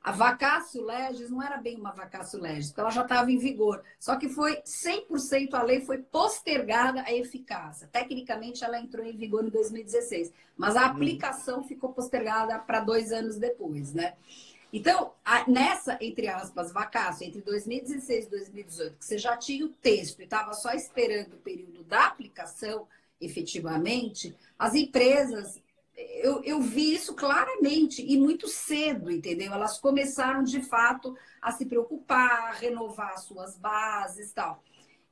A 0.05 0.12
vacácio 0.12 0.85
legis 0.85 1.31
não 1.31 1.43
era 1.43 1.57
bem 1.57 1.79
uma 1.79 1.90
vacácio 1.90 2.38
legis, 2.38 2.67
porque 2.67 2.81
ela 2.83 2.90
já 2.90 3.01
estava 3.01 3.33
em 3.33 3.38
vigor. 3.38 3.83
Só 3.99 4.17
que 4.17 4.29
foi 4.29 4.61
100% 4.61 5.55
a 5.55 5.62
lei 5.62 5.81
foi 5.81 5.97
postergada 5.97 7.03
a 7.07 7.12
eficácia. 7.14 7.88
Tecnicamente, 7.90 8.62
ela 8.62 8.79
entrou 8.79 9.03
em 9.03 9.17
vigor 9.17 9.43
em 9.47 9.49
2016, 9.49 10.31
mas 10.59 10.77
a 10.77 10.83
uhum. 10.83 10.90
aplicação 10.90 11.64
ficou 11.64 11.95
postergada 11.95 12.59
para 12.59 12.81
dois 12.81 13.12
anos 13.12 13.38
depois, 13.38 13.95
né? 13.95 14.12
Então, 14.71 15.12
a, 15.25 15.49
nessa, 15.49 15.97
entre 15.99 16.29
aspas, 16.29 16.71
vacácio, 16.71 17.27
entre 17.27 17.40
2016 17.40 18.27
e 18.27 18.31
2018, 18.31 18.99
que 18.99 19.05
você 19.07 19.17
já 19.17 19.38
tinha 19.38 19.64
o 19.64 19.71
texto 19.71 20.21
e 20.21 20.25
estava 20.25 20.53
só 20.53 20.73
esperando 20.73 21.33
o 21.33 21.38
período 21.38 21.83
da 21.83 22.09
aplicação, 22.09 22.87
efetivamente, 23.19 24.37
as 24.59 24.75
empresas 24.75 25.62
eu, 25.97 26.43
eu 26.43 26.61
vi 26.61 26.95
isso 26.95 27.15
claramente 27.15 28.05
e 28.05 28.17
muito 28.19 28.49
cedo, 28.49 29.11
entendeu? 29.11 29.53
Elas 29.53 29.79
começaram 29.79 30.43
de 30.43 30.61
fato 30.63 31.17
a 31.41 31.53
se 31.53 31.67
preocupar, 31.67 32.49
a 32.49 32.53
renovar 32.53 33.19
suas 33.19 33.57
bases 33.57 34.31
e 34.31 34.35
tal. 34.35 34.63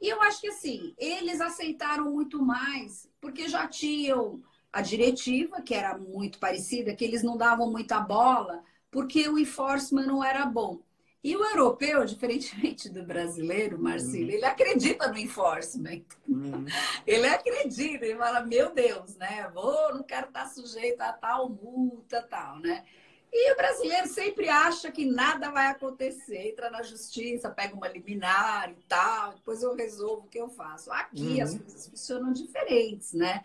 E 0.01 0.09
eu 0.09 0.21
acho 0.23 0.41
que 0.41 0.49
assim, 0.49 0.95
eles 0.99 1.41
aceitaram 1.41 2.11
muito 2.11 2.43
mais, 2.43 3.09
porque 3.21 3.49
já 3.49 3.69
tinham 3.69 4.43
a 4.73 4.81
diretiva, 4.81 5.63
que 5.63 5.75
era 5.75 5.97
muito 5.97 6.39
parecida, 6.39 6.95
que 6.95 7.05
eles 7.05 7.23
não 7.23 7.37
davam 7.37 7.71
muita 7.71 8.01
bola, 8.01 8.65
porque 8.91 9.29
o 9.29 9.39
enforcement 9.39 10.07
não 10.07 10.25
era 10.25 10.45
bom. 10.47 10.81
E 11.25 11.37
o 11.37 11.45
europeu, 11.45 12.05
diferentemente 12.05 12.89
do 12.89 13.05
brasileiro, 13.05 13.79
Marcelo, 13.79 14.25
uhum. 14.25 14.31
ele 14.31 14.45
acredita 14.45 15.07
no 15.07 15.17
enforcement. 15.17 16.03
Uhum. 16.27 16.67
Ele 17.07 17.29
acredita, 17.29 18.05
ele 18.05 18.19
fala, 18.19 18.41
meu 18.41 18.75
Deus, 18.75 19.15
né? 19.17 19.49
Vou, 19.55 19.95
não 19.95 20.03
quero 20.03 20.27
estar 20.27 20.47
sujeito 20.47 21.01
a 21.01 21.13
tal 21.13 21.49
multa, 21.49 22.23
tal, 22.23 22.59
né? 22.59 22.85
E 23.33 23.53
o 23.53 23.57
brasileiro 23.57 24.09
sempre 24.09 24.49
acha 24.49 24.91
que 24.91 25.07
nada 25.07 25.51
vai 25.51 25.69
acontecer, 25.69 26.49
entra 26.49 26.69
na 26.69 26.83
justiça, 26.83 27.49
pega 27.49 27.75
uma 27.75 27.89
liminar 27.89 28.71
e 28.71 28.77
tal, 28.87 29.33
depois 29.35 29.63
eu 29.63 29.75
resolvo 29.75 30.27
o 30.27 30.29
que 30.29 30.39
eu 30.39 30.49
faço. 30.49 30.91
Aqui 30.91 31.37
uhum. 31.37 31.43
as 31.43 31.57
coisas 31.57 31.87
funcionam 31.87 32.33
diferentes, 32.33 33.13
né? 33.13 33.45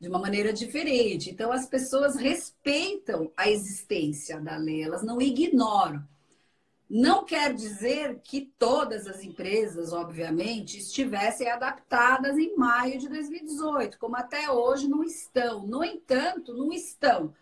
De 0.00 0.08
uma 0.08 0.18
maneira 0.18 0.50
diferente. 0.50 1.30
Então 1.30 1.52
as 1.52 1.66
pessoas 1.66 2.16
respeitam 2.16 3.30
a 3.36 3.50
existência 3.50 4.40
da 4.40 4.56
lei, 4.56 4.82
elas 4.82 5.02
não 5.02 5.20
ignoram. 5.20 6.02
Não 6.88 7.22
quer 7.22 7.52
dizer 7.52 8.18
que 8.24 8.50
todas 8.58 9.06
as 9.06 9.22
empresas, 9.22 9.92
obviamente, 9.92 10.78
estivessem 10.78 11.50
adaptadas 11.50 12.38
em 12.38 12.56
maio 12.56 12.98
de 12.98 13.08
2018, 13.08 13.98
como 13.98 14.16
até 14.16 14.50
hoje 14.50 14.88
não 14.88 15.04
estão. 15.04 15.66
No 15.66 15.84
entanto, 15.84 16.54
não 16.54 16.72
estão. 16.72 17.34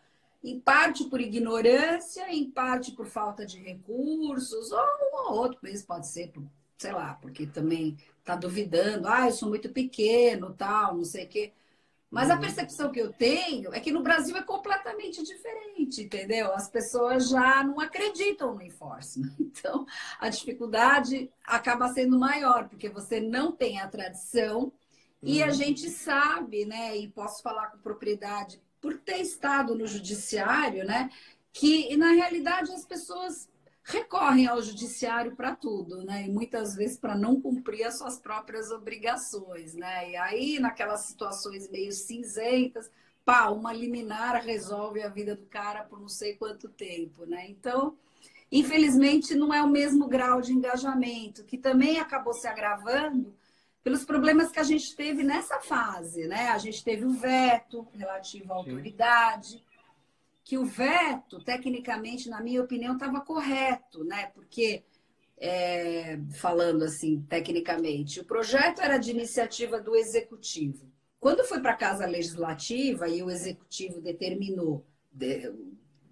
Em 0.42 0.58
parte 0.58 1.04
por 1.04 1.20
ignorância, 1.20 2.28
em 2.32 2.50
parte 2.50 2.90
por 2.92 3.06
falta 3.06 3.46
de 3.46 3.58
recursos, 3.58 4.72
ou 4.72 4.80
um 4.80 5.16
ou 5.30 5.38
outro 5.38 5.60
país 5.60 5.82
pode 5.84 6.08
ser, 6.08 6.32
por, 6.32 6.42
sei 6.76 6.92
lá, 6.92 7.14
porque 7.14 7.46
também 7.46 7.96
está 8.18 8.34
duvidando, 8.34 9.06
ah, 9.06 9.26
eu 9.26 9.32
sou 9.32 9.48
muito 9.48 9.68
pequeno, 9.70 10.54
tal, 10.54 10.96
não 10.96 11.04
sei 11.04 11.24
o 11.24 11.28
quê. 11.28 11.52
Mas 12.10 12.30
a 12.30 12.34
uhum. 12.34 12.40
percepção 12.40 12.92
que 12.92 13.00
eu 13.00 13.12
tenho 13.12 13.74
é 13.74 13.80
que 13.80 13.90
no 13.90 14.02
Brasil 14.02 14.36
é 14.36 14.42
completamente 14.42 15.22
diferente, 15.24 16.02
entendeu? 16.02 16.52
As 16.52 16.68
pessoas 16.68 17.28
já 17.28 17.64
não 17.64 17.80
acreditam 17.80 18.54
no 18.54 18.62
enforcement. 18.62 19.34
Então, 19.56 19.86
a 20.20 20.28
dificuldade 20.28 21.30
acaba 21.42 21.88
sendo 21.88 22.18
maior, 22.18 22.68
porque 22.68 22.90
você 22.90 23.20
não 23.20 23.50
tem 23.50 23.80
a 23.80 23.88
tradição 23.88 24.70
e 25.22 25.42
a 25.42 25.46
uhum. 25.46 25.52
gente 25.52 25.88
sabe, 25.88 26.66
né? 26.66 26.96
E 26.96 27.08
posso 27.08 27.42
falar 27.42 27.68
com 27.70 27.78
propriedade 27.78 28.60
por 28.80 28.98
ter 28.98 29.16
estado 29.16 29.74
no 29.74 29.86
judiciário, 29.86 30.84
né? 30.84 31.10
Que 31.52 31.96
na 31.96 32.10
realidade 32.12 32.70
as 32.70 32.84
pessoas 32.84 33.48
recorrem 33.86 34.48
ao 34.48 34.60
judiciário 34.60 35.36
para 35.36 35.54
tudo, 35.54 36.02
né? 36.02 36.26
E 36.26 36.28
muitas 36.28 36.74
vezes 36.74 36.98
para 36.98 37.16
não 37.16 37.40
cumprir 37.40 37.84
as 37.84 37.96
suas 37.96 38.18
próprias 38.18 38.72
obrigações, 38.72 39.74
né? 39.74 40.10
E 40.10 40.16
aí, 40.16 40.58
naquelas 40.58 41.02
situações 41.02 41.70
meio 41.70 41.92
cinzentas, 41.92 42.90
pá, 43.24 43.48
uma 43.48 43.72
liminar 43.72 44.42
resolve 44.42 45.02
a 45.02 45.08
vida 45.08 45.36
do 45.36 45.46
cara 45.46 45.84
por 45.84 46.00
não 46.00 46.08
sei 46.08 46.34
quanto 46.34 46.68
tempo, 46.68 47.24
né? 47.26 47.46
Então, 47.48 47.96
infelizmente, 48.50 49.36
não 49.36 49.54
é 49.54 49.62
o 49.62 49.70
mesmo 49.70 50.08
grau 50.08 50.40
de 50.40 50.52
engajamento, 50.52 51.44
que 51.44 51.56
também 51.56 52.00
acabou 52.00 52.34
se 52.34 52.48
agravando 52.48 53.32
pelos 53.84 54.04
problemas 54.04 54.50
que 54.50 54.58
a 54.58 54.64
gente 54.64 54.96
teve 54.96 55.22
nessa 55.22 55.60
fase, 55.60 56.26
né? 56.26 56.48
A 56.48 56.58
gente 56.58 56.82
teve 56.82 57.04
o 57.04 57.10
veto 57.10 57.86
relativo 57.94 58.52
à 58.52 58.56
autoridade, 58.56 59.62
que 60.46 60.56
o 60.56 60.64
veto, 60.64 61.42
tecnicamente, 61.42 62.28
na 62.28 62.40
minha 62.40 62.62
opinião, 62.62 62.94
estava 62.94 63.20
correto, 63.20 64.04
né? 64.04 64.26
Porque, 64.26 64.84
é, 65.36 66.20
falando 66.36 66.84
assim, 66.84 67.20
tecnicamente, 67.28 68.20
o 68.20 68.24
projeto 68.24 68.80
era 68.80 68.96
de 68.96 69.10
iniciativa 69.10 69.80
do 69.80 69.96
executivo. 69.96 70.88
Quando 71.18 71.42
foi 71.42 71.60
para 71.60 71.72
a 71.72 71.76
Casa 71.76 72.06
Legislativa 72.06 73.08
e 73.08 73.24
o 73.24 73.28
executivo 73.28 74.00
determinou, 74.00 74.86
de, 75.10 75.52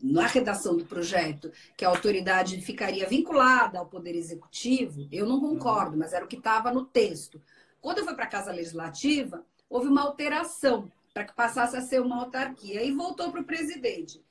na 0.03 0.27
redação 0.27 0.77
do 0.77 0.85
projeto, 0.85 1.53
que 1.77 1.85
a 1.85 1.89
autoridade 1.89 2.61
ficaria 2.61 3.07
vinculada 3.07 3.79
ao 3.79 3.87
Poder 3.87 4.17
Executivo, 4.17 5.07
eu 5.13 5.29
não 5.29 5.39
concordo, 5.39 5.97
mas 5.97 6.13
era 6.13 6.25
o 6.25 6.29
que 6.29 6.39
estava 6.39 6.73
no 6.73 6.85
texto. 6.85 7.41
Quando 7.81 8.05
foi 8.05 8.17
para 8.17 8.25
a 8.25 8.29
Casa 8.29 8.51
Legislativa, 8.51 9.47
houve 9.71 9.87
uma 9.87 10.03
alteração 10.03 10.91
para 11.15 11.25
que 11.25 11.33
passasse 11.33 11.77
a 11.77 11.81
ser 11.81 12.03
uma 12.03 12.17
autarquia. 12.17 12.83
E 12.83 12.91
voltou 12.91 13.31
para 13.31 13.41
o 13.41 13.45
presidente. 13.45 14.24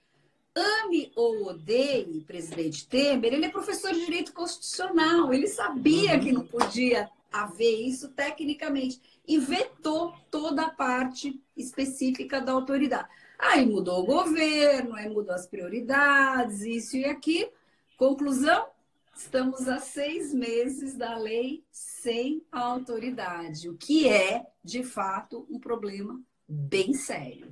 Ame 0.56 1.12
ou 1.16 1.48
odeie 1.48 2.22
presidente 2.22 2.88
Temer, 2.88 3.34
ele 3.34 3.46
é 3.46 3.50
professor 3.50 3.92
de 3.92 4.06
direito 4.06 4.34
constitucional. 4.34 5.34
Ele 5.34 5.48
sabia 5.48 6.20
que 6.20 6.32
não 6.32 6.46
podia 6.46 7.10
haver 7.32 7.88
isso 7.88 8.10
tecnicamente 8.10 9.02
e 9.28 9.40
vetou 9.40 10.14
toda 10.30 10.64
a 10.64 10.70
parte 10.70 11.42
específica 11.58 12.40
da 12.40 12.52
autoridade. 12.52 13.10
Aí 13.40 13.66
mudou 13.66 14.04
o 14.04 14.06
governo, 14.06 14.96
aí 14.96 15.10
mudou 15.10 15.34
as 15.34 15.48
prioridades, 15.48 16.62
isso 16.62 16.96
e 16.96 17.06
aquilo. 17.06 17.50
Conclusão: 17.98 18.68
estamos 19.16 19.68
a 19.68 19.80
seis 19.80 20.34
meses 20.34 20.96
da 20.96 21.18
lei 21.18 21.64
sem 21.72 22.46
a 22.52 22.60
autoridade, 22.60 23.68
o 23.68 23.76
que 23.76 24.08
é, 24.08 24.46
de 24.64 24.84
fato, 24.84 25.48
um 25.50 25.60
problema 25.60 26.22
bem 26.48 26.94
sério. 26.94 27.52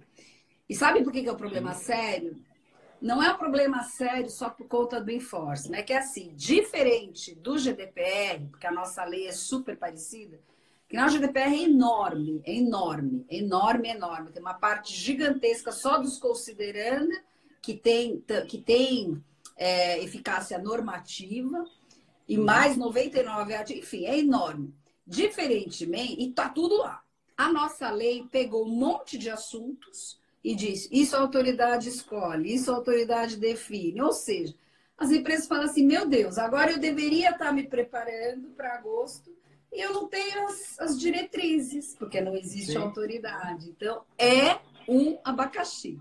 E 0.70 0.76
sabe 0.76 1.04
por 1.04 1.12
que 1.12 1.28
é 1.28 1.32
um 1.32 1.36
problema 1.36 1.74
sério? 1.74 2.40
Não 3.02 3.22
é 3.22 3.34
um 3.34 3.38
problema 3.38 3.82
sério 3.84 4.30
só 4.30 4.50
por 4.50 4.68
conta 4.68 5.02
do 5.02 5.10
enforcement. 5.10 5.76
É 5.76 5.82
que, 5.82 5.92
assim, 5.92 6.34
diferente 6.36 7.34
do 7.34 7.58
GDPR, 7.58 8.48
porque 8.52 8.68
a 8.68 8.72
nossa 8.72 9.04
lei 9.04 9.28
é 9.28 9.32
super 9.32 9.76
parecida, 9.76 10.40
que 10.88 10.96
na 10.96 11.08
GDPR 11.08 11.56
é 11.56 11.64
enorme, 11.64 12.42
é 12.46 12.54
enorme, 12.54 13.26
é 13.28 13.38
enorme, 13.38 13.90
enorme. 13.90 14.32
Tem 14.32 14.42
uma 14.42 14.54
parte 14.54 14.94
gigantesca 14.94 15.72
só 15.72 15.98
dos 15.98 16.20
considerando 16.20 17.12
que 17.60 17.74
tem, 17.74 18.24
que 18.48 18.60
tem 18.60 19.24
é, 19.58 20.04
eficácia 20.04 20.60
normativa 20.60 21.66
e 22.28 22.38
uhum. 22.38 22.46
mais 22.46 22.78
99, 22.78 23.56
enfim, 23.78 24.06
é 24.06 24.20
enorme. 24.20 24.76
Diferentemente, 25.08 26.22
e 26.22 26.32
tá 26.32 26.50
tudo 26.50 26.78
lá. 26.78 27.02
A 27.36 27.52
nossa 27.52 27.90
lei 27.90 28.28
pegou 28.32 28.68
um 28.68 28.70
monte 28.70 29.18
de 29.18 29.30
assuntos 29.30 30.21
e 30.44 30.56
disse: 30.56 30.90
isso 30.92 31.16
a 31.16 31.20
autoridade 31.20 31.90
escolhe, 31.90 32.54
isso 32.54 32.72
a 32.72 32.76
autoridade 32.76 33.38
define. 33.38 34.02
Ou 34.02 34.12
seja, 34.12 34.54
as 34.98 35.12
empresas 35.12 35.48
falam 35.48 35.66
assim: 35.66 35.86
meu 35.86 36.08
Deus, 36.08 36.38
agora 36.38 36.72
eu 36.72 36.80
deveria 36.80 37.32
estar 37.32 37.54
me 37.54 37.64
preparando 37.64 38.50
para 38.50 38.76
agosto 38.76 39.32
e 39.72 39.82
eu 39.82 39.94
não 39.94 40.08
tenho 40.08 40.46
as, 40.46 40.80
as 40.80 41.00
diretrizes, 41.00 41.96
porque 41.98 42.20
não 42.20 42.36
existe 42.36 42.74
Sim. 42.74 42.80
autoridade. 42.80 43.70
Então, 43.70 44.02
é 44.18 44.58
um 44.88 45.18
abacaxi. 45.24 46.00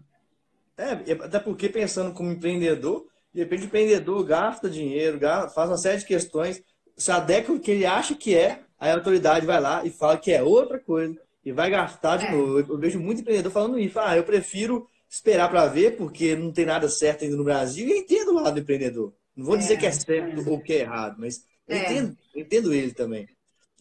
É, 0.76 0.92
até 1.12 1.38
porque 1.38 1.68
pensando 1.68 2.12
como 2.14 2.33
empreendedor, 2.33 3.07
de 3.33 3.40
repente 3.40 3.64
o 3.64 3.66
empreendedor 3.66 4.24
gasta 4.24 4.68
dinheiro, 4.68 5.18
gasta, 5.18 5.50
faz 5.50 5.68
uma 5.68 5.76
série 5.76 5.98
de 5.98 6.07
questões, 6.07 6.62
se 6.96 7.12
adequa 7.12 7.53
o 7.53 7.61
que 7.61 7.70
ele 7.70 7.85
acha 7.85 8.14
que 8.14 8.35
é, 8.35 8.62
aí 8.79 8.90
a 8.90 8.94
autoridade 8.94 9.44
vai 9.44 9.61
lá 9.61 9.85
e 9.85 9.90
fala 9.90 10.16
que 10.16 10.33
é 10.33 10.42
outra 10.42 10.79
coisa 10.79 11.20
e 11.44 11.53
vai 11.53 11.70
gastar 11.70 12.18
de 12.18 12.26
é. 12.26 12.31
novo. 12.31 12.59
Eu, 12.61 12.79
vejo 12.79 13.00
muito 13.00 13.20
empreendedor 13.20 13.53
falando 13.53 13.79
isso. 13.79 13.98
Ah, 13.98 14.16
eu 14.16 14.24
prefiro 14.24 14.87
esperar 15.09 15.48
para 15.48 15.66
ver, 15.66 15.96
porque 15.96 16.37
não 16.37 16.53
tem 16.53 16.66
nada 16.66 16.88
certo 16.88 17.24
ainda 17.24 17.37
no 17.37 17.44
Brasil. 17.44 17.87
E 17.87 17.92
eu 17.92 17.96
entendo 17.96 18.31
o 18.31 18.35
lado 18.35 18.55
do 18.55 18.61
empreendedor. 18.61 19.14
Não 19.35 19.44
vou 19.44 19.57
é, 19.57 19.59
dizer 19.59 19.79
que 19.79 19.87
é 19.87 19.92
certo 19.92 20.40
é. 20.40 20.50
ou 20.50 20.61
que 20.61 20.72
é 20.72 20.81
errado, 20.81 21.16
mas 21.18 21.44
eu 21.66 21.76
é. 21.76 21.85
entendo, 21.85 22.18
eu 22.35 22.42
entendo 22.42 22.74
ele 22.74 22.92
também. 22.92 23.29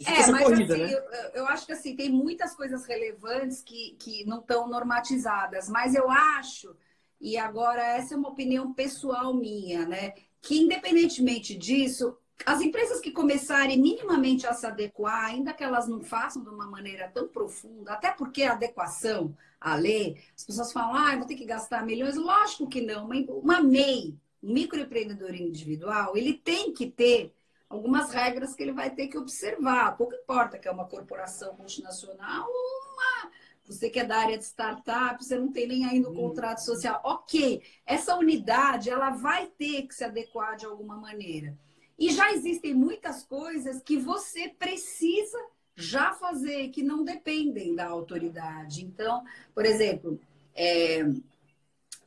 É, 0.06 0.32
mas 0.32 0.44
corrida, 0.44 0.74
assim, 0.74 0.84
né? 0.84 0.94
eu, 0.94 1.42
eu, 1.42 1.48
acho 1.48 1.66
que 1.66 1.74
assim, 1.74 1.96
tem 1.96 2.10
muitas 2.10 2.56
coisas 2.56 2.86
relevantes 2.86 3.62
que, 3.62 3.98
que 4.00 4.26
não 4.26 4.40
estão 4.40 4.70
normatizadas, 4.70 5.68
mas 5.68 5.94
eu 5.94 6.10
acho, 6.10 6.74
e 7.20 7.38
agora 7.38 7.84
essa 7.84 8.14
é 8.14 8.18
uma 8.18 8.30
opinião 8.30 8.74
pessoal 8.74 9.34
minha, 9.34 9.86
né? 9.86 10.14
Que 10.42 10.60
independentemente 10.60 11.54
disso, 11.54 12.16
as 12.46 12.62
empresas 12.62 13.00
que 13.00 13.12
começarem 13.12 13.80
minimamente 13.80 14.48
a 14.48 14.54
se 14.54 14.66
adequar, 14.66 15.26
ainda 15.26 15.54
que 15.54 15.64
elas 15.64 15.88
não 15.88 16.02
façam 16.02 16.42
de 16.44 16.50
uma 16.50 16.68
maneira 16.68 17.10
tão 17.10 17.28
profunda, 17.28 17.94
até 17.94 18.12
porque 18.12 18.44
a 18.44 18.54
adequação 18.54 19.36
à 19.60 19.76
lei, 19.76 20.18
as 20.36 20.46
pessoas 20.46 20.72
falam, 20.72 20.96
ah, 20.96 21.16
vou 21.18 21.26
ter 21.26 21.36
que 21.36 21.46
gastar 21.46 21.86
milhões. 21.86 22.16
Lógico 22.16 22.68
que 22.68 22.82
não, 22.82 23.06
uma, 23.06 23.16
uma 23.30 23.62
MEI, 23.62 24.16
um 24.42 24.54
microempreendedor 24.54 25.36
individual, 25.36 26.16
ele 26.16 26.34
tem 26.34 26.74
que 26.74 26.90
ter 26.90 27.34
algumas 27.70 28.12
regras 28.12 28.56
que 28.56 28.64
ele 28.64 28.72
vai 28.72 28.90
ter 28.90 29.08
que 29.08 29.18
observar. 29.18 29.96
Pouco 29.98 30.16
importa 30.16 30.58
que 30.58 30.68
é 30.68 30.72
uma 30.72 30.88
corporação 30.88 31.56
multinacional 31.58 32.48
ou 32.48 32.94
uma. 32.94 33.32
Você 33.66 33.90
que 33.90 34.00
é 34.00 34.06
da 34.06 34.18
área 34.18 34.38
de 34.38 34.46
startup, 34.46 35.24
você 35.24 35.38
não 35.38 35.52
tem 35.52 35.68
nem 35.68 35.86
ainda 35.86 36.10
o 36.10 36.16
contrato 36.16 36.64
social. 36.64 37.00
Ok, 37.04 37.62
essa 37.86 38.16
unidade 38.16 38.90
ela 38.90 39.12
vai 39.12 39.46
ter 39.46 39.84
que 39.84 39.94
se 39.94 40.04
adequar 40.04 40.56
de 40.56 40.66
alguma 40.66 40.98
maneira. 40.98 41.56
E 42.00 42.12
já 42.12 42.32
existem 42.32 42.74
muitas 42.74 43.24
coisas 43.24 43.82
que 43.84 43.98
você 43.98 44.48
precisa 44.48 45.38
já 45.76 46.14
fazer, 46.14 46.70
que 46.70 46.82
não 46.82 47.04
dependem 47.04 47.76
da 47.76 47.88
autoridade. 47.88 48.86
Então, 48.86 49.24
por 49.54 49.66
exemplo, 49.66 50.20
é, 50.56 51.04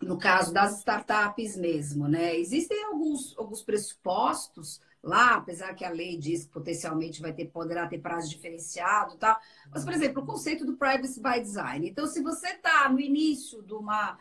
no 0.01 0.19
caso 0.19 0.53
das 0.53 0.79
startups 0.79 1.57
mesmo, 1.57 2.09
né? 2.09 2.37
Existem 2.37 2.83
alguns, 2.85 3.37
alguns 3.39 3.63
pressupostos 3.63 4.81
lá, 5.03 5.35
apesar 5.35 5.75
que 5.75 5.85
a 5.85 5.91
lei 5.91 6.17
diz 6.17 6.45
que 6.45 6.53
potencialmente 6.53 7.21
vai 7.21 7.33
ter, 7.33 7.47
poderá 7.47 7.87
ter 7.87 7.99
prazo 7.99 8.31
diferenciado 8.31 9.17
tal. 9.17 9.39
Mas, 9.71 9.85
por 9.85 9.93
exemplo, 9.93 10.23
o 10.23 10.27
conceito 10.27 10.65
do 10.65 10.77
privacy 10.77 11.21
by 11.21 11.41
design. 11.41 11.89
Então, 11.89 12.07
se 12.07 12.23
você 12.23 12.49
está 12.49 12.89
no 12.89 13.01
início 13.01 13.63
de 13.63 13.75
uma 13.75 14.19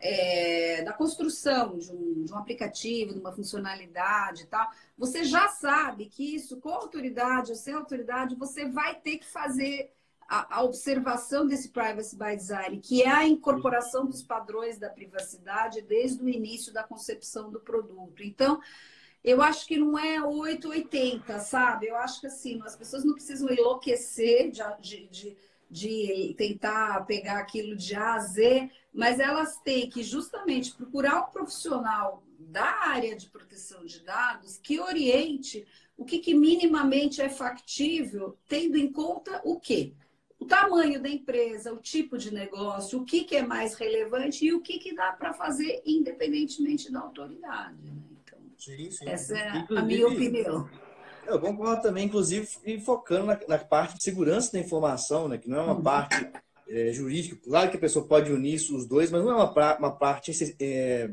é, 0.00 0.82
da 0.82 0.94
construção 0.94 1.76
de 1.76 1.92
um, 1.92 2.24
de 2.24 2.32
um, 2.32 2.36
aplicativo, 2.36 3.12
de 3.12 3.20
uma 3.20 3.32
funcionalidade 3.32 4.44
e 4.44 4.46
tal, 4.46 4.66
você 4.96 5.24
já 5.24 5.48
sabe 5.48 6.06
que 6.06 6.34
isso, 6.34 6.58
com 6.58 6.70
autoridade 6.70 7.50
ou 7.50 7.56
sem 7.56 7.74
autoridade, 7.74 8.34
você 8.34 8.66
vai 8.66 8.94
ter 8.94 9.18
que 9.18 9.26
fazer 9.26 9.92
a, 10.26 10.58
a, 10.58 10.62
observação 10.62 11.46
desse 11.46 11.68
privacy 11.68 12.16
by 12.16 12.34
design, 12.34 12.78
que 12.78 13.02
é 13.02 13.10
a 13.10 13.26
incorporação 13.26 14.06
dos 14.06 14.22
padrões 14.22 14.78
da 14.78 14.88
privacidade 14.88 15.82
desde 15.82 16.24
o 16.24 16.28
início 16.28 16.72
da 16.72 16.82
concepção 16.82 17.50
do 17.50 17.60
produto. 17.60 18.22
Então, 18.22 18.58
eu 19.22 19.42
acho 19.42 19.66
que 19.66 19.76
não 19.76 19.98
é 19.98 20.22
880, 20.22 21.40
sabe? 21.40 21.88
Eu 21.88 21.96
acho 21.96 22.20
que 22.20 22.26
assim, 22.26 22.58
as 22.64 22.74
pessoas 22.74 23.04
não 23.04 23.12
precisam 23.12 23.50
enlouquecer 23.50 24.50
de, 24.50 24.62
de, 24.80 25.08
de, 25.08 25.36
de 25.68 26.34
tentar 26.38 27.04
pegar 27.04 27.38
aquilo 27.38 27.76
de 27.76 27.94
A 27.94 28.14
a 28.14 28.18
Z, 28.20 28.70
mas 28.92 29.20
elas 29.20 29.56
têm 29.58 29.88
que 29.88 30.02
justamente 30.02 30.74
procurar 30.74 31.22
um 31.22 31.30
profissional 31.30 32.22
da 32.38 32.88
área 32.88 33.14
de 33.14 33.28
proteção 33.28 33.84
de 33.84 34.00
dados 34.04 34.58
que 34.58 34.80
oriente 34.80 35.66
o 35.96 36.04
que, 36.04 36.18
que 36.18 36.32
minimamente 36.32 37.20
é 37.20 37.28
factível, 37.28 38.38
tendo 38.48 38.78
em 38.78 38.90
conta 38.90 39.40
o 39.44 39.60
quê? 39.60 39.92
O 40.38 40.46
tamanho 40.46 41.00
da 41.02 41.10
empresa, 41.10 41.74
o 41.74 41.76
tipo 41.76 42.16
de 42.16 42.32
negócio, 42.32 43.00
o 43.00 43.04
que, 43.04 43.24
que 43.24 43.36
é 43.36 43.42
mais 43.42 43.74
relevante 43.74 44.46
e 44.46 44.54
o 44.54 44.62
que, 44.62 44.78
que 44.78 44.94
dá 44.94 45.12
para 45.12 45.34
fazer 45.34 45.82
independentemente 45.84 46.90
da 46.90 47.00
autoridade. 47.00 47.76
Né? 47.82 47.92
Sim, 48.56 48.90
sim. 48.90 49.08
Essa 49.08 49.38
é 49.38 49.58
inclusive, 49.58 49.78
a 49.78 49.82
minha 49.82 50.08
opinião. 50.08 50.70
Eu 51.26 51.38
concordo 51.38 51.82
também, 51.82 52.06
inclusive, 52.06 52.48
focando 52.80 53.26
na, 53.26 53.40
na, 53.46 53.58
parte 53.58 53.98
de 53.98 54.02
segurança 54.02 54.52
da 54.52 54.58
informação, 54.58 55.28
né, 55.28 55.36
que 55.36 55.50
não 55.50 55.58
é 55.58 55.62
uma 55.62 55.74
uhum. 55.74 55.82
parte 55.82 56.30
é, 56.70 56.92
jurídica. 56.92 57.36
Claro 57.42 57.70
que 57.70 57.76
a 57.76 57.80
pessoa 57.80 58.06
pode 58.06 58.32
unir 58.32 58.56
os 58.56 58.86
dois, 58.86 59.10
mas 59.10 59.22
não 59.22 59.30
é 59.30 59.34
uma, 59.34 59.78
uma 59.78 59.96
parte. 59.96 60.32
É, 60.60 61.10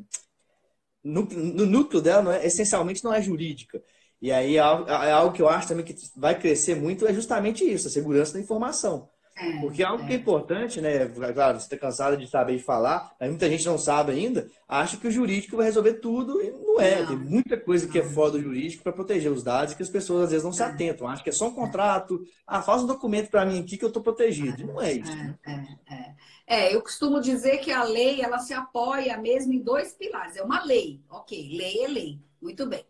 no, 1.04 1.24
no, 1.24 1.66
núcleo 1.66 2.02
dela, 2.02 2.22
não 2.22 2.32
é, 2.32 2.46
essencialmente, 2.46 3.04
não 3.04 3.14
é 3.14 3.22
jurídica. 3.22 3.82
E 4.22 4.32
aí, 4.32 4.58
é 4.58 4.60
algo, 4.60 4.90
é 4.90 5.12
algo 5.12 5.34
que 5.36 5.42
eu 5.42 5.50
acho 5.50 5.68
também 5.68 5.86
que 5.86 5.96
vai 6.16 6.38
crescer 6.40 6.76
muito 6.76 7.06
é 7.08 7.14
justamente 7.14 7.64
isso, 7.64 7.88
a 7.88 7.92
segurança 7.92 8.34
da 8.34 8.40
informação. 8.40 9.10
É, 9.40 9.60
Porque 9.60 9.84
algo 9.84 10.04
é. 10.04 10.08
que 10.08 10.14
é 10.14 10.16
importante, 10.16 10.82
né? 10.82 11.08
Claro, 11.08 11.60
você 11.60 11.66
está 11.66 11.78
cansado 11.78 12.18
de 12.18 12.28
saber 12.28 12.58
falar, 12.58 13.16
mas 13.20 13.30
muita 13.30 13.48
gente 13.48 13.66
não 13.66 13.78
sabe 13.78 14.12
ainda, 14.12 14.50
acha 14.68 14.98
que 14.98 15.08
o 15.08 15.12
jurídico 15.12 15.56
vai 15.56 15.68
resolver 15.68 15.94
tudo 15.96 16.42
e 16.42 16.52
não 16.52 16.82
é. 16.82 17.02
Não. 17.02 17.08
Tem 17.08 17.18
muita 17.18 17.56
coisa 17.56 17.88
que 17.88 18.00
é 18.00 18.04
fora 18.04 18.32
do 18.32 18.42
jurídico 18.42 18.84
para 18.84 18.92
proteger 18.92 19.32
os 19.32 19.44
dados 19.44 19.76
que 19.76 19.84
as 19.84 19.90
pessoas 19.90 20.24
às 20.24 20.30
vezes 20.32 20.44
não 20.44 20.52
se 20.52 20.64
é. 20.64 20.66
atentam. 20.66 21.08
Acham 21.08 21.24
que 21.24 21.30
é 21.30 21.34
só 21.34 21.48
um 21.48 21.54
contrato, 21.54 22.26
ah, 22.48 22.62
faz 22.62 22.82
um 22.82 22.88
documento 22.88 23.30
para 23.30 23.46
mim 23.46 23.60
aqui 23.60 23.78
que 23.78 23.86
eu 23.86 23.90
estou 23.90 24.02
protegido. 24.02 24.66
não 24.66 24.82
é 24.82 24.94
isso. 24.94 25.12
É, 25.46 25.52
é, 25.94 26.16
é, 26.48 26.76
eu 26.76 26.82
costumo 26.82 27.22
dizer 27.22 27.60
que 27.60 27.72
a 27.72 27.84
lei 27.84 28.22
ela 28.22 28.40
se 28.40 28.54
apoia 28.54 29.18
mesmo 29.18 29.54
em 29.54 29.60
dois 29.60 29.94
pilares. 29.94 30.36
É 30.36 30.42
uma 30.42 30.64
lei, 30.64 31.00
ok, 31.10 31.50
lei 31.56 31.84
é 31.84 31.88
lei, 31.88 32.20
muito 32.42 32.66
bem. 32.66 32.84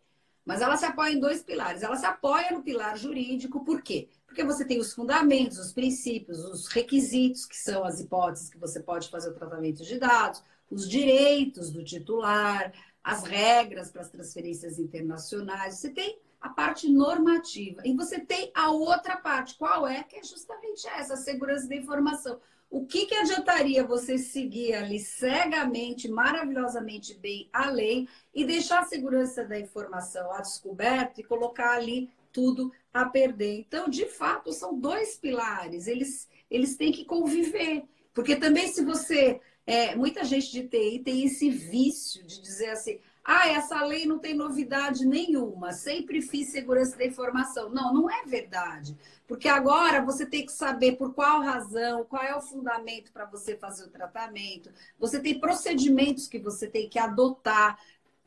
Mas 0.46 0.62
ela 0.62 0.78
se 0.78 0.86
apoia 0.86 1.12
em 1.12 1.20
dois 1.20 1.44
pilares. 1.44 1.84
Ela 1.84 1.98
se 1.98 2.06
apoia 2.06 2.52
no 2.52 2.64
pilar 2.64 2.98
jurídico, 2.98 3.66
por 3.66 3.82
quê? 3.82 4.08
Porque 4.28 4.44
você 4.44 4.64
tem 4.66 4.80
os 4.80 4.94
fundamentos, 4.94 5.58
os 5.58 5.74
princípios, 5.74 6.44
os 6.46 6.68
requisitos, 6.68 7.46
que 7.46 7.58
são 7.58 7.84
as 7.84 8.00
hipóteses 8.00 8.50
que 8.50 8.60
você 8.60 8.80
pode 8.80 9.10
fazer 9.10 9.30
o 9.30 9.34
tratamento 9.34 9.84
de 9.84 9.98
dados, 9.98 10.44
os 10.70 10.88
direitos 10.88 11.72
do 11.72 11.84
titular, 11.84 12.72
as 13.04 13.24
regras 13.24 13.90
para 13.90 14.02
as 14.02 14.10
transferências 14.10 14.78
internacionais. 14.78 15.76
Você 15.76 15.90
tem 15.90 16.20
a 16.42 16.50
parte 16.50 16.90
normativa 16.90 17.82
e 17.86 17.96
você 17.96 18.20
tem 18.20 18.52
a 18.54 18.70
outra 18.70 19.18
parte. 19.18 19.58
Qual 19.58 19.88
é? 19.88 20.04
Que 20.04 20.18
é 20.18 20.24
justamente 20.24 20.88
essa, 20.88 21.14
a 21.14 21.18
segurança 21.18 21.68
da 21.68 21.76
informação. 21.76 22.40
O 22.70 22.86
que, 22.86 23.06
que 23.06 23.16
adiantaria 23.16 23.82
você 23.86 24.18
seguir 24.18 24.74
ali 24.74 25.00
cegamente, 25.00 26.10
maravilhosamente 26.10 27.14
bem 27.14 27.50
a 27.54 27.70
lei 27.70 28.10
e 28.36 28.44
deixar 28.44 28.82
a 28.82 28.86
segurança 28.86 29.46
da 29.46 29.58
informação 29.58 30.30
a 30.34 30.42
descoberto 30.42 31.20
e 31.20 31.24
colocar 31.24 31.78
ali 31.78 32.10
tudo 32.32 32.72
a 32.94 33.06
perder. 33.06 33.60
Então, 33.60 33.90
de 33.90 34.06
fato, 34.06 34.52
são 34.52 34.80
dois 34.80 35.16
pilares, 35.16 35.88
eles, 35.88 36.28
eles 36.50 36.76
têm 36.76 36.92
que 36.92 37.06
conviver. 37.06 37.84
Porque 38.14 38.36
também, 38.36 38.68
se 38.68 38.84
você. 38.84 39.40
É, 39.66 39.98
muita 39.98 40.24
gente 40.24 40.50
de 40.50 40.64
TI 40.64 41.00
tem 41.04 41.26
esse 41.26 41.50
vício 41.50 42.26
de 42.26 42.42
dizer 42.42 42.70
assim: 42.70 43.00
ah, 43.28 43.50
essa 43.50 43.84
lei 43.84 44.06
não 44.06 44.20
tem 44.20 44.34
novidade 44.34 45.06
nenhuma, 45.06 45.74
sempre 45.74 46.22
fiz 46.22 46.50
segurança 46.50 46.96
da 46.96 47.06
informação. 47.06 47.70
Não, 47.70 47.94
não 47.94 48.10
é 48.10 48.24
verdade. 48.26 48.98
Porque 49.28 49.50
agora 49.50 50.02
você 50.02 50.26
tem 50.26 50.46
que 50.46 50.52
saber 50.54 50.94
por 50.94 51.14
qual 51.14 51.42
razão, 51.42 52.06
qual 52.06 52.24
é 52.24 52.34
o 52.34 52.40
fundamento 52.40 53.12
para 53.12 53.26
você 53.26 53.58
fazer 53.58 53.84
o 53.84 53.90
tratamento. 53.90 54.72
Você 54.98 55.20
tem 55.20 55.42
procedimentos 55.42 56.26
que 56.26 56.40
você 56.40 56.68
tem 56.68 56.88
que 56.88 56.98
adotar 56.98 57.78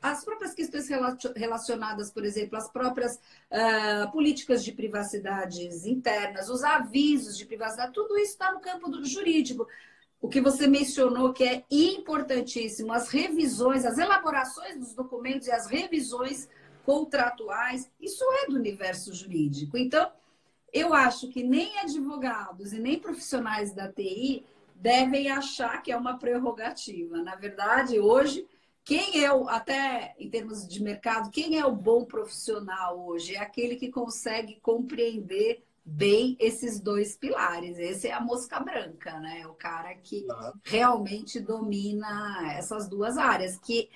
as 0.01 0.25
próprias 0.25 0.53
questões 0.53 0.87
relacionadas, 1.35 2.09
por 2.09 2.25
exemplo, 2.25 2.57
às 2.57 2.69
próprias 2.71 3.17
uh, 3.51 4.11
políticas 4.11 4.63
de 4.63 4.71
privacidades 4.71 5.85
internas, 5.85 6.49
os 6.49 6.63
avisos 6.63 7.37
de 7.37 7.45
privacidade, 7.45 7.93
tudo 7.93 8.17
isso 8.17 8.31
está 8.31 8.51
no 8.51 8.59
campo 8.59 8.89
do 8.89 9.05
jurídico. 9.05 9.67
O 10.19 10.27
que 10.27 10.41
você 10.41 10.67
mencionou 10.67 11.33
que 11.33 11.43
é 11.43 11.63
importantíssimo, 11.69 12.91
as 12.91 13.09
revisões, 13.09 13.85
as 13.85 13.97
elaborações 13.97 14.79
dos 14.79 14.93
documentos 14.93 15.47
e 15.47 15.51
as 15.51 15.67
revisões 15.67 16.49
contratuais, 16.83 17.89
isso 17.99 18.23
é 18.43 18.47
do 18.47 18.55
universo 18.55 19.13
jurídico. 19.13 19.77
Então, 19.77 20.11
eu 20.73 20.93
acho 20.93 21.29
que 21.29 21.43
nem 21.43 21.77
advogados 21.79 22.73
e 22.73 22.79
nem 22.79 22.99
profissionais 22.99 23.73
da 23.73 23.91
TI 23.91 24.45
devem 24.75 25.29
achar 25.29 25.81
que 25.83 25.91
é 25.91 25.97
uma 25.97 26.17
prerrogativa. 26.17 27.21
Na 27.21 27.35
verdade, 27.35 27.99
hoje 27.99 28.47
quem 28.83 29.23
é 29.23 29.31
o, 29.31 29.47
até 29.47 30.15
em 30.17 30.29
termos 30.29 30.67
de 30.67 30.81
mercado, 30.81 31.29
quem 31.29 31.57
é 31.57 31.65
o 31.65 31.75
bom 31.75 32.05
profissional 32.05 33.05
hoje? 33.07 33.35
É 33.35 33.39
aquele 33.39 33.75
que 33.75 33.89
consegue 33.89 34.59
compreender 34.59 35.63
bem 35.85 36.35
esses 36.39 36.79
dois 36.79 37.15
pilares. 37.15 37.77
Esse 37.77 38.07
é 38.07 38.13
a 38.13 38.21
mosca 38.21 38.59
branca, 38.59 39.19
né? 39.19 39.45
O 39.47 39.53
cara 39.53 39.93
que 39.95 40.25
uhum. 40.29 40.51
realmente 40.63 41.39
domina 41.39 42.53
essas 42.53 42.87
duas 42.87 43.17
áreas, 43.17 43.57
que 43.59 43.89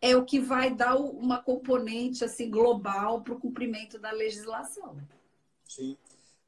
é 0.00 0.16
o 0.16 0.24
que 0.24 0.38
vai 0.38 0.74
dar 0.74 0.96
uma 0.96 1.42
componente 1.42 2.24
assim 2.24 2.50
global 2.50 3.22
para 3.22 3.34
o 3.34 3.40
cumprimento 3.40 3.98
da 3.98 4.10
legislação. 4.10 4.96
Sim. 5.64 5.96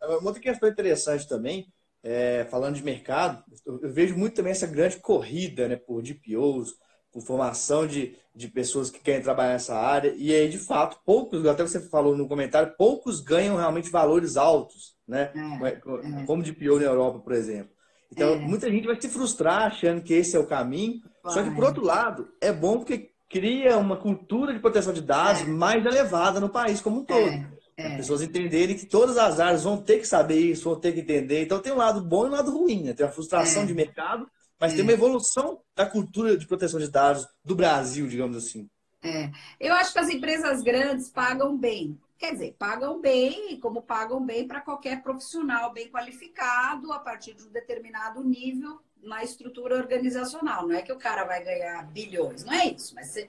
Uma 0.03 0.29
outra 0.29 0.41
questão 0.41 0.69
interessante 0.69 1.27
também, 1.27 1.73
é, 2.03 2.47
falando 2.51 2.77
de 2.77 2.85
mercado, 2.85 3.43
eu 3.67 3.93
vejo 3.93 4.17
muito 4.17 4.37
também 4.37 4.53
essa 4.53 4.67
grande 4.67 4.99
corrida 4.99 5.67
né, 5.67 5.77
por 5.77 6.03
DPOs, 6.03 6.77
por 7.13 7.23
formação 7.23 7.87
de, 7.87 8.15
de 8.35 8.49
pessoas 8.49 8.91
que 8.91 9.01
querem 9.01 9.23
trabalhar 9.23 9.53
nessa 9.53 9.77
área. 9.77 10.15
E 10.17 10.35
aí, 10.35 10.49
de 10.49 10.59
fato, 10.59 10.99
poucos, 11.05 11.45
até 11.47 11.63
você 11.63 11.81
falou 11.81 12.17
no 12.17 12.29
comentário, 12.29 12.75
poucos 12.77 13.21
ganham 13.21 13.57
realmente 13.57 13.91
valores 13.91 14.37
altos, 14.37 14.95
né? 15.07 15.33
É, 15.63 15.69
é. 15.69 16.25
Como 16.27 16.43
de 16.43 16.53
pior 16.53 16.79
na 16.79 16.87
Europa, 16.87 17.19
por 17.19 17.33
exemplo. 17.33 17.71
Então, 18.13 18.35
é. 18.35 18.37
muita 18.37 18.71
gente 18.71 18.87
vai 18.87 19.01
se 19.01 19.09
frustrar 19.09 19.67
achando 19.67 20.03
que 20.03 20.15
esse 20.15 20.37
é 20.37 20.39
o 20.39 20.47
caminho. 20.47 21.01
Vai. 21.23 21.33
Só 21.33 21.43
que, 21.43 21.51
por 21.51 21.65
outro 21.65 21.85
lado, 21.85 22.29
é 22.41 22.53
bom 22.53 22.79
porque 22.79 23.11
cria 23.29 23.77
uma 23.77 23.97
cultura 23.97 24.55
de 24.55 24.61
proteção 24.61 24.93
de 24.93 25.03
dados 25.03 25.43
é. 25.43 25.45
mais 25.45 25.85
elevada 25.85 26.41
no 26.41 26.49
país 26.49 26.81
como 26.81 27.01
um 27.01 27.05
todo. 27.05 27.29
É, 27.77 27.87
As 27.87 27.97
pessoas 27.97 28.23
entenderem 28.23 28.77
que 28.77 28.87
todas 28.87 29.17
as 29.17 29.39
áreas 29.39 29.63
vão 29.63 29.77
ter 29.77 29.99
que 29.99 30.07
saber 30.07 30.39
isso, 30.39 30.65
vão 30.65 30.81
ter 30.81 30.93
que 30.93 31.01
entender. 31.01 31.43
Então, 31.43 31.61
tem 31.61 31.73
um 31.73 31.77
lado 31.77 32.01
bom 32.01 32.27
e 32.27 32.29
um 32.29 32.33
lado 32.33 32.51
ruim. 32.51 32.83
Né? 32.85 32.93
Tem 32.93 33.07
a 33.07 33.11
frustração 33.11 33.65
de 33.65 33.75
mercado 33.75 34.27
mas 34.61 34.73
é. 34.73 34.77
tem 34.77 34.85
uma 34.85 34.93
evolução 34.93 35.61
da 35.75 35.87
cultura 35.87 36.37
de 36.37 36.47
proteção 36.47 36.81
de 36.81 36.91
dados 36.91 37.27
do 37.45 37.55
Brasil, 37.55 38.07
digamos 38.09 38.37
assim. 38.37 38.69
É. 39.03 39.31
Eu 39.61 39.75
acho 39.75 39.93
que 39.93 39.99
as 39.99 40.09
empresas 40.09 40.63
grandes 40.63 41.09
pagam 41.09 41.57
bem. 41.57 41.99
Quer 42.19 42.33
dizer, 42.33 42.57
pagam 42.59 43.01
bem, 43.01 43.61
como 43.61 43.81
pagam 43.81 44.25
bem 44.25 44.47
para 44.47 44.61
qualquer 44.61 45.03
profissional 45.03 45.73
bem 45.73 45.89
qualificado 45.89 46.93
a 46.93 46.99
partir 46.99 47.35
de 47.35 47.45
um 47.45 47.51
determinado 47.51 48.25
nível 48.25 48.81
na 49.01 49.23
estrutura 49.23 49.77
organizacional. 49.77 50.67
Não 50.67 50.75
é 50.75 50.83
que 50.83 50.93
o 50.93 50.99
cara 50.99 51.25
vai 51.25 51.45
ganhar 51.45 51.87
bilhões, 51.93 52.45
não 52.45 52.53
é 52.53 52.67
isso. 52.67 52.93
Mas 52.97 53.13
você, 53.13 53.29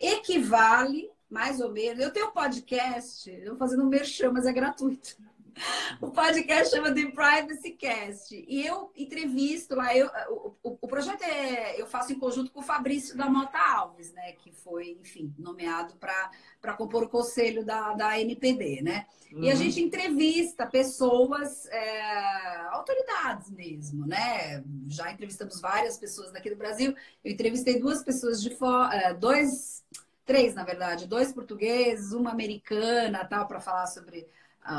equivale, 0.00 1.08
mais 1.30 1.60
ou 1.60 1.70
menos. 1.70 2.02
Eu 2.02 2.12
tenho 2.12 2.28
um 2.28 2.32
podcast, 2.32 3.30
eu 3.30 3.50
vou 3.50 3.58
fazendo 3.58 3.84
um 3.84 3.88
merchan, 3.88 4.32
mas 4.32 4.46
é 4.46 4.52
gratuito. 4.52 5.16
O 6.00 6.10
podcast 6.10 6.74
chama 6.74 6.94
The 6.94 7.10
Privacy 7.10 7.70
Cast. 7.72 8.44
E 8.46 8.66
eu 8.66 8.90
entrevisto 8.94 9.74
lá. 9.74 9.96
Eu, 9.96 10.10
o, 10.62 10.78
o, 10.82 10.88
projeto 10.88 11.22
é. 11.22 11.80
Eu 11.80 11.86
faço 11.86 12.12
em 12.12 12.18
conjunto 12.18 12.50
com 12.52 12.60
o 12.60 12.62
Fabrício 12.62 13.16
da 13.16 13.28
Mota 13.28 13.58
Alves, 13.58 14.12
né? 14.12 14.32
Que 14.32 14.52
foi, 14.52 14.98
enfim, 15.00 15.34
nomeado 15.38 15.94
para 15.96 16.74
compor 16.76 17.04
o 17.04 17.08
conselho 17.08 17.64
da, 17.64 17.94
da 17.94 18.20
NPD, 18.20 18.82
né? 18.82 19.06
Uhum. 19.32 19.44
E 19.44 19.50
a 19.50 19.54
uhum. 19.54 19.58
gente 19.58 19.82
entrevista 19.82 20.66
pessoas, 20.66 21.66
é, 21.66 22.56
autoridades 22.70 23.50
mesmo, 23.50 24.06
né? 24.06 24.62
Já 24.88 25.10
entrevistamos 25.10 25.60
várias 25.60 25.96
pessoas 25.96 26.32
daqui 26.32 26.50
do 26.50 26.56
Brasil. 26.56 26.94
Eu 27.24 27.32
entrevistei 27.32 27.80
duas 27.80 28.02
pessoas 28.02 28.42
de 28.42 28.54
fora, 28.54 28.94
é, 28.94 29.14
dois, 29.14 29.82
três, 30.24 30.54
na 30.54 30.64
verdade, 30.64 31.06
dois 31.06 31.32
portugueses, 31.32 32.12
uma 32.12 32.30
americana, 32.30 33.24
tal, 33.24 33.46
para 33.46 33.60
falar 33.60 33.86
sobre 33.86 34.26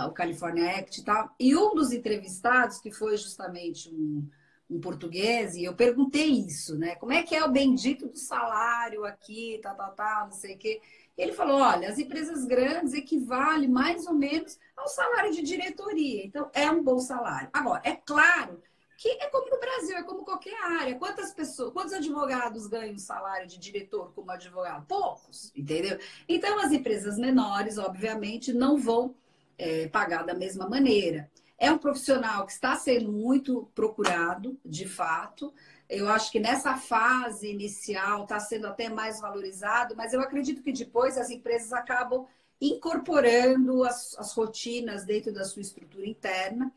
o 0.07 0.11
California 0.11 0.77
Act 0.77 0.99
e 0.99 1.03
tal. 1.03 1.33
E 1.39 1.55
um 1.55 1.73
dos 1.73 1.91
entrevistados, 1.91 2.79
que 2.79 2.91
foi 2.91 3.17
justamente 3.17 3.89
um, 3.93 4.27
um 4.69 4.79
português, 4.79 5.55
e 5.55 5.63
eu 5.63 5.73
perguntei 5.75 6.27
isso, 6.27 6.77
né? 6.77 6.95
Como 6.95 7.13
é 7.13 7.23
que 7.23 7.35
é 7.35 7.43
o 7.43 7.51
bendito 7.51 8.07
do 8.07 8.17
salário 8.17 9.05
aqui, 9.05 9.59
tal, 9.63 9.75
tal, 9.75 9.91
tal, 9.93 10.25
não 10.25 10.33
sei 10.33 10.55
o 10.55 10.57
quê. 10.57 10.81
Ele 11.17 11.33
falou: 11.33 11.59
olha, 11.59 11.89
as 11.89 11.97
empresas 11.97 12.45
grandes 12.45 12.93
equivalem 12.93 13.67
mais 13.67 14.05
ou 14.05 14.13
menos 14.13 14.59
ao 14.75 14.87
salário 14.87 15.31
de 15.33 15.41
diretoria. 15.41 16.25
Então, 16.25 16.49
é 16.53 16.69
um 16.69 16.83
bom 16.83 16.99
salário. 16.99 17.49
Agora, 17.51 17.81
é 17.83 17.95
claro 17.95 18.61
que 18.97 19.09
é 19.09 19.27
como 19.29 19.49
no 19.49 19.59
Brasil, 19.59 19.95
é 19.95 20.03
como 20.03 20.25
qualquer 20.25 20.55
área. 20.63 20.95
Quantas 20.95 21.31
pessoas, 21.33 21.71
quantos 21.71 21.93
advogados 21.93 22.67
ganham 22.67 22.97
salário 22.97 23.47
de 23.47 23.57
diretor 23.57 24.11
como 24.13 24.31
advogado? 24.31 24.85
Poucos, 24.87 25.51
entendeu? 25.55 25.99
Então, 26.27 26.59
as 26.59 26.71
empresas 26.71 27.17
menores, 27.17 27.77
obviamente, 27.77 28.51
não 28.51 28.77
vão 28.77 29.15
é, 29.57 29.87
pagar 29.87 30.25
da 30.25 30.33
mesma 30.33 30.67
maneira. 30.69 31.29
É 31.57 31.71
um 31.71 31.77
profissional 31.77 32.45
que 32.45 32.51
está 32.51 32.75
sendo 32.75 33.11
muito 33.11 33.69
procurado, 33.73 34.59
de 34.63 34.87
fato. 34.87 35.53
Eu 35.89 36.07
acho 36.07 36.31
que 36.31 36.39
nessa 36.39 36.77
fase 36.77 37.49
inicial 37.49 38.23
está 38.23 38.39
sendo 38.39 38.67
até 38.67 38.89
mais 38.89 39.19
valorizado, 39.19 39.95
mas 39.95 40.13
eu 40.13 40.21
acredito 40.21 40.61
que 40.61 40.71
depois 40.71 41.17
as 41.17 41.29
empresas 41.29 41.73
acabam 41.73 42.27
incorporando 42.61 43.83
as, 43.83 44.15
as 44.17 44.33
rotinas 44.33 45.05
dentro 45.05 45.33
da 45.33 45.45
sua 45.45 45.61
estrutura 45.61 46.07
interna. 46.07 46.71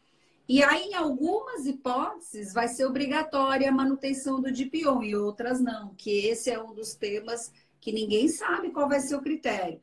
E 0.49 0.63
aí, 0.63 0.91
em 0.91 0.95
algumas 0.95 1.67
hipóteses, 1.67 2.53
vai 2.53 2.67
ser 2.69 2.85
obrigatória 2.85 3.69
a 3.69 3.73
manutenção 3.73 4.41
do 4.41 4.51
DPO, 4.51 5.03
em 5.03 5.15
outras 5.15 5.61
não, 5.61 5.95
que 5.95 6.27
esse 6.27 6.51
é 6.51 6.61
um 6.61 6.75
dos 6.75 6.95
temas 6.95 7.53
que 7.81 7.93
ninguém 7.93 8.29
sabe 8.29 8.71
qual 8.71 8.89
vai 8.89 9.01
ser 9.01 9.15
o 9.15 9.23
critério. 9.23 9.81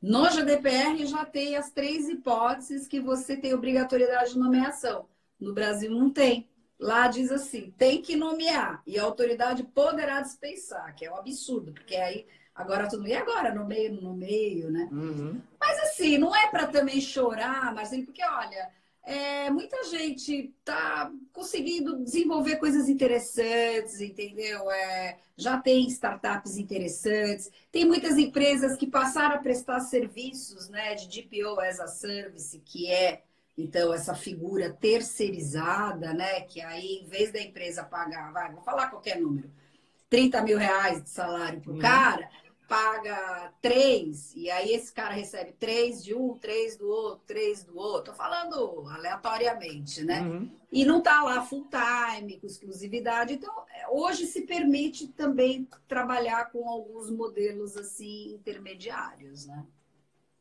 No 0.00 0.30
GDPR 0.30 1.04
já 1.06 1.24
tem 1.24 1.56
as 1.56 1.70
três 1.70 2.08
hipóteses 2.08 2.88
que 2.88 3.00
você 3.00 3.36
tem 3.36 3.52
obrigatoriedade 3.52 4.32
de 4.32 4.38
nomeação. 4.38 5.06
No 5.38 5.52
Brasil 5.52 5.90
não 5.90 6.10
tem. 6.10 6.48
Lá 6.78 7.08
diz 7.08 7.30
assim: 7.30 7.74
tem 7.76 8.00
que 8.00 8.16
nomear 8.16 8.82
e 8.86 8.98
a 8.98 9.02
autoridade 9.02 9.62
poderá 9.62 10.22
dispensar, 10.22 10.94
que 10.94 11.04
é 11.04 11.12
um 11.12 11.16
absurdo, 11.16 11.72
porque 11.72 11.94
aí 11.94 12.26
agora 12.54 12.88
tudo 12.88 13.06
e 13.06 13.14
agora 13.14 13.54
no 13.54 13.66
meio 13.66 14.00
no 14.00 14.14
meio, 14.14 14.70
né? 14.70 14.88
Uhum. 14.90 15.40
Mas 15.60 15.78
assim, 15.80 16.16
não 16.16 16.34
é 16.34 16.48
para 16.48 16.66
também 16.66 17.00
chorar, 17.00 17.74
Marcelo, 17.74 18.06
porque 18.06 18.24
olha, 18.24 18.70
é, 19.02 19.50
muita 19.50 19.82
gente 19.84 20.52
está 20.58 21.10
conseguindo 21.32 22.02
desenvolver 22.02 22.56
coisas 22.56 22.88
interessantes, 22.88 24.00
entendeu? 24.00 24.70
É, 24.70 25.18
já 25.36 25.58
tem 25.58 25.86
startups 25.88 26.58
interessantes, 26.58 27.50
tem 27.72 27.84
muitas 27.84 28.18
empresas 28.18 28.76
que 28.76 28.86
passaram 28.86 29.36
a 29.36 29.38
prestar 29.38 29.80
serviços 29.80 30.68
né, 30.68 30.94
de 30.94 31.22
DPO 31.22 31.58
as 31.60 31.80
a 31.80 31.86
service, 31.86 32.58
que 32.64 32.90
é 32.90 33.22
então 33.56 33.92
essa 33.92 34.14
figura 34.14 34.70
terceirizada, 34.70 36.14
né? 36.14 36.40
Que 36.42 36.60
aí, 36.60 37.02
em 37.02 37.06
vez 37.06 37.32
da 37.32 37.40
empresa 37.40 37.84
pagar, 37.84 38.32
vai, 38.32 38.52
vou 38.52 38.62
falar 38.62 38.88
qualquer 38.88 39.20
número, 39.20 39.50
30 40.08 40.42
mil 40.42 40.58
reais 40.58 41.02
de 41.02 41.10
salário 41.10 41.60
para 41.60 41.70
o 41.70 41.74
uhum. 41.74 41.80
cara, 41.80 42.30
paga 42.70 43.52
três, 43.60 44.32
e 44.36 44.48
aí 44.48 44.72
esse 44.72 44.92
cara 44.92 45.12
recebe 45.12 45.52
três 45.58 46.04
de 46.04 46.14
um, 46.14 46.38
três 46.38 46.76
do 46.76 46.88
outro, 46.88 47.24
três 47.26 47.64
do 47.64 47.76
outro. 47.76 48.12
Tô 48.12 48.16
falando 48.16 48.88
aleatoriamente, 48.90 50.04
né? 50.04 50.20
Uhum. 50.20 50.48
E 50.70 50.84
não 50.84 51.00
tá 51.00 51.20
lá 51.24 51.42
full 51.44 51.66
time, 51.68 52.38
com 52.38 52.46
exclusividade. 52.46 53.34
Então, 53.34 53.52
é, 53.74 53.88
hoje 53.88 54.24
se 54.24 54.42
permite 54.42 55.08
também 55.08 55.68
trabalhar 55.88 56.52
com 56.52 56.68
alguns 56.68 57.10
modelos 57.10 57.76
assim 57.76 58.34
intermediários, 58.34 59.46
né? 59.46 59.66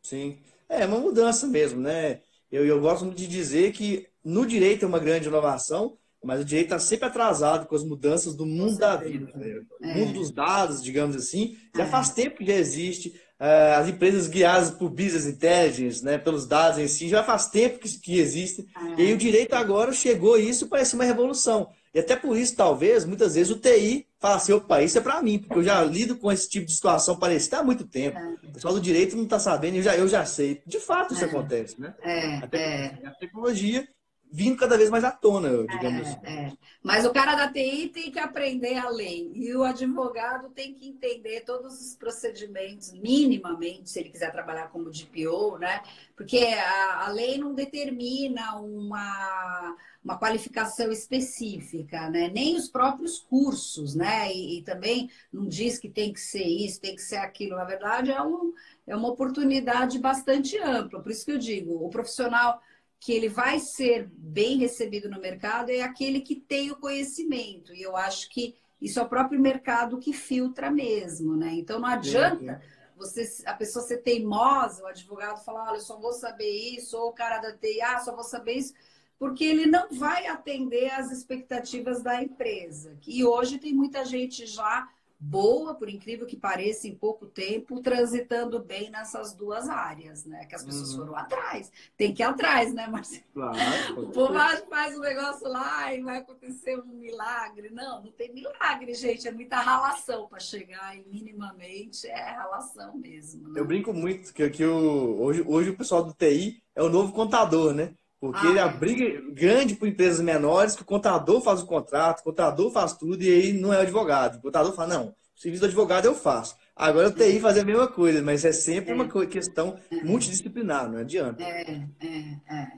Sim. 0.03 0.39
É 0.69 0.85
uma 0.85 0.99
mudança 0.99 1.47
mesmo, 1.47 1.81
né? 1.81 2.21
Eu, 2.51 2.63
eu 2.63 2.79
gosto 2.79 3.09
de 3.09 3.25
dizer 3.25 3.71
que 3.71 4.07
no 4.23 4.45
direito 4.45 4.85
é 4.85 4.87
uma 4.87 4.99
grande 4.99 5.27
inovação, 5.27 5.97
mas 6.23 6.41
o 6.41 6.45
direito 6.45 6.67
está 6.67 6.79
sempre 6.79 7.05
atrasado 7.05 7.65
com 7.65 7.75
as 7.75 7.83
mudanças 7.83 8.35
do 8.35 8.45
mundo 8.45 8.77
da 8.77 8.95
vida. 8.95 9.31
Né? 9.35 9.61
É. 9.81 9.93
mundo 9.95 10.13
dos 10.13 10.31
dados, 10.31 10.83
digamos 10.83 11.15
assim, 11.15 11.57
já 11.75 11.83
é. 11.83 11.87
faz 11.87 12.09
tempo 12.09 12.37
que 12.37 12.45
já 12.45 12.55
existe. 12.55 13.09
Uh, 13.39 13.79
as 13.79 13.87
empresas 13.87 14.27
guiadas 14.27 14.69
por 14.69 14.89
business 14.89 15.25
intelligence, 15.25 16.03
né, 16.03 16.17
pelos 16.17 16.45
dados 16.45 16.77
em 16.77 16.89
si, 16.89 17.07
já 17.07 17.23
faz 17.23 17.47
tempo 17.47 17.79
que, 17.79 17.87
que 17.97 18.19
existem. 18.19 18.65
É. 18.97 19.01
E 19.01 19.07
aí 19.07 19.13
o 19.13 19.17
direito 19.17 19.53
agora 19.53 19.93
chegou 19.93 20.37
isso 20.37 20.67
parece 20.67 20.93
uma 20.93 21.05
revolução. 21.05 21.69
E 21.93 21.99
até 21.99 22.17
por 22.17 22.37
isso, 22.37 22.55
talvez, 22.55 23.05
muitas 23.05 23.35
vezes 23.35 23.51
o 23.51 23.57
TI 23.57 24.05
fala 24.19 24.35
assim, 24.35 24.51
opa, 24.51 24.81
isso 24.83 24.97
é 24.97 25.01
para 25.01 25.21
mim, 25.21 25.39
porque 25.39 25.57
eu 25.57 25.63
já 25.63 25.81
lido 25.83 26.17
com 26.17 26.31
esse 26.31 26.49
tipo 26.49 26.65
de 26.65 26.73
situação 26.73 27.17
parecida 27.17 27.59
há 27.59 27.63
muito 27.63 27.87
tempo. 27.87 28.17
É. 28.17 28.49
O 28.49 28.51
pessoal 28.51 28.73
do 28.73 28.81
direito 28.81 29.15
não 29.15 29.23
está 29.23 29.39
sabendo, 29.39 29.77
eu 29.77 29.83
já, 29.83 29.95
eu 29.95 30.07
já 30.07 30.25
sei. 30.25 30.61
De 30.67 30.79
fato 30.79 31.13
isso 31.13 31.23
é. 31.23 31.27
acontece, 31.27 31.79
né? 31.79 31.95
É, 32.01 32.35
a, 32.35 33.09
a 33.09 33.11
tecnologia 33.11 33.87
vindo 34.31 34.57
cada 34.57 34.77
vez 34.77 34.89
mais 34.89 35.03
à 35.03 35.11
tona, 35.11 35.65
digamos 35.65 36.07
é, 36.07 36.11
assim. 36.11 36.25
É. 36.25 36.51
Mas 36.83 37.05
o 37.05 37.11
cara 37.11 37.35
da 37.35 37.51
TI 37.51 37.89
tem 37.89 38.11
que 38.11 38.19
aprender 38.19 38.77
a 38.77 38.89
lei 38.89 39.31
e 39.33 39.53
o 39.55 39.63
advogado 39.63 40.49
tem 40.49 40.73
que 40.73 40.87
entender 40.87 41.41
todos 41.41 41.79
os 41.81 41.95
procedimentos, 41.95 42.93
minimamente, 42.93 43.89
se 43.89 43.99
ele 43.99 44.09
quiser 44.09 44.31
trabalhar 44.31 44.69
como 44.69 44.91
DPO, 44.91 45.57
né? 45.57 45.81
Porque 46.15 46.37
a, 46.37 47.07
a 47.07 47.11
lei 47.11 47.37
não 47.37 47.55
determina 47.55 48.55
uma, 48.57 49.75
uma 50.03 50.17
qualificação 50.17 50.91
específica, 50.91 52.09
né? 52.09 52.29
Nem 52.29 52.55
os 52.55 52.69
próprios 52.69 53.19
cursos, 53.19 53.95
né? 53.95 54.31
E, 54.31 54.59
e, 54.59 54.63
também 54.63 55.09
não 55.33 55.47
diz 55.47 55.79
que 55.79 55.89
tem 55.89 56.13
que 56.13 56.19
ser 56.21 56.43
isso, 56.43 56.79
tem 56.79 56.95
que 56.95 57.01
ser 57.01 57.17
aquilo. 57.17 57.55
Na 57.55 57.65
verdade, 57.65 58.11
é, 58.11 58.21
um, 58.21 58.53
é 58.85 58.95
uma 58.95 59.09
oportunidade 59.09 59.97
bastante 59.97 60.57
ampla. 60.59 61.01
Por 61.01 61.11
isso 61.11 61.25
que 61.25 61.31
eu 61.31 61.37
digo, 61.39 61.83
o 61.83 61.89
profissional 61.89 62.61
que 62.99 63.13
ele 63.13 63.29
vai 63.29 63.59
ser 63.59 64.09
bem 64.11 64.57
recebido 64.57 65.09
no 65.09 65.21
mercado 65.21 65.69
é 65.69 65.81
aquele 65.81 66.19
que 66.19 66.35
tem 66.35 66.69
o 66.69 66.75
conhecimento. 66.75 67.73
E 67.73 67.81
eu 67.81 67.95
acho 67.95 68.29
que 68.29 68.55
isso 68.81 68.99
é 68.99 69.03
o 69.03 69.09
próprio 69.09 69.39
mercado 69.39 69.99
que 69.99 70.13
filtra 70.13 70.69
mesmo, 70.69 71.35
né? 71.35 71.53
Então 71.53 71.79
não 71.79 71.87
adianta 71.87 72.61
você 72.97 73.25
a 73.45 73.53
pessoa 73.53 73.85
ser 73.85 73.99
teimosa, 73.99 74.83
o 74.83 74.87
advogado 74.87 75.43
falar, 75.43 75.69
olha, 75.69 75.77
eu 75.77 75.81
só 75.81 75.97
vou 75.97 76.11
saber 76.11 76.49
isso, 76.49 76.97
ou 76.97 77.09
o 77.09 77.13
cara 77.13 77.39
da 77.39 77.55
TI, 77.55 77.81
ah, 77.81 77.99
só 77.99 78.13
vou 78.13 78.25
saber 78.25 78.55
isso, 78.55 78.73
porque 79.17 79.45
ele 79.45 79.65
não 79.65 79.87
vai 79.89 80.27
atender 80.27 80.91
às 80.91 81.09
expectativas 81.09 82.03
da 82.03 82.21
empresa. 82.21 82.97
E 83.07 83.23
hoje 83.23 83.57
tem 83.57 83.73
muita 83.73 84.03
gente 84.03 84.45
já 84.45 84.87
boa, 85.19 85.75
por 85.75 85.89
incrível 85.89 86.25
que 86.25 86.37
pareça, 86.37 86.87
em 86.87 86.95
pouco 86.95 87.25
tempo, 87.25 87.81
transitando 87.81 88.59
bem 88.59 88.89
nessas 88.89 89.33
duas 89.33 89.67
áreas, 89.67 90.25
né? 90.25 90.45
Que 90.45 90.55
as 90.55 90.63
pessoas 90.63 90.91
uhum. 90.91 90.99
foram 90.99 91.15
atrás. 91.17 91.69
Tem 91.97 92.13
que 92.13 92.23
ir 92.23 92.25
atrás, 92.25 92.73
né, 92.73 92.87
Marcelo? 92.87 93.23
Claro. 93.33 93.57
O 94.01 94.11
povo 94.11 94.33
faz 94.69 94.97
um 94.97 95.01
negócio 95.01 95.47
lá 95.49 95.93
e 95.93 96.01
vai 96.01 96.19
acontecer 96.19 96.79
um 96.79 96.93
milagre. 96.93 97.69
Não, 97.69 98.01
não 98.01 98.11
tem 98.11 98.33
milagre, 98.33 98.93
gente. 98.93 99.27
É 99.27 99.31
muita 99.31 99.57
ralação 99.57 100.27
para 100.27 100.39
chegar 100.39 100.95
e 100.95 101.03
minimamente 101.05 102.07
é 102.07 102.31
ralação 102.31 102.95
mesmo. 102.95 103.49
Né? 103.49 103.59
Eu 103.59 103.65
brinco 103.65 103.93
muito 103.93 104.33
que, 104.33 104.49
que 104.49 104.63
o, 104.63 105.21
hoje, 105.21 105.43
hoje 105.45 105.69
o 105.71 105.77
pessoal 105.77 106.03
do 106.03 106.13
TI 106.13 106.63
é 106.73 106.81
o 106.81 106.89
novo 106.89 107.11
contador, 107.11 107.73
né? 107.73 107.93
Porque 108.19 108.45
ah, 108.45 108.49
ele 108.49 108.59
é. 108.59 108.61
abriga 108.61 109.21
grande 109.31 109.75
para 109.75 109.87
empresas 109.87 110.19
menores, 110.19 110.75
que 110.75 110.81
o 110.81 110.85
contador 110.85 111.41
faz 111.41 111.61
o 111.61 111.65
contrato, 111.65 112.19
o 112.19 112.23
contador 112.23 112.69
faz 112.69 112.93
tudo 112.93 113.23
e 113.23 113.31
aí 113.31 113.53
não 113.53 113.73
é 113.73 113.77
o 113.77 113.81
advogado. 113.81 114.37
O 114.37 114.41
contador 114.41 114.73
fala, 114.73 114.95
não, 114.95 115.07
o 115.07 115.39
serviço 115.39 115.61
do 115.61 115.67
advogado 115.67 116.05
eu 116.05 116.13
faço. 116.13 116.57
Agora 116.75 117.07
eu 117.07 117.15
tenho 117.15 117.33
que 117.35 117.39
fazer 117.39 117.61
a 117.61 117.65
mesma 117.65 117.87
coisa, 117.87 118.21
mas 118.21 118.43
é 118.43 118.51
sempre 118.51 118.91
é. 118.91 118.93
uma 118.93 119.07
questão 119.25 119.77
multidisciplinar, 120.03 120.91
não 120.91 120.99
adianta. 120.99 121.41
É, 121.41 121.81
é, 122.01 122.55
é. 122.55 122.71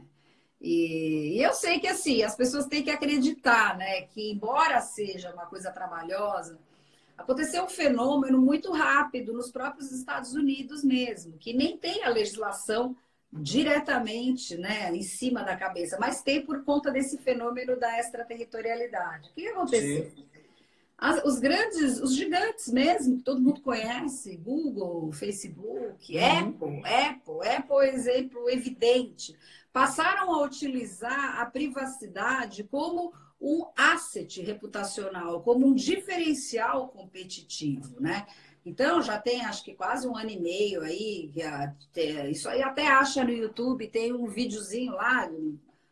E, 0.62 1.38
e 1.38 1.44
eu 1.44 1.54
sei 1.54 1.80
que 1.80 1.88
assim, 1.88 2.22
as 2.22 2.36
pessoas 2.36 2.68
têm 2.68 2.84
que 2.84 2.92
acreditar, 2.92 3.76
né? 3.78 4.02
Que 4.02 4.32
embora 4.32 4.80
seja 4.80 5.34
uma 5.34 5.48
coisa 5.48 5.72
trabalhosa, 5.72 6.60
aconteceu 7.18 7.64
um 7.64 7.70
fenômeno 7.70 8.40
muito 8.40 8.72
rápido 8.72 9.34
nos 9.34 9.52
próprios 9.52 9.92
Estados 9.92 10.34
Unidos 10.34 10.84
mesmo, 10.84 11.38
que 11.40 11.52
nem 11.52 11.78
tem 11.78 12.04
a 12.04 12.10
legislação 12.10 12.96
diretamente 13.32 14.58
né, 14.58 14.94
em 14.94 15.04
cima 15.04 15.44
da 15.44 15.56
cabeça, 15.56 15.98
mas 16.00 16.22
tem 16.22 16.46
por 16.46 16.64
conta 16.64 16.92
desse 16.92 17.18
fenômeno 17.18 17.80
da 17.80 17.98
extraterritorialidade. 17.98 19.30
O 19.30 19.34
que 19.34 19.48
aconteceu? 19.48 20.12
As, 20.98 21.24
os 21.24 21.40
grandes, 21.40 22.00
os 22.00 22.16
gigantes 22.16 22.72
mesmo, 22.72 23.18
que 23.18 23.24
todo 23.24 23.42
mundo 23.42 23.62
conhece, 23.62 24.38
Google, 24.38 25.12
Facebook, 25.12 26.16
uhum. 26.16 26.24
Apple, 26.24 26.82
Apple, 26.86 27.50
Apple 27.50 27.88
é 27.88 27.96
exemplo 27.96 28.50
evidente, 28.50 29.36
passaram 29.74 30.32
a 30.32 30.44
utilizar 30.44 31.40
a 31.40 31.46
privacidade 31.48 32.64
como 32.66 33.14
um 33.42 33.66
asset 33.76 34.42
reputacional, 34.44 35.42
como 35.42 35.66
um 35.66 35.74
diferencial 35.74 36.90
competitivo, 36.90 38.00
né? 38.00 38.28
Então, 38.66 39.02
já 39.02 39.20
tem 39.20 39.44
acho 39.44 39.64
que 39.64 39.74
quase 39.74 40.08
um 40.08 40.16
ano 40.16 40.30
e 40.30 40.40
meio 40.40 40.82
aí, 40.82 41.32
isso 42.30 42.48
aí 42.48 42.62
até 42.62 42.88
acha 42.88 43.24
no 43.24 43.32
YouTube, 43.32 43.88
tem 43.88 44.14
um 44.14 44.28
videozinho 44.28 44.94
lá, 44.94 45.28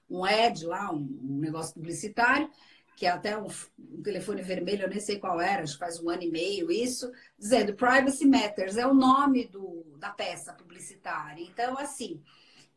um 0.10 0.24
ad 0.24 0.66
lá, 0.66 0.92
um, 0.92 1.40
negócio 1.40 1.74
publicitário, 1.74 2.50
que 2.96 3.06
é 3.06 3.10
até 3.10 3.38
um, 3.38 3.48
um, 3.80 4.02
telefone 4.04 4.42
vermelho, 4.42 4.84
eu 4.84 4.90
nem 4.90 5.00
sei 5.00 5.18
qual 5.20 5.40
era, 5.40 5.64
acho 5.64 5.74
que 5.74 5.80
faz 5.80 6.00
um 6.00 6.10
ano 6.10 6.24
e 6.24 6.32
meio 6.32 6.72
isso, 6.72 7.12
dizendo 7.38 7.74
Privacy 7.74 8.28
Matters, 8.28 8.78
é 8.78 8.86
o 8.86 8.94
nome 8.94 9.48
do, 9.48 9.86
da 9.98 10.10
peça 10.10 10.54
publicitária. 10.54 11.42
Então, 11.42 11.78
assim, 11.78 12.22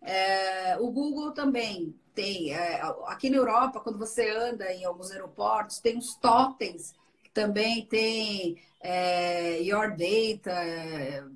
é, 0.01 0.77
o 0.79 0.91
Google 0.91 1.33
também 1.33 1.95
tem, 2.15 2.55
é, 2.55 2.81
aqui 3.07 3.29
na 3.31 3.39
Europa, 3.39 3.81
quando 3.81 3.99
você 3.99 4.31
anda 4.31 4.73
em 4.73 4.85
alguns 4.85 5.11
aeroportos, 5.11 5.81
tem 5.81 5.97
uns 5.97 6.15
totens 6.17 6.95
também 7.33 7.87
tem 7.87 8.57
é, 8.81 9.61
your 9.63 9.91
data, 9.91 10.53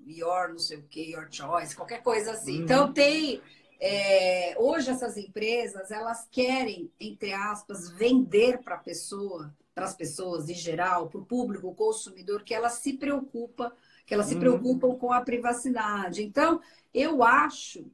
your 0.06 0.48
não 0.50 0.58
sei 0.58 0.78
o 0.78 0.82
que, 0.82 1.12
your 1.12 1.28
choice, 1.30 1.76
qualquer 1.76 2.02
coisa 2.02 2.32
assim. 2.32 2.58
Uhum. 2.58 2.64
Então 2.64 2.92
tem 2.92 3.40
é, 3.80 4.54
hoje 4.58 4.90
essas 4.90 5.16
empresas 5.16 5.90
elas 5.90 6.26
querem, 6.30 6.90
entre 6.98 7.32
aspas, 7.32 7.90
vender 7.90 8.58
para 8.58 8.76
a 8.76 8.78
pessoa, 8.78 9.54
para 9.74 9.84
as 9.84 9.94
pessoas 9.94 10.48
em 10.48 10.54
geral, 10.54 11.08
para 11.08 11.20
o 11.20 11.24
público, 11.24 11.68
o 11.68 11.74
consumidor, 11.74 12.42
que 12.42 12.54
elas 12.54 12.74
se 12.74 12.94
preocupa, 12.94 13.72
que 14.06 14.14
elas 14.14 14.26
uhum. 14.26 14.32
se 14.32 14.38
preocupam 14.38 14.94
com 14.96 15.12
a 15.12 15.20
privacidade. 15.20 16.22
Então, 16.22 16.60
eu 16.92 17.22
acho 17.22 17.84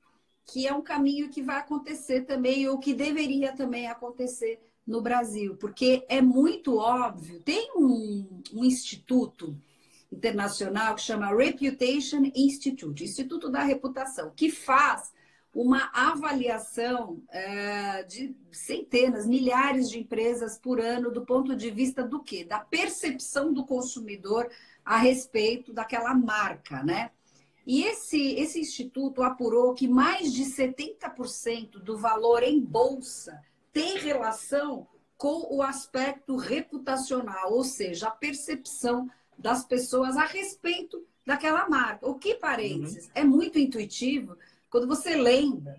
que 0.44 0.66
é 0.66 0.74
um 0.74 0.82
caminho 0.82 1.30
que 1.30 1.42
vai 1.42 1.57
acontecer 1.57 2.22
também, 2.22 2.68
ou 2.68 2.78
que 2.78 2.94
deveria 2.94 3.53
também 3.53 3.86
acontecer 3.86 4.61
no 4.87 5.01
Brasil, 5.01 5.57
porque 5.57 6.05
é 6.09 6.20
muito 6.20 6.76
óbvio. 6.76 7.41
Tem 7.41 7.72
um, 7.76 8.43
um 8.53 8.64
instituto 8.64 9.57
internacional 10.11 10.95
que 10.95 11.03
chama 11.03 11.35
Reputation 11.35 12.30
Institute, 12.35 13.05
Instituto 13.05 13.49
da 13.49 13.62
Reputação, 13.62 14.33
que 14.35 14.51
faz 14.51 15.12
uma 15.55 15.91
avaliação 15.93 17.22
é, 17.30 18.03
de 18.05 18.35
centenas, 18.51 19.26
milhares 19.26 19.89
de 19.91 19.99
empresas 19.99 20.59
por 20.59 20.80
ano 20.80 21.11
do 21.11 21.24
ponto 21.24 21.55
de 21.55 21.70
vista 21.70 22.03
do 22.03 22.22
quê? 22.22 22.45
Da 22.45 22.59
percepção 22.59 23.53
do 23.53 23.64
consumidor 23.64 24.51
a 24.85 24.97
respeito 24.97 25.72
daquela 25.72 26.14
marca, 26.14 26.83
né? 26.83 27.11
E 27.66 27.85
esse, 27.85 28.35
esse 28.35 28.61
instituto 28.61 29.22
apurou 29.22 29.72
que 29.72 29.87
mais 29.87 30.33
de 30.33 30.45
70% 30.45 31.78
do 31.78 31.97
valor 31.97 32.43
em 32.43 32.59
bolsa 32.59 33.41
tem 33.73 33.99
relação 33.99 34.87
com 35.16 35.55
o 35.55 35.62
aspecto 35.62 36.37
reputacional, 36.37 37.53
ou 37.53 37.62
seja, 37.62 38.09
a 38.09 38.11
percepção 38.11 39.09
das 39.39 39.64
pessoas 39.64 40.16
a 40.16 40.25
respeito 40.25 41.05
daquela 41.25 41.68
marca. 41.68 42.09
O 42.09 42.16
que, 42.16 42.35
parênteses, 42.35 43.07
uhum. 43.07 43.12
é 43.14 43.25
muito 43.25 43.59
intuitivo 43.59 44.37
quando 44.73 44.87
você 44.87 45.14
lembra, 45.14 45.77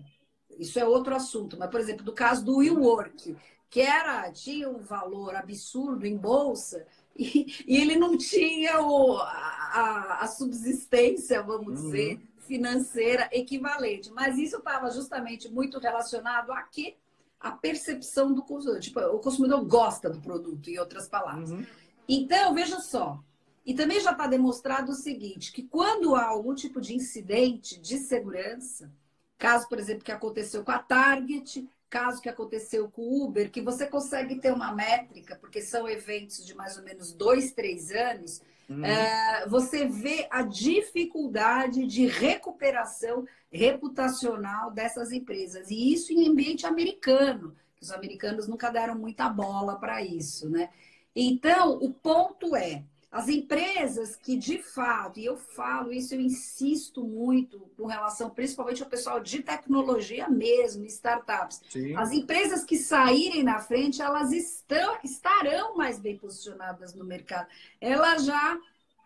isso 0.56 0.78
é 0.78 0.84
outro 0.84 1.16
assunto, 1.16 1.58
mas, 1.58 1.68
por 1.68 1.80
exemplo, 1.80 2.04
do 2.04 2.12
caso 2.12 2.44
do 2.44 2.58
WeWork, 2.58 3.36
que 3.68 3.80
era, 3.80 4.30
tinha 4.30 4.70
um 4.70 4.78
valor 4.78 5.34
absurdo 5.34 6.06
em 6.06 6.16
bolsa 6.16 6.86
e, 7.18 7.64
e 7.66 7.76
ele 7.76 7.96
não 7.96 8.16
tinha 8.16 8.80
o, 8.80 9.16
a, 9.18 10.18
a 10.20 10.28
subsistência, 10.28 11.42
vamos 11.42 11.80
uhum. 11.80 11.90
dizer, 11.90 12.20
financeira 12.38 13.28
equivalente. 13.32 14.12
Mas 14.12 14.38
isso 14.38 14.58
estava 14.58 14.88
justamente 14.92 15.48
muito 15.48 15.80
relacionado 15.80 16.52
a 16.52 16.62
quê? 16.62 16.96
A 17.44 17.52
percepção 17.52 18.32
do 18.32 18.42
consumidor. 18.42 18.80
Tipo, 18.80 19.00
o 19.00 19.18
consumidor 19.18 19.64
gosta 19.64 20.08
do 20.08 20.20
produto, 20.20 20.68
em 20.70 20.78
outras 20.78 21.08
palavras. 21.08 21.50
Uhum. 21.50 21.64
Então, 22.08 22.54
veja 22.54 22.80
só, 22.80 23.22
e 23.64 23.74
também 23.74 24.00
já 24.00 24.12
está 24.12 24.26
demonstrado 24.26 24.92
o 24.92 24.94
seguinte, 24.94 25.52
que 25.52 25.62
quando 25.62 26.14
há 26.14 26.24
algum 26.24 26.54
tipo 26.54 26.80
de 26.80 26.94
incidente 26.94 27.80
de 27.80 27.98
segurança, 27.98 28.92
caso, 29.38 29.68
por 29.68 29.78
exemplo, 29.78 30.04
que 30.04 30.12
aconteceu 30.12 30.62
com 30.62 30.70
a 30.70 30.78
Target, 30.78 31.66
caso 31.88 32.20
que 32.20 32.28
aconteceu 32.28 32.90
com 32.90 33.02
o 33.02 33.24
Uber, 33.24 33.50
que 33.50 33.62
você 33.62 33.86
consegue 33.86 34.36
ter 34.36 34.52
uma 34.52 34.72
métrica, 34.72 35.36
porque 35.36 35.62
são 35.62 35.88
eventos 35.88 36.44
de 36.44 36.54
mais 36.54 36.76
ou 36.76 36.84
menos 36.84 37.12
dois, 37.12 37.52
três 37.52 37.90
anos, 37.90 38.42
uhum. 38.68 38.84
é, 38.84 39.46
você 39.48 39.86
vê 39.86 40.26
a 40.30 40.42
dificuldade 40.42 41.86
de 41.86 42.06
recuperação 42.06 43.24
reputacional 43.54 44.72
dessas 44.72 45.12
empresas. 45.12 45.70
E 45.70 45.92
isso 45.92 46.12
em 46.12 46.28
ambiente 46.28 46.66
americano, 46.66 47.54
que 47.76 47.84
os 47.84 47.92
americanos 47.92 48.48
nunca 48.48 48.68
deram 48.68 48.96
muita 48.96 49.28
bola 49.28 49.76
para 49.76 50.02
isso, 50.02 50.50
né? 50.50 50.70
Então, 51.14 51.78
o 51.78 51.92
ponto 51.92 52.56
é, 52.56 52.82
as 53.12 53.28
empresas 53.28 54.16
que, 54.16 54.36
de 54.36 54.58
fato, 54.60 55.20
e 55.20 55.24
eu 55.24 55.36
falo 55.36 55.92
isso, 55.92 56.16
eu 56.16 56.20
insisto 56.20 57.04
muito 57.04 57.60
com 57.76 57.86
relação 57.86 58.28
principalmente 58.28 58.82
ao 58.82 58.88
pessoal 58.88 59.20
de 59.20 59.40
tecnologia 59.40 60.28
mesmo, 60.28 60.84
startups. 60.86 61.62
Sim. 61.70 61.94
As 61.94 62.10
empresas 62.10 62.64
que 62.64 62.76
saírem 62.76 63.44
na 63.44 63.60
frente, 63.60 64.02
elas 64.02 64.32
estão, 64.32 64.98
estarão 65.04 65.76
mais 65.76 66.00
bem 66.00 66.18
posicionadas 66.18 66.92
no 66.92 67.04
mercado. 67.04 67.46
Elas 67.80 68.24
já 68.24 68.58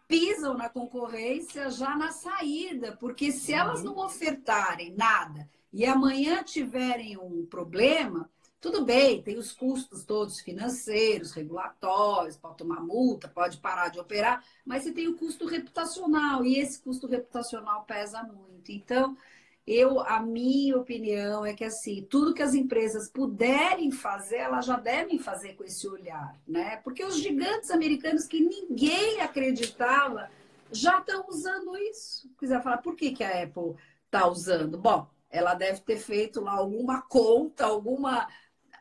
pisam 0.09 0.55
na 0.55 0.71
concorrência 0.71 1.71
já 1.71 1.95
na 1.95 2.11
saída, 2.11 2.97
porque 2.99 3.31
se 3.31 3.53
elas 3.53 3.81
uhum. 3.81 3.95
não 3.95 3.99
ofertarem 3.99 4.95
nada 4.97 5.49
e 5.71 5.85
amanhã 5.85 6.43
tiverem 6.43 7.19
um 7.19 7.45
problema, 7.45 8.29
tudo 8.61 8.85
bem, 8.85 9.23
tem 9.23 9.39
os 9.39 9.53
custos 9.53 10.05
todos 10.05 10.41
financeiros, 10.41 11.33
regulatórios, 11.33 12.37
pode 12.37 12.57
tomar 12.57 12.81
multa, 12.81 13.29
pode 13.29 13.59
parar 13.59 13.89
de 13.89 14.01
operar, 14.01 14.43
mas 14.65 14.83
você 14.83 14.93
tem 14.93 15.07
o 15.07 15.17
custo 15.17 15.47
reputacional 15.47 16.45
e 16.45 16.59
esse 16.59 16.81
custo 16.81 17.07
reputacional 17.07 17.85
pesa 17.85 18.23
muito. 18.23 18.73
Então, 18.73 19.17
eu, 19.69 20.01
a 20.01 20.19
minha 20.19 20.79
opinião 20.79 21.45
é 21.45 21.53
que 21.53 21.63
assim, 21.63 22.07
tudo 22.09 22.33
que 22.33 22.43
as 22.43 22.55
empresas 22.55 23.11
puderem 23.11 23.91
fazer, 23.91 24.37
elas 24.37 24.65
já 24.65 24.79
devem 24.79 25.19
fazer 25.19 25.53
com 25.57 25.63
esse 25.63 25.87
olhar, 25.87 26.35
né? 26.47 26.77
Porque 26.79 27.05
os 27.05 27.19
gigantes 27.19 27.71
americanos 27.71 28.27
que 28.27 28.41
ninguém 28.41 29.21
acreditava 29.21 30.31
já 30.73 30.99
estão 30.99 31.27
usando 31.29 31.77
isso. 31.77 32.31
Quiser 32.39 32.63
falar, 32.63 32.79
por 32.79 32.97
que, 32.97 33.13
que 33.13 33.23
a 33.23 33.43
Apple 33.43 33.75
está 34.07 34.27
usando? 34.27 34.79
Bom, 34.79 35.07
ela 35.29 35.53
deve 35.53 35.81
ter 35.81 35.99
feito 35.99 36.41
lá 36.41 36.53
alguma 36.53 37.03
conta, 37.03 37.67
alguma 37.67 38.27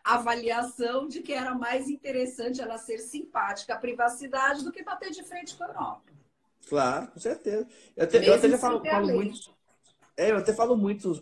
avaliação 0.05 1.05
de 1.05 1.21
que 1.21 1.33
era 1.33 1.53
mais 1.53 1.89
interessante 1.89 2.61
ela 2.61 2.77
ser 2.77 2.99
simpática 2.99 3.73
à 3.73 3.77
privacidade 3.77 4.63
do 4.63 4.71
que 4.71 4.83
bater 4.83 5.11
de 5.11 5.21
frente 5.25 5.53
com 5.57 5.65
a 5.65 5.67
Europa. 5.67 6.01
Claro, 6.69 7.07
com 7.07 7.19
certeza. 7.19 7.67
Eu 7.93 8.03
até, 8.05 8.29
eu 8.29 8.33
até 8.33 8.49
já 8.49 8.57
falo, 8.57 8.81
falo 8.85 9.07
muito. 9.07 9.56
É, 10.17 10.31
eu 10.31 10.37
até 10.37 10.51
falo 10.51 10.75
muito, 10.75 11.21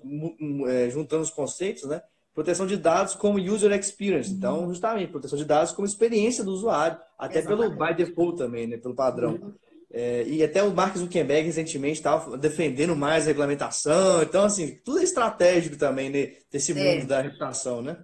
é, 0.68 0.90
juntando 0.90 1.22
os 1.22 1.30
conceitos, 1.30 1.84
né? 1.84 2.02
Proteção 2.34 2.66
de 2.66 2.78
dados 2.78 3.14
como 3.14 3.38
user 3.38 3.72
experience. 3.72 4.32
Uhum. 4.32 4.38
Então, 4.38 4.70
justamente, 4.70 5.12
proteção 5.12 5.38
de 5.38 5.46
dados 5.46 5.74
como 5.74 5.86
experiência 5.86 6.44
do 6.44 6.52
usuário, 6.52 6.98
até 7.20 7.40
Exatamente. 7.40 7.76
pelo 7.76 7.88
by 7.88 7.94
default 7.94 8.38
também, 8.38 8.68
né? 8.68 8.78
Pelo 8.78 8.96
padrão. 8.96 9.34
Uhum. 9.34 9.54
É, 9.92 10.24
e 10.28 10.44
até 10.44 10.62
o 10.62 10.74
Mark 10.74 10.98
Zuckerberg 10.98 11.46
recentemente 11.46 11.94
estava 11.94 12.38
defendendo 12.38 12.96
mais 12.96 13.28
regulamentação. 13.28 14.24
Então, 14.24 14.44
assim, 14.44 14.78
tudo 14.84 15.00
é 15.00 15.04
estratégico 15.04 15.78
também 15.78 16.10
né, 16.10 16.34
desse 16.52 16.72
é. 16.72 16.76
mundo 16.76 17.08
da 17.08 17.22
reputação, 17.22 17.82
né? 17.82 17.98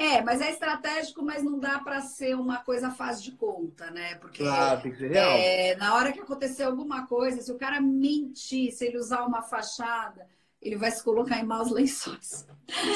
É, 0.00 0.22
mas 0.22 0.40
é 0.40 0.50
estratégico, 0.50 1.22
mas 1.22 1.42
não 1.42 1.58
dá 1.58 1.78
para 1.78 2.00
ser 2.00 2.34
uma 2.34 2.56
coisa 2.64 2.90
fácil 2.90 3.24
de 3.24 3.32
conta, 3.32 3.90
né? 3.90 4.14
Porque 4.14 4.42
claro, 4.42 4.80
tem 4.80 4.92
que 4.92 4.96
ser 4.96 5.10
real. 5.10 5.30
É, 5.32 5.76
na 5.76 5.94
hora 5.94 6.10
que 6.10 6.18
acontecer 6.18 6.62
alguma 6.62 7.06
coisa, 7.06 7.42
se 7.42 7.52
o 7.52 7.58
cara 7.58 7.82
mentir, 7.82 8.72
se 8.72 8.86
ele 8.86 8.96
usar 8.96 9.26
uma 9.26 9.42
fachada, 9.42 10.26
ele 10.58 10.76
vai 10.76 10.90
se 10.90 11.04
colocar 11.04 11.38
em 11.38 11.44
maus 11.44 11.70
lençóis. 11.70 12.46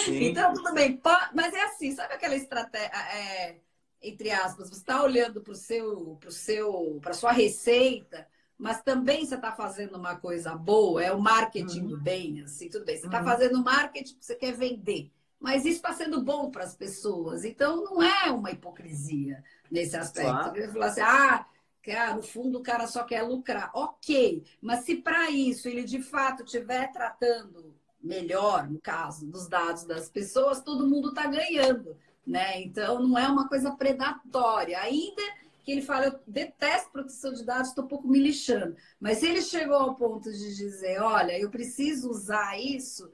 Sim. 0.06 0.24
Então, 0.24 0.54
tudo 0.54 0.72
bem. 0.72 0.98
Mas 1.34 1.52
é 1.52 1.64
assim, 1.64 1.94
sabe 1.94 2.14
aquela 2.14 2.36
estratégia, 2.36 2.88
é, 2.88 3.58
entre 4.00 4.30
aspas, 4.30 4.70
você 4.70 4.80
está 4.80 5.02
olhando 5.02 5.42
para 5.42 5.52
o 5.52 5.56
seu, 5.56 6.16
pro 6.18 6.32
seu, 6.32 6.98
para 7.02 7.12
sua 7.12 7.32
receita, 7.32 8.26
mas 8.56 8.80
também 8.80 9.26
você 9.26 9.34
está 9.34 9.52
fazendo 9.52 9.98
uma 9.98 10.16
coisa 10.16 10.56
boa, 10.56 11.04
é 11.04 11.12
o 11.12 11.20
marketing 11.20 11.82
uhum. 11.82 11.88
do 11.88 12.00
bem, 12.00 12.40
assim, 12.40 12.70
tudo 12.70 12.86
bem. 12.86 12.96
Você 12.96 13.04
está 13.04 13.18
uhum. 13.18 13.26
fazendo 13.26 13.62
marketing 13.62 14.14
porque 14.14 14.24
você 14.24 14.36
quer 14.36 14.54
vender 14.54 15.12
mas 15.44 15.66
isso 15.66 15.76
está 15.76 15.92
sendo 15.92 16.22
bom 16.22 16.50
para 16.50 16.64
as 16.64 16.74
pessoas. 16.74 17.44
Então, 17.44 17.84
não 17.84 18.02
é 18.02 18.30
uma 18.30 18.50
hipocrisia 18.50 19.44
nesse 19.70 19.94
aspecto. 19.94 20.30
Claro. 20.30 20.56
Ele 20.56 20.72
falar 20.72 20.86
assim, 20.86 21.00
ah, 21.02 21.46
cara, 21.82 22.14
no 22.14 22.22
fundo 22.22 22.60
o 22.60 22.62
cara 22.62 22.86
só 22.86 23.04
quer 23.04 23.20
lucrar. 23.20 23.70
Ok, 23.74 24.42
mas 24.62 24.86
se 24.86 24.96
para 24.96 25.30
isso 25.30 25.68
ele 25.68 25.84
de 25.84 26.00
fato 26.00 26.44
estiver 26.44 26.90
tratando 26.90 27.74
melhor, 28.02 28.70
no 28.70 28.80
caso, 28.80 29.26
dos 29.26 29.46
dados 29.46 29.84
das 29.84 30.08
pessoas, 30.08 30.62
todo 30.62 30.88
mundo 30.88 31.10
está 31.10 31.26
ganhando. 31.26 31.94
Né? 32.26 32.62
Então, 32.62 33.02
não 33.06 33.18
é 33.18 33.28
uma 33.28 33.46
coisa 33.46 33.70
predatória. 33.72 34.80
Ainda 34.80 35.22
que 35.62 35.72
ele 35.72 35.82
fala, 35.82 36.06
eu 36.06 36.20
detesto 36.26 36.90
proteção 36.90 37.34
de 37.34 37.44
dados, 37.44 37.68
estou 37.68 37.84
um 37.84 37.88
pouco 37.88 38.08
me 38.08 38.18
lixando. 38.18 38.74
Mas 38.98 39.18
se 39.18 39.26
ele 39.26 39.42
chegou 39.42 39.76
ao 39.76 39.94
ponto 39.94 40.32
de 40.32 40.56
dizer, 40.56 41.02
olha, 41.02 41.38
eu 41.38 41.50
preciso 41.50 42.08
usar 42.08 42.58
isso, 42.58 43.12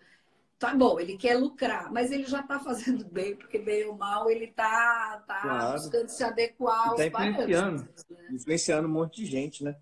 tá 0.61 0.75
bom, 0.75 1.01
ele 1.01 1.17
quer 1.17 1.37
lucrar, 1.37 1.91
mas 1.91 2.13
ele 2.13 2.25
já 2.25 2.41
está 2.41 2.61
fazendo 2.61 3.07
bem, 3.11 3.35
porque 3.35 3.59
bem 3.59 3.87
ou 3.87 3.97
mal 3.97 4.31
ele 4.31 4.45
está 4.45 5.25
tá, 5.27 5.41
claro. 5.41 5.73
buscando 5.73 6.09
se 6.09 6.23
adequar 6.23 6.91
aos 6.91 6.97
tá 6.97 7.07
influenciando, 7.07 7.83
né? 7.83 7.89
influenciando 8.31 8.87
um 8.87 8.93
monte 8.93 9.25
de 9.25 9.27
gente, 9.27 9.65
né? 9.65 9.75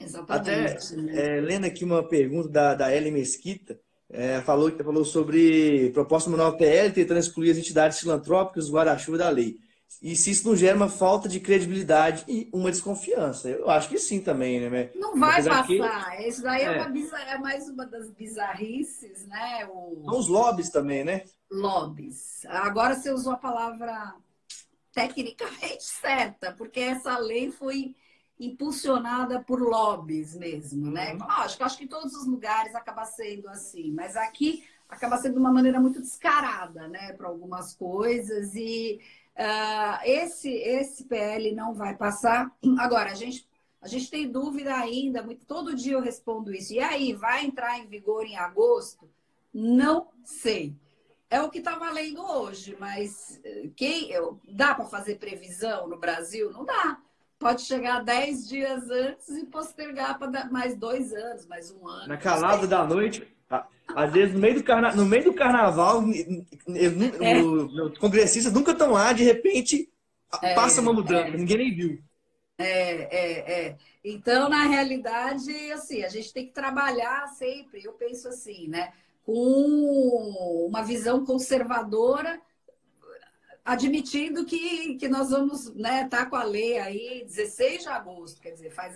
Exatamente. 0.00 0.50
Até 0.50 0.96
né? 0.96 1.36
é, 1.38 1.40
lendo 1.40 1.66
aqui 1.66 1.84
uma 1.84 2.08
pergunta 2.08 2.48
da, 2.48 2.74
da 2.74 2.94
Ellen 2.94 3.12
Mesquita, 3.12 3.78
é, 4.08 4.40
falou, 4.40 4.70
falou 4.70 5.04
sobre 5.04 5.90
proposta 5.90 6.30
manual 6.30 6.56
PL 6.56 6.94
tentando 6.94 7.18
excluir 7.18 7.50
as 7.50 7.58
entidades 7.58 7.98
filantrópicas 7.98 8.68
do 8.68 8.74
guarda-chuva 8.74 9.18
da 9.18 9.28
lei. 9.28 9.58
E 10.00 10.14
se 10.14 10.30
isso 10.30 10.46
não 10.46 10.54
gera 10.54 10.76
uma 10.76 10.88
falta 10.88 11.28
de 11.28 11.40
credibilidade 11.40 12.24
e 12.28 12.48
uma 12.52 12.70
desconfiança? 12.70 13.48
Eu 13.48 13.68
acho 13.68 13.88
que 13.88 13.98
sim 13.98 14.20
também, 14.20 14.68
né? 14.68 14.90
Não 14.94 15.18
vai 15.18 15.32
Apesar 15.32 15.66
passar. 15.66 16.16
Que... 16.16 16.28
Isso 16.28 16.42
daí 16.42 16.62
é, 16.62 16.78
é, 16.78 16.88
bizar... 16.88 17.28
é, 17.28 17.38
mais 17.38 17.68
uma 17.68 17.84
das 17.84 18.10
bizarrices, 18.10 19.26
né? 19.26 19.66
O... 19.66 20.02
São 20.04 20.18
os 20.18 20.28
lobbies 20.28 20.70
também, 20.70 21.04
né? 21.04 21.24
Lobbies. 21.50 22.44
Agora 22.46 22.94
você 22.94 23.10
usou 23.10 23.32
a 23.32 23.38
palavra 23.38 24.14
tecnicamente 24.92 25.82
certa, 25.84 26.52
porque 26.52 26.80
essa 26.80 27.18
lei 27.18 27.50
foi 27.50 27.96
impulsionada 28.38 29.40
por 29.42 29.60
lobbies 29.60 30.36
mesmo, 30.36 30.90
né? 30.92 31.14
Uhum. 31.14 31.26
Lógico, 31.26 31.64
acho 31.64 31.78
que 31.78 31.84
em 31.84 31.88
todos 31.88 32.14
os 32.14 32.26
lugares 32.26 32.74
acaba 32.74 33.04
sendo 33.04 33.48
assim, 33.48 33.90
mas 33.90 34.16
aqui 34.16 34.64
acaba 34.88 35.18
sendo 35.18 35.34
de 35.34 35.38
uma 35.40 35.52
maneira 35.52 35.80
muito 35.80 36.00
descarada, 36.00 36.88
né, 36.88 37.12
para 37.12 37.28
algumas 37.28 37.74
coisas 37.74 38.54
e 38.54 39.00
Uh, 39.38 40.00
esse, 40.02 40.50
esse 40.50 41.04
PL 41.04 41.54
não 41.54 41.72
vai 41.72 41.96
passar. 41.96 42.50
Agora, 42.78 43.12
a 43.12 43.14
gente, 43.14 43.48
a 43.80 43.86
gente 43.86 44.10
tem 44.10 44.28
dúvida 44.28 44.74
ainda, 44.74 45.22
muito, 45.22 45.46
todo 45.46 45.76
dia 45.76 45.92
eu 45.92 46.00
respondo 46.00 46.52
isso. 46.52 46.72
E 46.72 46.80
aí, 46.80 47.12
vai 47.12 47.44
entrar 47.44 47.78
em 47.78 47.86
vigor 47.86 48.26
em 48.26 48.36
agosto? 48.36 49.08
Não 49.54 50.08
sei. 50.24 50.74
É 51.30 51.40
o 51.40 51.50
que 51.50 51.58
está 51.58 51.78
valendo 51.78 52.22
hoje, 52.22 52.76
mas 52.80 53.38
eh, 53.44 53.68
quem 53.76 54.10
dá 54.48 54.74
para 54.74 54.86
fazer 54.86 55.18
previsão 55.18 55.86
no 55.86 55.98
Brasil? 55.98 56.50
Não 56.50 56.64
dá. 56.64 56.98
Pode 57.38 57.62
chegar 57.62 58.02
10 58.02 58.48
dias 58.48 58.90
antes 58.90 59.28
e 59.28 59.44
postergar 59.44 60.18
para 60.18 60.46
mais 60.46 60.74
dois 60.74 61.12
anos, 61.12 61.46
mais 61.46 61.70
um 61.70 61.86
ano. 61.86 62.08
Na 62.08 62.16
calada 62.16 62.66
da 62.66 62.84
noite, 62.84 63.28
às 63.94 64.12
vezes, 64.12 64.34
no 64.34 64.40
meio 64.40 64.54
do, 64.54 64.62
carna... 64.62 64.94
no 64.94 65.06
meio 65.06 65.24
do 65.24 65.34
carnaval, 65.34 66.02
é. 66.02 67.42
os 67.42 67.98
congressistas 67.98 68.52
nunca 68.52 68.72
estão 68.72 68.92
lá, 68.92 69.12
de 69.12 69.24
repente 69.24 69.88
é, 70.42 70.54
passa 70.54 70.80
uma 70.80 70.92
mudança, 70.92 71.28
é. 71.28 71.36
ninguém 71.36 71.58
nem 71.58 71.74
viu. 71.74 71.98
É, 72.58 73.16
é, 73.16 73.66
é. 73.66 73.76
Então, 74.04 74.48
na 74.48 74.64
realidade, 74.64 75.52
assim, 75.72 76.02
a 76.02 76.08
gente 76.08 76.32
tem 76.32 76.46
que 76.46 76.52
trabalhar 76.52 77.26
sempre, 77.28 77.82
eu 77.84 77.92
penso 77.92 78.28
assim, 78.28 78.68
né? 78.68 78.92
Com 79.24 80.66
uma 80.68 80.82
visão 80.82 81.24
conservadora, 81.24 82.40
admitindo 83.64 84.46
que, 84.46 84.94
que 84.94 85.08
nós 85.08 85.28
vamos 85.28 85.74
né, 85.74 86.08
tá 86.08 86.24
com 86.24 86.36
a 86.36 86.42
lei 86.42 86.78
aí 86.78 87.24
16 87.26 87.82
de 87.82 87.88
agosto, 87.88 88.40
quer 88.40 88.52
dizer, 88.52 88.70
faz 88.70 88.94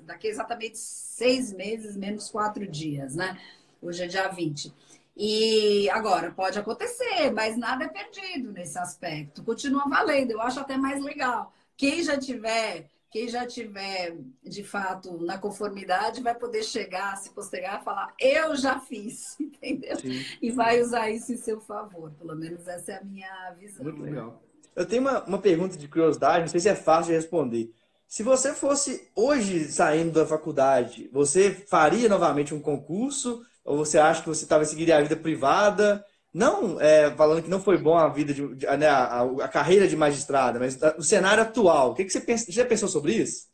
daqui 0.00 0.26
exatamente 0.26 0.78
seis 0.78 1.52
meses, 1.52 1.96
menos 1.96 2.28
quatro 2.28 2.66
dias, 2.66 3.14
né? 3.14 3.38
Hoje 3.82 4.04
é 4.04 4.06
dia 4.06 4.28
20. 4.28 4.72
E 5.16 5.88
agora, 5.90 6.30
pode 6.30 6.58
acontecer, 6.58 7.30
mas 7.32 7.56
nada 7.56 7.84
é 7.84 7.88
perdido 7.88 8.52
nesse 8.52 8.78
aspecto. 8.78 9.44
Continua 9.44 9.88
valendo, 9.88 10.30
eu 10.30 10.40
acho 10.40 10.60
até 10.60 10.76
mais 10.76 11.02
legal. 11.04 11.52
Quem 11.76 12.02
já 12.02 12.18
tiver, 12.18 12.88
quem 13.10 13.28
já 13.28 13.46
tiver 13.46 14.16
de 14.42 14.62
fato 14.62 15.18
na 15.18 15.36
conformidade 15.36 16.22
vai 16.22 16.34
poder 16.34 16.62
chegar, 16.62 17.16
se 17.16 17.30
postergar 17.30 17.80
e 17.80 17.84
falar, 17.84 18.14
eu 18.18 18.56
já 18.56 18.80
fiz, 18.80 19.36
entendeu? 19.40 19.96
Sim. 19.98 20.24
E 20.40 20.50
vai 20.50 20.80
usar 20.80 21.10
isso 21.10 21.32
em 21.32 21.36
seu 21.36 21.60
favor. 21.60 22.12
Pelo 22.12 22.34
menos 22.34 22.66
essa 22.66 22.92
é 22.92 22.96
a 22.98 23.04
minha 23.04 23.50
visão. 23.58 23.84
Muito 23.84 24.02
legal. 24.02 24.42
Eu 24.74 24.86
tenho 24.86 25.02
uma, 25.02 25.22
uma 25.24 25.38
pergunta 25.38 25.76
de 25.76 25.88
curiosidade, 25.88 26.40
não 26.40 26.48
sei 26.48 26.60
se 26.60 26.68
é 26.68 26.74
fácil 26.74 27.12
de 27.12 27.16
responder. 27.16 27.70
Se 28.06 28.22
você 28.22 28.54
fosse 28.54 29.08
hoje 29.14 29.64
saindo 29.66 30.12
da 30.12 30.26
faculdade, 30.26 31.08
você 31.12 31.50
faria 31.50 32.08
novamente 32.08 32.54
um 32.54 32.60
concurso 32.60 33.44
ou 33.64 33.76
você 33.76 33.98
acha 33.98 34.22
que 34.22 34.28
você 34.28 34.44
estava 34.44 34.64
seguindo 34.64 34.90
a 34.90 35.00
vida 35.00 35.16
privada? 35.16 36.04
Não 36.32 36.80
é, 36.80 37.10
falando 37.16 37.42
que 37.42 37.50
não 37.50 37.60
foi 37.60 37.76
bom 37.76 37.96
a 37.96 38.08
vida 38.08 38.32
de, 38.32 38.54
de 38.54 38.66
né, 38.76 38.88
a, 38.88 39.22
a, 39.22 39.48
carreira 39.48 39.88
de 39.88 39.96
magistrada, 39.96 40.58
mas 40.58 40.78
o 40.96 41.02
cenário 41.02 41.42
atual. 41.42 41.90
O 41.90 41.94
que, 41.94 42.04
que 42.04 42.10
você 42.10 42.20
pensa, 42.20 42.50
já 42.50 42.64
pensou 42.64 42.88
sobre 42.88 43.14
isso? 43.14 43.50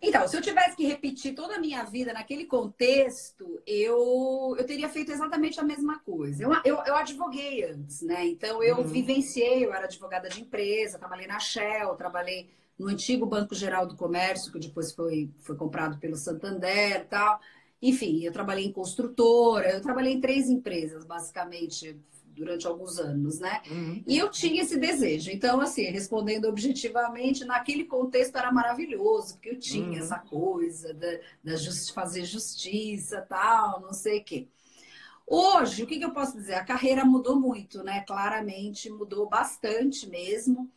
Então, 0.00 0.26
se 0.28 0.36
eu 0.36 0.40
tivesse 0.40 0.76
que 0.76 0.86
repetir 0.86 1.34
toda 1.34 1.56
a 1.56 1.60
minha 1.60 1.82
vida 1.84 2.12
naquele 2.12 2.44
contexto, 2.44 3.60
eu, 3.66 4.54
eu 4.56 4.64
teria 4.64 4.88
feito 4.88 5.10
exatamente 5.10 5.58
a 5.58 5.64
mesma 5.64 5.98
coisa. 6.00 6.42
Eu, 6.42 6.52
eu, 6.64 6.82
eu 6.86 6.96
advoguei 6.96 7.64
antes, 7.64 8.02
né? 8.02 8.24
Então, 8.26 8.62
eu 8.62 8.76
uhum. 8.76 8.84
vivenciei, 8.84 9.64
eu 9.64 9.74
era 9.74 9.86
advogada 9.86 10.28
de 10.28 10.40
empresa, 10.40 10.98
trabalhei 10.98 11.26
na 11.26 11.40
Shell, 11.40 11.96
trabalhei 11.96 12.48
no 12.78 12.88
antigo 12.88 13.26
Banco 13.26 13.56
Geral 13.56 13.86
do 13.86 13.96
Comércio, 13.96 14.52
que 14.52 14.60
depois 14.60 14.92
foi, 14.92 15.30
foi 15.40 15.56
comprado 15.56 15.98
pelo 15.98 16.16
Santander 16.16 17.00
e 17.00 17.04
tal. 17.06 17.40
Enfim, 17.80 18.24
eu 18.24 18.32
trabalhei 18.32 18.66
em 18.66 18.72
construtora, 18.72 19.70
eu 19.70 19.80
trabalhei 19.80 20.12
em 20.12 20.20
três 20.20 20.48
empresas, 20.48 21.04
basicamente, 21.04 21.96
durante 22.38 22.66
alguns 22.66 22.98
anos, 22.98 23.38
né? 23.38 23.62
Uhum. 23.70 24.02
E 24.06 24.16
eu 24.16 24.30
tinha 24.30 24.62
esse 24.62 24.78
desejo. 24.78 25.30
Então, 25.30 25.60
assim, 25.60 25.82
respondendo 25.84 26.46
objetivamente, 26.46 27.44
naquele 27.44 27.84
contexto 27.84 28.36
era 28.36 28.52
maravilhoso, 28.52 29.34
porque 29.34 29.50
eu 29.50 29.58
tinha 29.58 29.88
uhum. 29.88 29.98
essa 29.98 30.18
coisa 30.18 30.94
da, 30.94 31.18
da 31.42 31.56
just, 31.56 31.92
fazer 31.92 32.24
justiça, 32.24 33.20
tal, 33.28 33.80
não 33.80 33.92
sei 33.92 34.20
o 34.20 34.24
quê. 34.24 34.48
Hoje, 35.26 35.82
o 35.82 35.86
que, 35.86 35.98
que 35.98 36.04
eu 36.04 36.12
posso 36.12 36.36
dizer? 36.36 36.54
A 36.54 36.64
carreira 36.64 37.04
mudou 37.04 37.38
muito, 37.38 37.82
né? 37.82 38.00
Claramente 38.00 38.88
mudou 38.88 39.28
bastante 39.28 40.08
mesmo. 40.08 40.70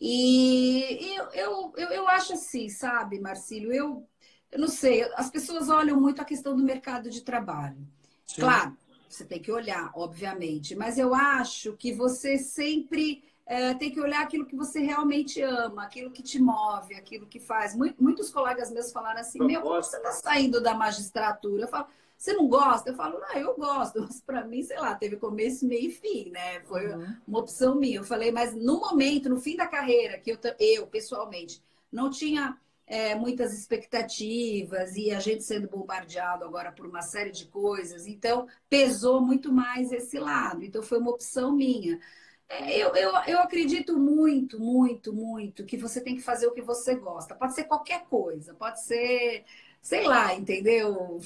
E 0.00 1.14
eu, 1.16 1.24
eu, 1.32 1.72
eu, 1.76 1.88
eu 1.88 2.08
acho 2.08 2.32
assim, 2.32 2.68
sabe, 2.68 3.20
Marcílio, 3.20 3.72
eu 3.72 4.07
eu 4.50 4.58
não 4.58 4.68
sei, 4.68 5.02
as 5.14 5.30
pessoas 5.30 5.68
olham 5.68 6.00
muito 6.00 6.20
a 6.20 6.24
questão 6.24 6.56
do 6.56 6.62
mercado 6.62 7.10
de 7.10 7.22
trabalho. 7.22 7.78
Sim. 8.26 8.42
Claro, 8.42 8.76
você 9.08 9.24
tem 9.24 9.40
que 9.40 9.52
olhar, 9.52 9.90
obviamente, 9.94 10.74
mas 10.74 10.98
eu 10.98 11.14
acho 11.14 11.74
que 11.76 11.92
você 11.92 12.38
sempre 12.38 13.24
é, 13.46 13.72
tem 13.74 13.90
que 13.90 14.00
olhar 14.00 14.22
aquilo 14.22 14.44
que 14.44 14.54
você 14.54 14.80
realmente 14.80 15.40
ama, 15.40 15.84
aquilo 15.84 16.10
que 16.10 16.22
te 16.22 16.38
move, 16.40 16.94
aquilo 16.94 17.26
que 17.26 17.40
faz. 17.40 17.74
Muitos 17.74 18.30
colegas 18.30 18.70
meus 18.70 18.92
falaram 18.92 19.20
assim: 19.20 19.38
Meu, 19.38 19.62
como 19.62 19.82
você 19.82 19.96
está 19.96 20.12
saindo 20.12 20.60
da 20.60 20.74
magistratura? 20.74 21.64
Eu 21.64 21.68
falo, 21.68 21.86
você 22.18 22.32
não 22.34 22.48
gosta? 22.48 22.90
Eu 22.90 22.96
falo, 22.96 23.20
não, 23.20 23.32
eu 23.34 23.54
gosto, 23.54 24.00
mas 24.02 24.20
para 24.20 24.44
mim, 24.44 24.62
sei 24.62 24.78
lá, 24.78 24.94
teve 24.96 25.16
começo, 25.16 25.66
meio 25.66 25.88
e 25.88 25.92
fim, 25.92 26.30
né? 26.30 26.60
Foi 26.62 26.92
uhum. 26.92 27.16
uma 27.26 27.38
opção 27.38 27.76
minha. 27.76 27.98
Eu 27.98 28.04
falei, 28.04 28.32
mas 28.32 28.54
no 28.54 28.80
momento, 28.80 29.28
no 29.28 29.40
fim 29.40 29.56
da 29.56 29.66
carreira, 29.68 30.18
que 30.18 30.32
eu, 30.32 30.38
eu 30.58 30.86
pessoalmente 30.88 31.62
não 31.90 32.10
tinha 32.10 32.58
é, 32.88 33.14
muitas 33.14 33.52
expectativas 33.52 34.96
e 34.96 35.10
a 35.10 35.20
gente 35.20 35.44
sendo 35.44 35.68
bombardeado 35.68 36.44
agora 36.44 36.72
por 36.72 36.86
uma 36.86 37.02
série 37.02 37.30
de 37.30 37.46
coisas. 37.46 38.06
Então, 38.06 38.48
pesou 38.68 39.20
muito 39.20 39.52
mais 39.52 39.92
esse 39.92 40.18
lado. 40.18 40.64
Então, 40.64 40.82
foi 40.82 40.98
uma 40.98 41.10
opção 41.10 41.54
minha. 41.54 42.00
É, 42.48 42.78
eu, 42.78 42.94
eu, 42.96 43.12
eu 43.26 43.40
acredito 43.40 43.98
muito, 43.98 44.58
muito, 44.58 45.12
muito 45.12 45.66
que 45.66 45.76
você 45.76 46.00
tem 46.00 46.16
que 46.16 46.22
fazer 46.22 46.46
o 46.46 46.52
que 46.52 46.62
você 46.62 46.94
gosta. 46.94 47.34
Pode 47.34 47.54
ser 47.54 47.64
qualquer 47.64 48.06
coisa, 48.06 48.54
pode 48.54 48.82
ser 48.82 49.44
sei 49.80 50.06
lá, 50.06 50.34
entendeu? 50.34 51.20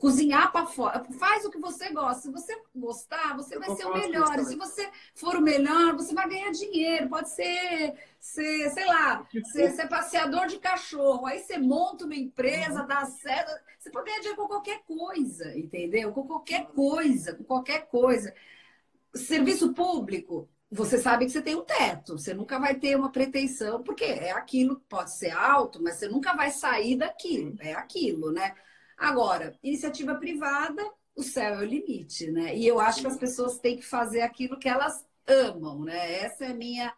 Cozinhar 0.00 0.50
para 0.50 0.66
fora. 0.66 1.04
Faz 1.18 1.44
o 1.44 1.50
que 1.50 1.58
você 1.58 1.90
gosta. 1.90 2.22
Se 2.22 2.30
você 2.30 2.60
gostar, 2.74 3.36
você 3.36 3.58
vai 3.58 3.70
ser 3.76 3.84
o 3.86 3.94
melhor. 3.94 4.38
E 4.38 4.44
se 4.44 4.56
você 4.56 4.90
for 5.14 5.36
o 5.36 5.42
melhor, 5.42 5.94
você 5.94 6.14
vai 6.14 6.28
ganhar 6.28 6.50
dinheiro. 6.50 7.08
Pode 7.08 7.30
ser, 7.30 7.94
ser 8.18 8.70
sei 8.70 8.86
lá, 8.86 9.26
ser, 9.52 9.70
ser, 9.70 9.88
passeador 9.88 10.46
de 10.46 10.58
cachorro. 10.58 11.26
Aí 11.26 11.38
você 11.38 11.58
monta 11.58 12.04
uma 12.04 12.16
empresa, 12.16 12.82
dá 12.82 13.04
certo. 13.06 13.52
Você 13.78 13.90
pode 13.90 14.06
ganhar 14.06 14.20
dinheiro 14.20 14.40
com 14.40 14.48
qualquer 14.48 14.82
coisa, 14.84 15.56
entendeu? 15.56 16.12
Com 16.12 16.26
qualquer 16.26 16.66
coisa, 16.66 17.34
com 17.34 17.44
qualquer 17.44 17.86
coisa. 17.86 18.34
Serviço 19.14 19.72
público, 19.72 20.48
você 20.70 20.98
sabe 20.98 21.24
que 21.24 21.32
você 21.32 21.40
tem 21.40 21.56
um 21.56 21.64
teto, 21.64 22.18
você 22.18 22.34
nunca 22.34 22.58
vai 22.58 22.74
ter 22.74 22.96
uma 22.96 23.10
pretensão, 23.10 23.82
porque 23.82 24.04
é 24.04 24.32
aquilo, 24.32 24.80
pode 24.88 25.14
ser 25.14 25.30
alto, 25.30 25.82
mas 25.82 25.96
você 25.96 26.08
nunca 26.08 26.34
vai 26.34 26.50
sair 26.50 26.96
daquilo, 26.96 27.56
é 27.60 27.72
aquilo, 27.72 28.30
né? 28.30 28.54
Agora, 28.96 29.56
iniciativa 29.62 30.14
privada, 30.16 30.82
o 31.16 31.22
céu 31.22 31.54
é 31.54 31.58
o 31.58 31.64
limite, 31.64 32.30
né? 32.30 32.54
E 32.54 32.66
eu 32.66 32.78
acho 32.78 33.00
que 33.00 33.06
as 33.06 33.16
pessoas 33.16 33.58
têm 33.58 33.76
que 33.76 33.84
fazer 33.84 34.20
aquilo 34.20 34.58
que 34.58 34.68
elas 34.68 35.06
amam, 35.26 35.84
né? 35.84 36.20
Essa 36.22 36.44
é 36.44 36.48
a 36.48 36.54
minha, 36.54 36.94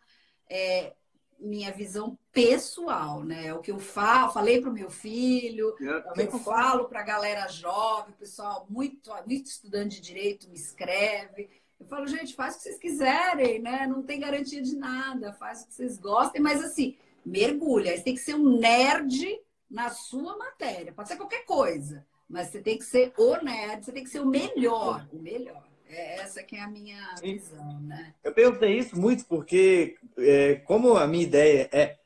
é, 0.48 0.94
minha 1.38 1.70
visão 1.72 2.18
pessoal, 2.32 3.22
né? 3.22 3.46
É 3.46 3.54
o 3.54 3.60
que 3.60 3.70
eu 3.70 3.78
falo, 3.78 4.32
falei 4.32 4.60
para 4.60 4.70
o 4.70 4.74
meu 4.74 4.90
filho, 4.90 5.76
é 5.80 6.10
o 6.10 6.14
que 6.14 6.22
eu 6.22 6.38
falo 6.40 6.86
para 6.86 7.00
a 7.00 7.04
galera 7.04 7.46
jovem, 7.48 8.14
pessoal 8.14 8.66
muito, 8.68 9.10
muito 9.26 9.46
estudante 9.46 9.96
de 9.96 10.02
direito 10.02 10.48
me 10.48 10.56
escreve. 10.56 11.59
Eu 11.80 11.86
falo, 11.86 12.06
gente, 12.06 12.34
faz 12.34 12.54
o 12.54 12.58
que 12.58 12.62
vocês 12.64 12.78
quiserem, 12.78 13.60
né? 13.60 13.86
Não 13.86 14.02
tem 14.02 14.20
garantia 14.20 14.60
de 14.60 14.76
nada, 14.76 15.32
faz 15.32 15.62
o 15.62 15.66
que 15.66 15.74
vocês 15.74 15.98
gostem, 15.98 16.40
mas 16.40 16.62
assim, 16.62 16.96
mergulha. 17.24 17.96
Você 17.96 18.02
tem 18.02 18.14
que 18.14 18.20
ser 18.20 18.34
um 18.34 18.58
nerd 18.58 19.40
na 19.68 19.88
sua 19.88 20.36
matéria. 20.36 20.92
Pode 20.92 21.08
ser 21.08 21.16
qualquer 21.16 21.44
coisa, 21.44 22.04
mas 22.28 22.48
você 22.48 22.60
tem 22.60 22.76
que 22.76 22.84
ser 22.84 23.12
o 23.16 23.42
nerd, 23.42 23.84
você 23.84 23.92
tem 23.92 24.04
que 24.04 24.10
ser 24.10 24.20
o 24.20 24.26
melhor, 24.26 25.08
o 25.10 25.18
melhor. 25.18 25.64
É 25.88 26.20
essa 26.20 26.42
que 26.42 26.54
é 26.54 26.60
a 26.60 26.68
minha 26.68 27.14
visão, 27.20 27.80
né? 27.80 28.14
Eu 28.22 28.32
perguntei 28.32 28.78
isso 28.78 28.96
muito 28.96 29.24
porque, 29.26 29.96
é, 30.18 30.56
como 30.56 30.96
a 30.96 31.06
minha 31.06 31.24
ideia 31.24 31.68
é 31.72 31.98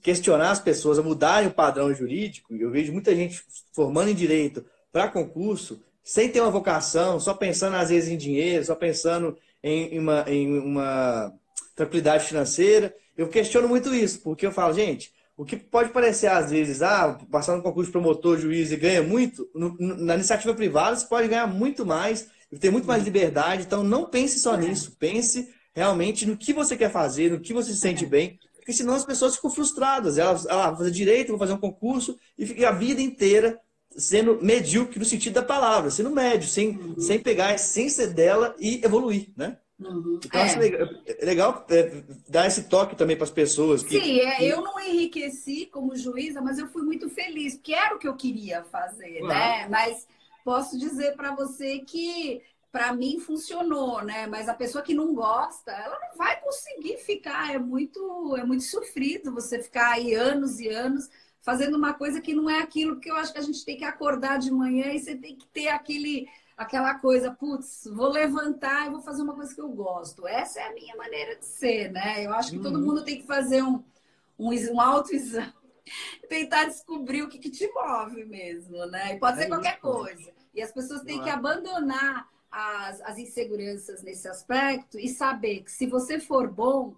questionar 0.00 0.50
as 0.50 0.60
pessoas 0.60 0.98
a 0.98 1.02
mudarem 1.02 1.48
o 1.48 1.54
padrão 1.54 1.92
jurídico, 1.92 2.54
eu 2.54 2.70
vejo 2.70 2.92
muita 2.92 3.14
gente 3.16 3.44
formando 3.72 4.10
em 4.10 4.14
direito 4.14 4.64
para 4.92 5.08
concurso 5.08 5.82
sem 6.02 6.28
ter 6.28 6.40
uma 6.40 6.50
vocação, 6.50 7.20
só 7.20 7.34
pensando 7.34 7.76
às 7.76 7.90
vezes 7.90 8.10
em 8.10 8.16
dinheiro, 8.16 8.64
só 8.64 8.74
pensando 8.74 9.36
em 9.62 9.98
uma, 9.98 10.24
em 10.28 10.58
uma 10.58 11.32
tranquilidade 11.76 12.24
financeira. 12.24 12.94
Eu 13.16 13.28
questiono 13.28 13.68
muito 13.68 13.94
isso, 13.94 14.20
porque 14.20 14.46
eu 14.46 14.52
falo, 14.52 14.74
gente, 14.74 15.12
o 15.36 15.44
que 15.44 15.56
pode 15.56 15.90
parecer 15.90 16.26
às 16.26 16.50
vezes, 16.50 16.82
ah, 16.82 17.18
passar 17.30 17.56
no 17.56 17.62
concurso 17.62 17.88
de 17.88 17.92
promotor, 17.92 18.38
juiz 18.38 18.72
e 18.72 18.76
ganha 18.76 19.02
muito, 19.02 19.48
na 19.78 20.14
iniciativa 20.14 20.54
privada 20.54 20.96
você 20.96 21.06
pode 21.06 21.28
ganhar 21.28 21.46
muito 21.46 21.86
mais, 21.86 22.28
ter 22.60 22.70
muito 22.70 22.86
mais 22.86 23.04
liberdade. 23.04 23.62
Então 23.62 23.82
não 23.82 24.06
pense 24.06 24.38
só 24.38 24.56
nisso, 24.56 24.96
pense 24.98 25.48
realmente 25.74 26.26
no 26.26 26.36
que 26.36 26.52
você 26.52 26.76
quer 26.76 26.90
fazer, 26.90 27.30
no 27.30 27.40
que 27.40 27.52
você 27.52 27.72
se 27.72 27.78
sente 27.78 28.04
bem, 28.04 28.38
porque 28.56 28.72
senão 28.72 28.94
as 28.94 29.04
pessoas 29.04 29.36
ficam 29.36 29.50
frustradas. 29.50 30.18
Elas, 30.18 30.46
ah, 30.46 30.68
vou 30.68 30.78
fazer 30.78 30.90
direito, 30.90 31.30
vou 31.30 31.38
fazer 31.38 31.54
um 31.54 31.58
concurso 31.58 32.16
e 32.38 32.46
fica 32.46 32.68
a 32.68 32.72
vida 32.72 33.00
inteira 33.00 33.58
sendo 33.96 34.38
medíocre 34.42 34.98
no 34.98 35.04
sentido 35.04 35.34
da 35.34 35.42
palavra, 35.42 35.90
sendo 35.90 36.10
médio, 36.10 36.48
sem, 36.48 36.70
uhum. 36.70 37.00
sem 37.00 37.18
pegar 37.18 37.48
a 37.48 37.54
essência 37.54 38.06
dela 38.06 38.54
e 38.58 38.84
evoluir, 38.84 39.28
né? 39.36 39.58
Uhum. 39.80 40.20
Então, 40.24 40.40
é. 40.40 40.44
acho 40.44 40.58
legal, 40.58 40.88
é 41.06 41.24
legal 41.24 41.66
é, 41.70 42.02
dar 42.28 42.46
esse 42.46 42.64
toque 42.64 42.96
também 42.96 43.16
para 43.16 43.24
as 43.24 43.30
pessoas. 43.30 43.82
Que, 43.82 44.00
Sim, 44.00 44.20
é, 44.20 44.44
eu 44.44 44.60
não 44.60 44.78
enriqueci 44.78 45.66
como 45.66 45.96
juíza, 45.96 46.40
mas 46.40 46.58
eu 46.58 46.68
fui 46.68 46.82
muito 46.82 47.08
feliz, 47.08 47.54
porque 47.54 47.74
era 47.74 47.94
o 47.94 47.98
que 47.98 48.08
eu 48.08 48.16
queria 48.16 48.62
fazer, 48.64 49.18
claro. 49.20 49.28
né? 49.28 49.68
Mas 49.68 50.06
posso 50.44 50.78
dizer 50.78 51.16
para 51.16 51.34
você 51.34 51.80
que 51.80 52.40
para 52.70 52.94
mim 52.94 53.20
funcionou, 53.20 54.02
né? 54.02 54.26
Mas 54.26 54.48
a 54.48 54.54
pessoa 54.54 54.82
que 54.82 54.94
não 54.94 55.14
gosta, 55.14 55.70
ela 55.70 55.98
não 56.00 56.16
vai 56.16 56.40
conseguir 56.40 56.96
ficar. 56.98 57.54
É 57.54 57.58
muito, 57.58 58.34
é 58.36 58.44
muito 58.44 58.64
sofrido 58.64 59.34
você 59.34 59.62
ficar 59.62 59.92
aí 59.92 60.14
anos 60.14 60.58
e 60.58 60.68
anos 60.68 61.08
fazendo 61.42 61.76
uma 61.76 61.92
coisa 61.92 62.20
que 62.20 62.32
não 62.32 62.48
é 62.48 62.60
aquilo, 62.60 62.94
porque 62.94 63.10
eu 63.10 63.16
acho 63.16 63.32
que 63.32 63.38
a 63.38 63.42
gente 63.42 63.64
tem 63.64 63.76
que 63.76 63.84
acordar 63.84 64.38
de 64.38 64.50
manhã 64.50 64.92
e 64.92 65.00
você 65.00 65.16
tem 65.16 65.36
que 65.36 65.46
ter 65.48 65.68
aquele 65.68 66.28
aquela 66.56 66.94
coisa, 66.94 67.32
putz, 67.32 67.88
vou 67.92 68.08
levantar 68.08 68.86
e 68.86 68.90
vou 68.90 69.00
fazer 69.00 69.22
uma 69.22 69.34
coisa 69.34 69.52
que 69.52 69.60
eu 69.60 69.68
gosto. 69.68 70.26
Essa 70.26 70.60
é 70.60 70.68
a 70.68 70.72
minha 70.72 70.94
maneira 70.96 71.36
de 71.36 71.44
ser, 71.44 71.90
né? 71.90 72.24
Eu 72.24 72.32
acho 72.32 72.50
que 72.50 72.56
uhum. 72.58 72.62
todo 72.62 72.80
mundo 72.80 73.04
tem 73.04 73.20
que 73.20 73.26
fazer 73.26 73.62
um, 73.62 73.82
um, 74.38 74.50
um 74.72 74.80
autoexame, 74.80 75.52
tentar 76.28 76.66
descobrir 76.66 77.22
o 77.22 77.28
que, 77.28 77.38
que, 77.38 77.50
te 77.50 77.68
move 77.72 78.24
mesmo, 78.24 78.86
né? 78.86 79.14
E 79.14 79.18
pode 79.18 79.38
ser 79.38 79.44
é 79.44 79.48
qualquer 79.48 79.80
coisa. 79.80 80.30
E 80.54 80.62
as 80.62 80.70
pessoas 80.70 81.02
têm 81.02 81.20
que 81.20 81.28
é? 81.28 81.32
abandonar 81.32 82.28
as, 82.50 83.00
as 83.00 83.18
inseguranças 83.18 84.02
nesse 84.02 84.28
aspecto 84.28 84.98
e 84.98 85.08
saber 85.08 85.62
que 85.62 85.72
se 85.72 85.86
você 85.86 86.20
for 86.20 86.48
bom, 86.48 86.94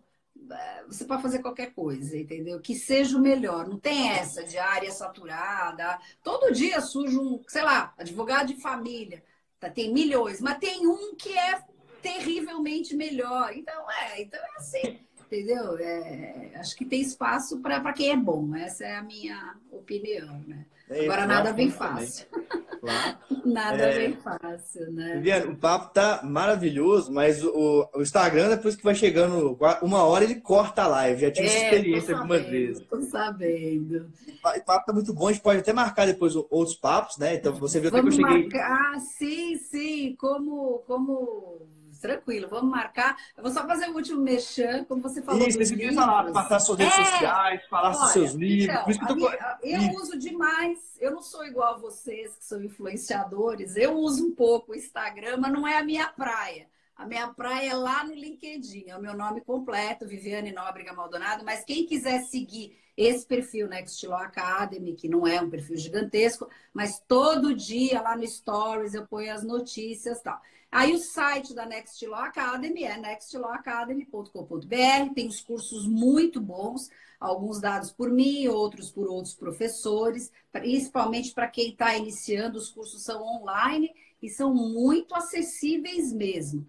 você 0.87 1.05
pode 1.05 1.23
fazer 1.23 1.41
qualquer 1.41 1.73
coisa, 1.73 2.17
entendeu? 2.17 2.61
Que 2.61 2.75
seja 2.75 3.17
o 3.17 3.21
melhor. 3.21 3.67
Não 3.67 3.79
tem 3.79 4.11
essa 4.11 4.45
de 4.45 4.59
área 4.59 4.91
saturada. 4.91 5.99
Todo 6.23 6.53
dia 6.53 6.81
surge 6.81 7.19
um, 7.19 7.43
sei 7.49 7.63
lá, 7.63 7.95
advogado 7.97 8.49
de 8.49 8.61
família. 8.61 9.23
Tá, 9.59 9.71
tem 9.71 9.93
milhões, 9.93 10.41
mas 10.41 10.59
tem 10.59 10.87
um 10.87 11.15
que 11.15 11.37
é 11.37 11.63
terrivelmente 12.03 12.95
melhor. 12.95 13.53
Então, 13.57 13.91
é, 13.91 14.23
então 14.23 14.41
é 14.41 14.57
assim, 14.59 14.99
entendeu? 15.21 15.79
É, 15.79 16.53
acho 16.57 16.77
que 16.77 16.85
tem 16.85 17.01
espaço 17.01 17.61
para 17.61 17.93
quem 17.93 18.11
é 18.11 18.17
bom. 18.17 18.55
Essa 18.55 18.85
é 18.85 18.97
a 18.97 19.03
minha 19.03 19.57
opinião, 19.71 20.39
né? 20.47 20.67
É, 20.89 21.05
Agora 21.05 21.27
nada 21.27 21.53
vem 21.53 21.71
fácil. 21.71 22.27
Claro. 22.81 23.19
nada 23.47 23.83
é... 23.85 23.99
vem 23.99 24.17
fácil, 24.17 24.93
né? 24.93 25.15
Viviane, 25.17 25.53
o 25.53 25.57
papo 25.57 25.93
tá 25.95 26.21
maravilhoso, 26.23 27.11
mas 27.11 27.43
o, 27.43 27.89
o, 27.95 28.03
Instagram, 28.03 28.51
depois 28.51 28.77
que 28.77 28.85
vai 28.85 28.95
chegando 28.95 29.59
uma 29.81 30.05
hora, 30.05 30.25
ele 30.25 30.37
corta 30.37 30.83
a 30.83 30.87
live. 30.87 31.23
Já 31.23 31.31
tive 31.31 31.49
é, 31.49 31.51
essa 31.51 31.65
experiência 31.65 32.17
algumas 32.17 32.43
vezes. 32.47 32.87
Tô 32.87 33.01
sabendo. 33.01 34.11
O 34.45 34.65
papo 34.65 34.87
tá 34.87 34.93
muito 34.93 35.15
bom, 35.15 35.29
a 35.29 35.33
gente 35.33 35.43
pode 35.43 35.61
até 35.61 35.73
marcar 35.73 36.07
depois 36.07 36.37
outros 36.37 36.75
papos, 36.75 37.17
né? 37.17 37.35
Então 37.35 37.55
você 37.55 37.81
viu 37.81 37.89
até 37.89 38.03
que 38.03 38.09
eu 38.09 38.13
cheguei. 38.13 38.43
Marcar, 38.43 39.01
sim, 39.01 39.57
sim. 39.57 40.15
Como, 40.19 40.83
como 40.87 41.67
tranquilo, 42.05 42.47
vamos 42.51 42.71
marcar. 42.71 43.17
Eu 43.35 43.43
vou 43.43 43.51
só 43.51 43.67
fazer 43.67 43.89
o 43.89 43.95
último 43.95 44.21
mexer, 44.21 44.85
como 44.85 45.01
você 45.01 45.23
falou. 45.23 45.49
Isso, 45.49 45.59
você 45.59 45.75
queria 45.75 45.95
falar, 45.95 46.31
passar 46.33 46.61
suas 46.61 46.79
redes 46.79 46.99
é, 46.99 47.05
sociais, 47.05 47.63
falar 47.71 47.95
sobre 47.95 48.13
seus 48.13 48.33
livros. 48.35 48.97
Então, 48.97 49.19
eu, 49.63 49.81
eu 49.81 49.95
uso 49.95 50.19
demais, 50.19 50.79
eu 51.01 51.13
não 51.13 51.23
sou 51.23 51.47
igual 51.47 51.75
a 51.75 51.79
vocês 51.79 52.37
que 52.37 52.45
são 52.45 52.63
influenciadores, 52.63 53.75
eu 53.75 53.95
uso 53.95 54.27
um 54.27 54.35
pouco 54.35 54.73
o 54.73 54.75
Instagram, 54.75 55.39
mas 55.39 55.51
não 55.51 55.67
é 55.67 55.79
a 55.79 55.85
minha 55.85 56.07
praia. 56.09 56.69
A 56.95 57.07
minha 57.07 57.27
praia 57.29 57.71
é 57.71 57.75
lá 57.75 58.05
no 58.05 58.15
LinkedIn, 58.15 58.85
é 58.89 58.97
o 58.97 59.01
meu 59.01 59.17
nome 59.17 59.41
completo, 59.41 60.07
Viviane 60.07 60.53
Nóbrega 60.53 60.93
Maldonado, 60.93 61.43
mas 61.43 61.65
quem 61.65 61.87
quiser 61.87 62.21
seguir 62.25 62.77
esse 62.97 63.27
perfil 63.27 63.67
Next 63.67 64.07
Law 64.07 64.21
Academy, 64.21 64.95
que 64.95 65.09
não 65.09 65.27
é 65.27 65.41
um 65.41 65.51
perfil 65.51 65.77
gigantesco, 65.77 66.49
mas 66.73 67.03
todo 67.09 67.55
dia 67.55 68.01
lá 68.01 68.15
no 68.15 68.27
Stories 68.27 68.95
eu 68.95 69.07
ponho 69.07 69.33
as 69.33 69.43
notícias 69.43 70.19
e 70.19 70.23
tal. 70.23 70.41
Aí 70.75 70.93
o 70.93 70.99
site 70.99 71.55
da 71.55 71.65
Next 71.65 72.05
Law 72.05 72.25
Academy 72.25 72.83
é 72.83 72.99
nextlawacademy.com.br, 72.99 75.15
tem 75.15 75.29
os 75.29 75.41
cursos 75.41 75.87
muito 75.87 76.41
bons, 76.41 76.91
alguns 77.21 77.61
dados 77.61 77.93
por 77.93 78.11
mim, 78.11 78.49
outros 78.49 78.91
por 78.91 79.07
outros 79.07 79.37
professores, 79.37 80.33
principalmente 80.51 81.33
para 81.33 81.47
quem 81.47 81.69
está 81.69 81.97
iniciando, 81.97 82.59
os 82.59 82.71
cursos 82.71 83.05
são 83.05 83.23
online 83.23 83.95
e 84.21 84.29
são 84.29 84.53
muito 84.53 85.15
acessíveis 85.15 86.13
mesmo. 86.13 86.67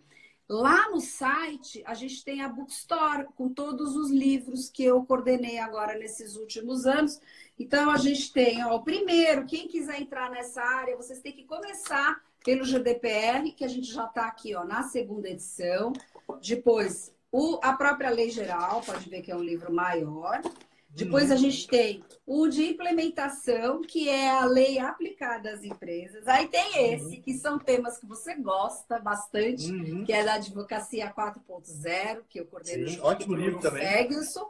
Lá 0.47 0.87
no 0.91 1.01
site, 1.01 1.81
a 1.83 1.95
gente 1.95 2.23
tem 2.23 2.43
a 2.43 2.47
Bookstore, 2.47 3.25
com 3.35 3.49
todos 3.49 3.95
os 3.95 4.11
livros 4.11 4.69
que 4.69 4.83
eu 4.83 5.03
coordenei 5.03 5.57
agora 5.57 5.97
nesses 5.97 6.35
últimos 6.35 6.85
anos. 6.85 7.19
Então, 7.57 7.89
a 7.89 7.97
gente 7.97 8.31
tem, 8.31 8.63
ó, 8.63 8.75
o 8.75 8.83
primeiro, 8.83 9.47
quem 9.47 9.67
quiser 9.67 9.99
entrar 9.99 10.29
nessa 10.29 10.61
área, 10.61 10.95
vocês 10.95 11.21
têm 11.21 11.33
que 11.33 11.45
começar 11.45 12.21
pelo 12.45 12.63
GDPR, 12.63 13.51
que 13.51 13.65
a 13.65 13.67
gente 13.67 13.91
já 13.91 14.05
está 14.05 14.27
aqui 14.27 14.53
ó, 14.53 14.63
na 14.63 14.83
segunda 14.83 15.27
edição. 15.27 15.91
Depois, 16.39 17.11
o, 17.31 17.59
a 17.61 17.73
própria 17.73 18.11
Lei 18.11 18.29
Geral, 18.29 18.81
pode 18.85 19.09
ver 19.09 19.23
que 19.23 19.31
é 19.31 19.35
um 19.35 19.43
livro 19.43 19.73
maior. 19.73 20.41
Depois 20.87 21.29
a 21.29 21.35
gente 21.35 21.67
tem 21.67 22.01
o 22.25 22.47
de 22.47 22.69
implementação, 22.69 23.81
que 23.81 24.07
é 24.07 24.29
a 24.29 24.45
lei 24.45 24.79
aplicada 24.79 25.51
às 25.51 25.61
empresas. 25.61 26.25
Aí 26.25 26.47
tem 26.47 26.93
esse, 26.93 27.17
que 27.17 27.33
são 27.33 27.59
temas 27.59 27.97
que 27.97 28.05
você 28.05 28.35
gosta 28.35 28.97
bastante, 28.99 29.69
uhum. 29.69 30.05
que 30.05 30.13
é 30.13 30.23
da 30.23 30.35
Advocacia 30.35 31.11
4.0, 31.13 32.21
que 32.29 32.39
eu 32.39 32.45
coordeno 32.45 32.87
Sim, 32.87 32.99
ótimo 33.01 33.35
livro 33.35 33.59
também. 33.59 33.81
Ferguson. 33.85 34.49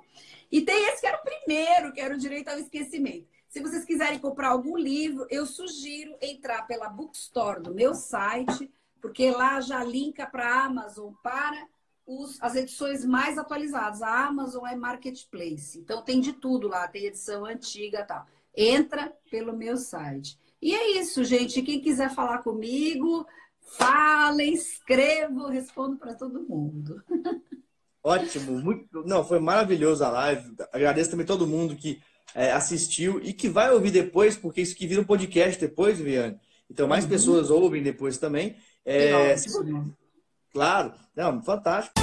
E 0.52 0.62
tem 0.62 0.90
esse 0.90 1.02
que 1.02 1.08
era 1.08 1.18
o 1.18 1.24
primeiro, 1.24 1.92
que 1.92 2.00
era 2.00 2.14
o 2.14 2.18
Direito 2.18 2.50
ao 2.50 2.60
Esquecimento. 2.60 3.26
Se 3.56 3.62
vocês 3.62 3.86
quiserem 3.86 4.20
comprar 4.20 4.50
algum 4.50 4.76
livro, 4.76 5.26
eu 5.30 5.46
sugiro 5.46 6.14
entrar 6.22 6.68
pela 6.68 6.90
bookstore 6.90 7.62
do 7.62 7.74
meu 7.74 7.96
site, 7.96 8.70
porque 9.02 9.32
lá 9.32 9.62
já 9.62 9.82
linka 9.82 10.26
para 10.26 10.46
a 10.46 10.66
Amazon 10.66 11.14
para 11.24 11.66
os, 12.06 12.38
as 12.42 12.54
edições 12.54 13.06
mais 13.06 13.38
atualizadas. 13.38 14.02
A 14.02 14.26
Amazon 14.26 14.68
é 14.68 14.76
marketplace, 14.76 15.80
então 15.80 16.02
tem 16.04 16.20
de 16.20 16.34
tudo 16.34 16.68
lá, 16.68 16.86
tem 16.90 17.06
edição 17.06 17.46
antiga 17.46 18.02
e 18.02 18.04
tal. 18.04 18.28
Entra 18.54 19.16
pelo 19.32 19.56
meu 19.56 19.78
site. 19.78 20.38
E 20.62 20.76
é 20.76 21.00
isso, 21.00 21.24
gente. 21.24 21.62
Quem 21.62 21.80
quiser 21.80 22.14
falar 22.14 22.40
comigo, 22.40 23.26
falem, 23.62 24.54
escrevam, 24.54 25.48
respondo 25.48 25.96
para 25.96 26.14
todo 26.14 26.46
mundo. 26.46 27.02
Ótimo, 28.04 28.60
muito. 28.60 29.02
Não, 29.06 29.24
foi 29.24 29.40
maravilhoso 29.40 30.04
a 30.04 30.10
live. 30.10 30.56
Agradeço 30.74 31.12
também 31.12 31.26
todo 31.26 31.48
mundo 31.48 31.74
que 31.78 32.02
é, 32.36 32.52
assistiu 32.52 33.22
e 33.24 33.32
que 33.32 33.48
vai 33.48 33.72
ouvir 33.72 33.92
depois, 33.92 34.36
porque 34.36 34.62
isso 34.62 34.76
que 34.76 34.86
vira 34.86 35.00
um 35.00 35.06
podcast 35.06 35.60
depois, 35.60 35.98
Viviane. 35.98 36.36
Então, 36.70 36.88
mais 36.88 37.06
uhum. 37.06 37.10
pessoas 37.10 37.50
ouvem 37.50 37.82
depois 37.82 38.18
também. 38.18 38.58
É, 38.84 39.36
se... 39.38 39.50
Claro, 40.52 40.94
não, 41.16 41.42
fantástico. 41.42 41.96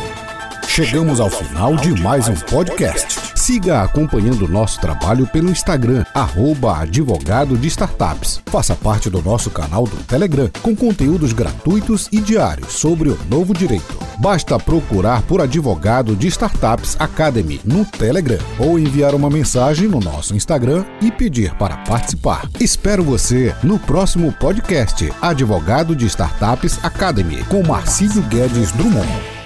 Chegamos 0.67 1.21
ao 1.21 1.29
final 1.29 1.77
de 1.77 2.01
mais 2.01 2.29
um 2.29 2.35
podcast. 2.47 3.32
Siga 3.43 3.83
acompanhando 3.83 4.47
nosso 4.47 4.81
trabalho 4.81 5.27
pelo 5.27 5.51
Instagram, 5.51 6.05
arroba 6.15 6.79
advogado 6.79 7.59
de 7.59 7.67
startups. 7.67 8.41
Faça 8.47 8.77
parte 8.77 9.11
do 9.11 9.21
nosso 9.21 9.51
canal 9.51 9.83
do 9.83 9.97
Telegram, 10.05 10.49
com 10.63 10.77
conteúdos 10.77 11.33
gratuitos 11.33 12.09
e 12.13 12.21
diários 12.21 12.73
sobre 12.73 13.09
o 13.09 13.19
novo 13.29 13.53
direito. 13.53 13.99
Basta 14.21 14.57
procurar 14.61 15.23
por 15.23 15.41
Advogado 15.41 16.15
de 16.15 16.29
Startups 16.29 16.95
Academy 17.01 17.61
no 17.65 17.85
Telegram 17.85 18.39
ou 18.61 18.79
enviar 18.79 19.13
uma 19.13 19.29
mensagem 19.29 19.89
no 19.89 19.99
nosso 19.99 20.37
Instagram 20.37 20.85
e 21.01 21.11
pedir 21.11 21.53
para 21.57 21.79
participar. 21.79 22.49
Espero 22.61 23.03
você 23.03 23.53
no 23.61 23.77
próximo 23.77 24.31
podcast 24.35 25.13
Advogado 25.21 25.97
de 25.97 26.07
Startups 26.07 26.79
Academy 26.85 27.43
com 27.47 27.67
Marcílio 27.67 28.23
Guedes 28.23 28.71
Drummond. 28.71 29.42